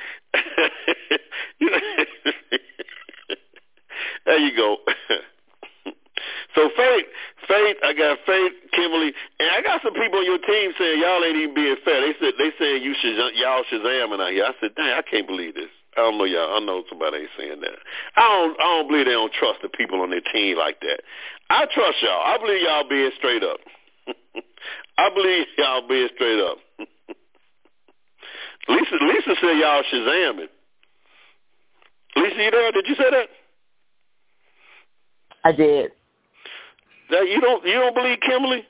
you 4.41 4.55
go. 4.55 4.77
so 6.55 6.69
Faith, 6.75 7.07
Faith, 7.47 7.77
I 7.83 7.93
got 7.93 8.17
Faith, 8.25 8.53
Kimberly, 8.73 9.13
and 9.39 9.49
I 9.51 9.61
got 9.61 9.81
some 9.81 9.93
people 9.93 10.19
on 10.19 10.25
your 10.25 10.39
team 10.39 10.73
saying 10.77 11.01
y'all 11.01 11.23
ain't 11.23 11.37
even 11.37 11.55
being 11.55 11.75
fair. 11.83 12.01
They 12.01 12.13
said 12.19 12.33
they 12.37 12.51
saying 12.59 12.83
you 12.83 12.95
should 13.01 13.15
y'all 13.35 13.63
Shazamming 13.71 14.21
out 14.21 14.31
here. 14.31 14.45
I 14.45 14.53
said, 14.59 14.75
dang, 14.75 14.93
I 14.93 15.01
can't 15.01 15.27
believe 15.27 15.55
this. 15.55 15.71
I 15.97 16.01
don't 16.01 16.17
know 16.17 16.23
y'all. 16.23 16.55
I 16.55 16.59
know 16.59 16.83
somebody 16.87 17.17
ain't 17.17 17.29
saying 17.37 17.59
that. 17.61 17.75
I 18.15 18.21
don't. 18.21 18.59
I 18.59 18.63
don't 18.63 18.87
believe 18.87 19.05
they 19.05 19.11
don't 19.11 19.33
trust 19.33 19.59
the 19.61 19.69
people 19.69 20.01
on 20.01 20.09
their 20.09 20.21
team 20.21 20.57
like 20.57 20.79
that. 20.81 21.01
I 21.49 21.65
trust 21.65 21.97
y'all. 22.01 22.23
I 22.23 22.37
believe 22.37 22.61
y'all 22.63 22.87
being 22.87 23.11
straight 23.17 23.43
up. 23.43 23.59
I 24.97 25.09
believe 25.13 25.47
y'all 25.57 25.87
being 25.87 26.07
straight 26.15 26.39
up. 26.39 26.57
Lisa, 28.69 28.95
Lisa 29.01 29.35
said 29.41 29.57
y'all 29.59 29.83
shazamming. 29.91 30.47
Lisa, 32.15 32.43
you 32.43 32.51
there? 32.51 32.71
Did 32.71 32.87
you 32.87 32.95
say 32.95 33.09
that? 33.11 33.27
I 35.43 35.51
did. 35.51 35.91
That 37.09 37.27
you 37.27 37.41
don't 37.41 37.65
you 37.65 37.73
don't 37.73 37.95
believe 37.95 38.19
Kimberly? 38.21 38.65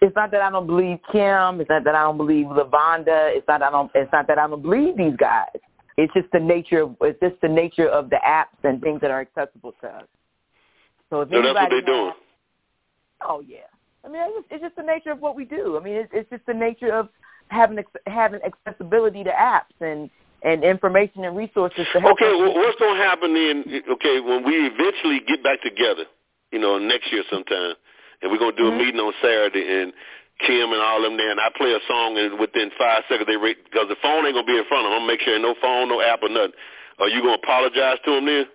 It's 0.00 0.14
not 0.14 0.30
that 0.30 0.42
I 0.42 0.50
don't 0.50 0.66
believe 0.66 0.98
Kim. 1.10 1.60
It's 1.60 1.68
not 1.68 1.82
that 1.84 1.94
I 1.94 2.02
don't 2.04 2.18
believe 2.18 2.46
Lavonda. 2.46 3.34
It's 3.36 3.48
not 3.48 3.60
that 3.60 3.68
I 3.68 3.70
don't. 3.70 3.90
It's 3.94 4.12
not 4.12 4.26
that 4.28 4.38
I 4.38 4.46
don't 4.46 4.62
believe 4.62 4.96
these 4.96 5.16
guys. 5.16 5.48
It's 5.96 6.12
just 6.14 6.30
the 6.32 6.38
nature. 6.38 6.82
Of, 6.82 6.96
it's 7.00 7.18
just 7.20 7.40
the 7.40 7.48
nature 7.48 7.88
of 7.88 8.10
the 8.10 8.20
apps 8.24 8.62
and 8.62 8.80
things 8.80 9.00
that 9.00 9.10
are 9.10 9.20
accessible 9.20 9.74
to 9.80 9.88
us. 9.88 10.04
So 11.10 11.22
if 11.22 11.30
so 11.30 11.42
that's 11.42 11.54
what 11.54 11.70
they're 11.70 11.82
doing. 11.82 12.12
Oh 13.22 13.42
yeah. 13.46 13.58
I 14.04 14.08
mean, 14.08 14.22
it's 14.24 14.36
just, 14.36 14.52
it's 14.52 14.62
just 14.62 14.76
the 14.76 14.82
nature 14.82 15.10
of 15.10 15.20
what 15.20 15.34
we 15.34 15.44
do. 15.44 15.76
I 15.76 15.82
mean, 15.82 15.96
it's, 15.96 16.10
it's 16.12 16.30
just 16.30 16.46
the 16.46 16.54
nature 16.54 16.92
of 16.92 17.08
having 17.48 17.82
having 18.06 18.40
accessibility 18.42 19.24
to 19.24 19.30
apps 19.30 19.74
and 19.80 20.08
and 20.42 20.62
information 20.62 21.24
and 21.24 21.36
resources 21.36 21.86
to 21.92 22.00
help. 22.00 22.14
Okay, 22.14 22.30
well, 22.30 22.54
what's 22.54 22.78
going 22.78 22.96
to 22.96 23.02
happen 23.02 23.34
then? 23.34 23.82
Okay, 23.90 24.20
when 24.20 24.44
we 24.44 24.66
eventually 24.66 25.20
get 25.26 25.42
back 25.42 25.62
together, 25.62 26.04
you 26.52 26.58
know, 26.58 26.78
next 26.78 27.12
year 27.12 27.22
sometime, 27.30 27.74
and 28.22 28.30
we're 28.30 28.38
going 28.38 28.54
to 28.54 28.62
do 28.62 28.70
mm-hmm. 28.70 28.80
a 28.80 28.84
meeting 28.84 29.00
on 29.00 29.12
Saturday, 29.20 29.66
and 29.66 29.92
Kim 30.46 30.70
and 30.70 30.80
all 30.80 31.02
them 31.02 31.16
there, 31.16 31.30
and 31.30 31.40
I 31.40 31.50
play 31.56 31.72
a 31.72 31.80
song, 31.88 32.16
and 32.18 32.38
within 32.38 32.70
five 32.78 33.02
seconds 33.08 33.26
they 33.26 33.36
rate 33.36 33.58
because 33.64 33.88
the 33.88 33.96
phone 34.00 34.24
ain't 34.26 34.34
going 34.34 34.46
to 34.46 34.52
be 34.52 34.58
in 34.58 34.64
front 34.68 34.86
of 34.86 34.92
them. 34.92 35.02
I'm 35.02 35.06
make 35.06 35.20
sure 35.20 35.38
no 35.38 35.54
phone, 35.60 35.88
no 35.88 36.00
app, 36.00 36.22
or 36.22 36.28
nothing. 36.28 36.54
Are 37.00 37.08
you 37.08 37.22
going 37.22 37.38
to 37.38 37.42
apologize 37.42 37.98
to 38.04 38.14
them 38.14 38.26
then? 38.26 38.46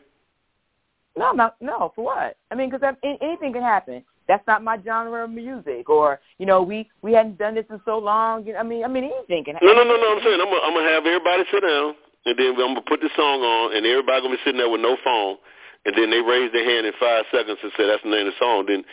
No, 1.16 1.32
not 1.32 1.56
no. 1.60 1.92
For 1.96 2.06
what? 2.06 2.38
I 2.52 2.56
mean, 2.56 2.72
because 2.72 2.96
anything 3.04 3.54
can 3.54 3.62
happen 3.62 4.04
that's 4.28 4.46
not 4.48 4.64
my 4.64 4.78
genre 4.84 5.26
of 5.26 5.30
music 5.30 5.90
or 5.90 6.20
you 6.38 6.46
know 6.46 6.62
we 6.62 6.90
we 7.02 7.14
hadn't 7.14 7.38
done 7.38 7.56
this 7.56 7.66
in 7.70 7.80
so 7.86 7.98
long 7.98 8.46
you 8.46 8.54
know, 8.54 8.60
i 8.60 8.64
mean 8.64 8.84
i 8.84 8.88
mean 8.88 9.06
anything 9.06 9.44
can 9.44 9.56
no 9.62 9.74
no 9.74 9.84
no 9.84 9.96
no 9.96 10.16
i'm 10.16 10.24
saying 10.24 10.40
i'm 10.40 10.48
gonna, 10.48 10.62
I'm 10.64 10.74
gonna 10.74 10.90
have 10.90 11.06
everybody 11.06 11.44
sit 11.52 11.62
down 11.62 11.96
and 12.26 12.38
then 12.38 12.56
i'm 12.62 12.74
gonna 12.74 12.82
put 12.88 13.02
the 13.02 13.10
song 13.16 13.42
on 13.42 13.76
and 13.76 13.86
everybody 13.86 14.22
gonna 14.22 14.36
be 14.36 14.42
sitting 14.46 14.60
there 14.60 14.70
with 14.70 14.82
no 14.82 14.98
phone 15.04 15.38
and 15.86 15.96
then 15.98 16.10
they 16.10 16.22
raise 16.22 16.52
their 16.54 16.64
hand 16.64 16.86
in 16.86 16.94
five 17.00 17.26
seconds 17.32 17.60
and 17.62 17.72
say 17.78 17.88
that's 17.88 18.04
the 18.04 18.10
name 18.10 18.28
of 18.28 18.34
the 18.34 18.40
song 18.40 18.66
then 18.68 18.84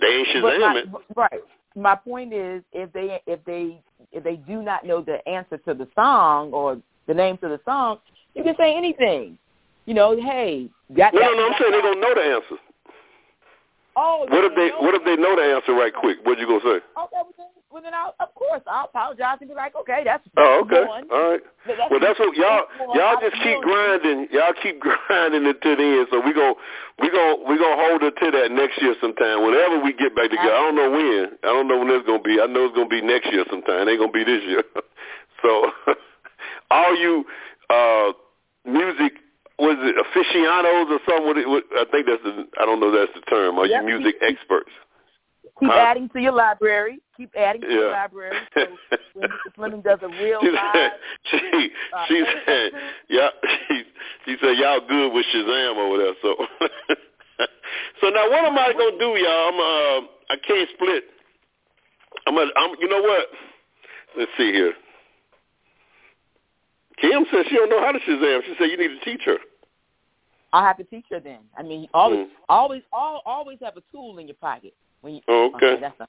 they 0.00 0.06
ain't 0.06 0.28
shazam 0.28 0.76
it. 0.76 0.88
right. 1.16 1.40
My 1.74 1.94
point 1.94 2.32
is 2.32 2.62
if 2.72 2.92
they 2.92 3.20
if 3.26 3.44
they 3.44 3.82
if 4.10 4.24
they 4.24 4.36
do 4.36 4.62
not 4.62 4.84
know 4.86 5.02
the 5.02 5.26
answer 5.28 5.58
to 5.58 5.74
the 5.74 5.88
song 5.94 6.52
or 6.52 6.80
the 7.06 7.14
name 7.14 7.36
to 7.38 7.48
the 7.48 7.60
song 7.64 7.98
you 8.34 8.42
can 8.42 8.54
say 8.56 8.74
anything. 8.74 9.36
You 9.84 9.94
know 9.94 10.16
hey 10.16 10.70
got 10.96 11.12
no 11.12 11.20
no 11.20 11.32
no 11.34 11.46
i'm 11.48 11.54
saying 11.58 11.72
they 11.72 11.80
don't 11.80 12.00
know 12.00 12.14
the 12.14 12.20
answer 12.20 12.62
Oh, 13.94 14.24
what 14.28 14.44
if 14.44 14.56
they 14.56 14.72
What 14.80 14.94
if 14.94 15.04
they 15.04 15.16
know 15.20 15.36
the 15.36 15.44
answer 15.44 15.74
right 15.76 15.92
quick? 15.92 16.24
What 16.24 16.38
you 16.38 16.46
gonna 16.46 16.64
say? 16.64 16.80
Okay, 16.80 17.20
well 17.20 17.36
then, 17.36 17.52
well 17.68 17.82
then 17.82 17.92
I'll, 17.92 18.16
of 18.20 18.32
course 18.34 18.62
I'll 18.64 18.88
apologize 18.88 19.36
and 19.40 19.50
be 19.50 19.54
like, 19.54 19.76
okay, 19.76 20.00
that's 20.00 20.24
oh 20.38 20.64
okay, 20.64 20.88
one. 20.88 21.04
all 21.12 21.36
right. 21.36 21.44
That's 21.68 21.90
well, 21.92 22.00
that's 22.00 22.18
what 22.18 22.32
y'all 22.32 22.64
y'all 22.96 23.20
just 23.20 23.36
keep 23.44 23.60
grinding. 23.60 24.32
Y'all 24.32 24.56
keep 24.56 24.80
grinding 24.84 25.44
it 25.44 25.60
to 25.60 25.76
the 25.76 25.84
end. 25.84 26.08
So 26.08 26.24
we 26.24 26.32
go 26.32 26.56
we 27.04 27.12
go 27.12 27.44
we 27.44 27.60
gonna 27.60 27.76
hold 27.76 28.00
it 28.02 28.16
to 28.16 28.30
that 28.32 28.48
next 28.48 28.80
year 28.80 28.96
sometime. 28.96 29.44
Whenever 29.44 29.84
we 29.84 29.92
get 29.92 30.16
back 30.16 30.32
together, 30.32 30.56
I 30.56 30.64
don't 30.64 30.76
know 30.76 30.88
when. 30.88 31.36
I 31.44 31.52
don't 31.52 31.68
know 31.68 31.76
when 31.76 31.92
it's 31.92 32.08
gonna 32.08 32.24
be. 32.24 32.40
I 32.40 32.48
know 32.48 32.64
it's 32.64 32.76
gonna 32.76 32.88
be 32.88 33.04
next 33.04 33.28
year 33.28 33.44
sometime. 33.52 33.84
It 33.84 33.92
ain't 33.92 34.00
gonna 34.00 34.16
be 34.16 34.24
this 34.24 34.40
year. 34.48 34.64
so 35.44 35.68
all 36.72 36.96
you 36.96 37.28
uh 37.68 38.16
music 38.64 39.20
was 39.62 39.78
it 39.78 39.94
aficionados 39.94 40.90
or 40.90 40.98
something? 41.06 41.22
What, 41.22 41.38
what, 41.46 41.64
I 41.78 41.86
think 41.86 42.10
that's 42.10 42.22
the 42.26 42.50
I 42.58 42.66
don't 42.66 42.80
know 42.82 42.90
that's 42.90 43.14
the 43.14 43.22
term. 43.30 43.58
Are 43.62 43.66
yep. 43.66 43.86
you 43.86 43.94
music 43.94 44.18
experts? 44.20 44.74
Keep 45.60 45.70
huh? 45.70 45.78
adding 45.78 46.08
to 46.10 46.20
your 46.20 46.32
library. 46.32 46.98
Keep 47.16 47.30
adding 47.38 47.62
to 47.62 47.68
yeah. 47.68 47.74
your 47.74 47.92
library. 47.92 48.36
So 49.14 49.20
when 49.20 49.28
Mr. 49.28 49.54
Fleming 49.54 49.82
does 49.82 49.98
a 50.02 50.08
real 50.08 50.40
she 50.40 50.50
live, 50.50 50.92
she 51.30 51.70
uh, 51.94 52.04
she 52.08 52.24
said 52.46 52.70
yeah 53.08 53.28
she 53.68 53.82
she 54.24 54.36
said 54.40 54.56
y'all 54.56 54.80
good 54.88 55.12
with 55.12 55.26
Shazam 55.32 55.76
over 55.76 55.98
there. 55.98 56.14
So 56.22 56.34
so 58.00 58.08
now 58.08 58.28
what 58.30 58.44
am 58.44 58.58
I 58.58 58.72
gonna 58.72 58.98
do, 58.98 59.14
y'all? 59.14 59.48
I'm 59.48 59.60
uh 59.60 60.06
I 60.30 60.36
can't 60.44 60.68
split. 60.74 61.04
I'm 62.26 62.36
a, 62.36 62.46
I'm 62.56 62.74
you 62.80 62.88
know 62.88 63.02
what? 63.02 63.26
Let's 64.18 64.30
see 64.36 64.50
here. 64.50 64.72
Kim 67.00 67.26
says 67.32 67.46
she 67.48 67.56
don't 67.56 67.70
know 67.70 67.80
how 67.80 67.92
to 67.92 67.98
Shazam. 68.00 68.40
She 68.44 68.54
said 68.58 68.70
you 68.70 68.76
need 68.76 68.98
to 68.98 69.04
teach 69.04 69.22
her. 69.26 69.38
I'll 70.52 70.64
have 70.64 70.76
to 70.78 70.84
teach 70.84 71.06
her 71.10 71.20
then. 71.20 71.40
I 71.56 71.62
mean, 71.62 71.88
always, 71.94 72.26
mm. 72.26 72.30
always, 72.48 72.82
all, 72.92 73.22
always 73.24 73.58
have 73.62 73.76
a 73.76 73.82
tool 73.90 74.18
in 74.18 74.26
your 74.26 74.36
pocket 74.36 74.74
when 75.00 75.14
you. 75.14 75.20
Oh, 75.28 75.50
okay. 75.56 75.66
okay 75.66 75.80
that's 75.80 76.00
a, 76.00 76.08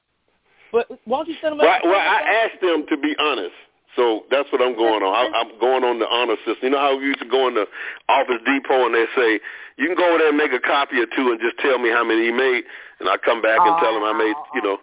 but 0.72 0.88
won't 1.06 1.28
you 1.28 1.36
send 1.42 1.54
them? 1.54 1.60
Well, 1.60 1.80
well 1.84 2.00
I 2.00 2.46
asked 2.46 2.62
them 2.62 2.86
to 2.90 2.98
be 2.98 3.16
honest. 3.20 3.56
So 3.96 4.26
that's 4.32 4.52
what 4.52 4.62
I'm 4.62 4.76
going 4.76 5.04
on. 5.04 5.14
I, 5.14 5.30
I'm 5.38 5.60
going 5.60 5.84
on 5.84 6.00
the 6.00 6.10
honor 6.10 6.36
system. 6.46 6.66
You 6.66 6.70
know 6.72 6.80
how 6.80 6.98
we 6.98 7.06
used 7.06 7.20
to 7.20 7.30
go 7.30 7.48
in 7.48 7.54
the 7.54 7.68
Office 8.10 8.42
Depot 8.42 8.90
and 8.90 8.96
they 8.96 9.06
say, 9.16 9.40
you 9.78 9.86
can 9.86 9.96
go 9.96 10.10
over 10.10 10.18
there 10.18 10.30
and 10.30 10.38
make 10.38 10.52
a 10.52 10.60
copy 10.60 10.98
or 10.98 11.06
two 11.16 11.30
and 11.30 11.40
just 11.40 11.58
tell 11.60 11.78
me 11.78 11.90
how 11.90 12.04
many 12.04 12.26
you 12.26 12.34
made, 12.34 12.64
and 13.00 13.10
I 13.10 13.18
come 13.18 13.42
back 13.42 13.60
and 13.62 13.78
tell 13.78 13.94
them 13.94 14.02
I 14.02 14.14
made, 14.14 14.34
you 14.56 14.62
know. 14.62 14.78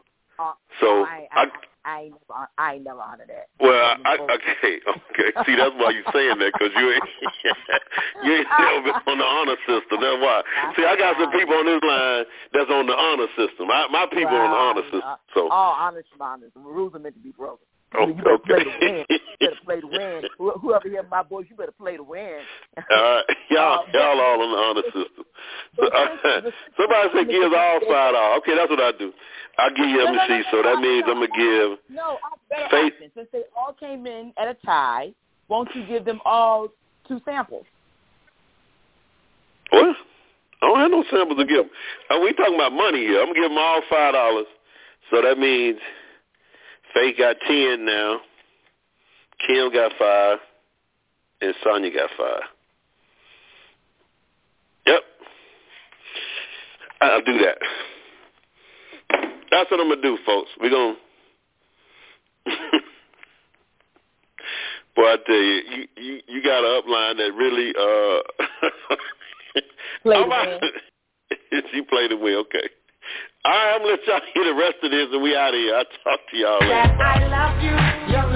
So 0.80 1.04
I, 1.04 1.26
I, 1.32 1.44
I 1.84 2.12
ain't 2.12 2.12
never, 2.12 2.48
I 2.58 2.74
ain't 2.74 2.84
never 2.84 3.00
honored 3.00 3.28
that. 3.28 3.48
Well, 3.58 3.96
I, 4.04 4.20
okay, 4.20 4.80
okay. 5.10 5.28
See, 5.46 5.56
that's 5.56 5.72
why 5.80 5.96
you're 5.96 6.12
saying 6.12 6.36
that 6.38 6.52
because 6.52 6.72
you 6.76 6.86
ain't 6.92 7.08
you 8.24 8.32
ain't 8.36 8.48
never 8.52 8.84
been 8.84 9.00
on 9.06 9.18
the 9.18 9.24
honor 9.24 9.58
system. 9.64 9.96
That's 10.00 10.20
why. 10.20 10.42
See, 10.76 10.84
I 10.84 10.96
got 10.96 11.16
some 11.16 11.32
people 11.32 11.56
on 11.56 11.64
this 11.64 11.80
line 11.80 12.24
that's 12.52 12.70
on 12.70 12.84
the 12.84 12.96
honor 12.96 13.28
system. 13.32 13.72
I, 13.72 13.88
my 13.88 14.04
people 14.12 14.32
well, 14.32 14.44
on 14.44 14.50
the 14.52 14.60
honor 14.60 14.86
system. 14.92 15.16
So 15.34 15.48
all 15.48 15.72
honor. 15.72 16.04
The 16.20 16.60
rules 16.60 16.94
are 16.94 16.98
meant 16.98 17.14
to 17.14 17.20
be 17.20 17.32
broken. 17.32 17.64
Oh, 17.98 18.06
you 18.06 18.14
better 18.14 18.30
okay. 18.34 18.46
play 18.46 18.64
to 18.64 18.70
win. 18.80 19.04
You 19.08 19.18
better 19.40 19.56
play 19.64 19.80
to 19.80 19.86
win. 19.86 20.22
Whoever 20.60 20.88
hear 20.88 21.02
my 21.10 21.22
voice, 21.24 21.46
you 21.50 21.56
better 21.56 21.72
play 21.72 21.96
to 21.96 22.02
win. 22.02 22.38
Uh, 22.76 23.20
y'all, 23.50 23.80
uh, 23.80 23.84
y'all 23.92 24.20
all 24.20 24.42
on 24.42 24.50
the 24.52 24.58
honor 24.58 24.82
system. 24.86 25.24
So, 25.76 25.86
uh, 25.90 26.50
somebody 26.76 27.08
said 27.14 27.28
give 27.28 27.52
all 27.52 27.80
five 27.80 28.14
dollars. 28.14 28.42
Okay, 28.42 28.54
that's 28.56 28.70
what 28.70 28.80
I 28.80 28.92
do. 28.92 29.12
I 29.58 29.70
give 29.70 29.88
you. 29.88 30.06
Me 30.06 30.18
see. 30.28 30.42
So 30.50 30.62
that 30.62 30.78
means 30.78 31.04
I'm 31.08 31.14
gonna 31.14 31.26
give. 31.26 31.78
No, 31.90 32.18
I 32.22 32.36
better 32.48 32.68
Faith. 32.70 33.10
Since 33.14 33.28
they 33.32 33.42
all 33.56 33.72
came 33.72 34.06
in 34.06 34.32
at 34.38 34.48
a 34.48 34.54
tie, 34.64 35.12
won't 35.48 35.68
you 35.74 35.84
give 35.86 36.04
them 36.04 36.20
all 36.24 36.68
two 37.08 37.20
samples? 37.24 37.64
What? 39.70 39.96
I 40.62 40.66
don't 40.66 40.78
have 40.78 40.90
no 40.90 41.04
samples 41.10 41.38
to 41.38 41.46
give. 41.46 41.66
Are 42.10 42.20
we 42.20 42.32
talking 42.34 42.54
about 42.54 42.72
money 42.72 43.00
here? 43.00 43.20
I'm 43.20 43.28
gonna 43.28 43.40
give 43.40 43.50
them 43.50 43.58
all 43.58 43.82
five 43.90 44.14
dollars. 44.14 44.46
So 45.10 45.20
that 45.22 45.38
means 45.38 45.78
Faith 46.94 47.16
got 47.18 47.36
ten 47.46 47.84
now. 47.84 48.20
Kim 49.46 49.72
got 49.72 49.92
five, 49.98 50.38
and 51.40 51.54
Sonya 51.62 51.90
got 51.92 52.10
five. 52.16 52.42
Yep, 54.86 55.02
I'll 57.00 57.22
do 57.22 57.38
that. 57.38 57.58
That's 59.50 59.70
what 59.70 59.80
I'm 59.80 59.88
gonna 59.88 60.02
do, 60.02 60.18
folks. 60.26 60.50
We're 60.60 60.70
gonna. 60.70 60.94
Boy, 64.96 65.02
I 65.02 65.16
tell 65.26 65.34
you, 65.36 65.60
you 65.70 65.86
you, 65.96 66.20
you 66.26 66.42
got 66.42 66.64
an 66.64 66.82
upline 66.82 67.16
that 67.18 67.32
really 67.34 67.72
uh. 67.78 68.22
play 70.02 70.16
to 70.16 70.28
win. 70.28 70.60
she 71.72 71.82
played 71.82 72.10
the 72.10 72.16
win. 72.16 72.34
Okay. 72.34 72.68
All 73.44 73.52
right, 73.52 73.74
I'm 73.74 73.80
gonna 73.80 73.92
let 73.92 74.06
y'all 74.06 74.20
hear 74.34 74.44
the 74.44 74.54
rest 74.54 74.76
of 74.82 74.90
this, 74.90 75.08
and 75.12 75.22
we 75.22 75.34
out 75.36 75.54
of 75.54 75.60
here. 75.60 75.74
I'll 75.74 75.84
talk 76.04 76.20
to 76.30 76.36
y'all 76.36 76.60
later. 76.60 78.29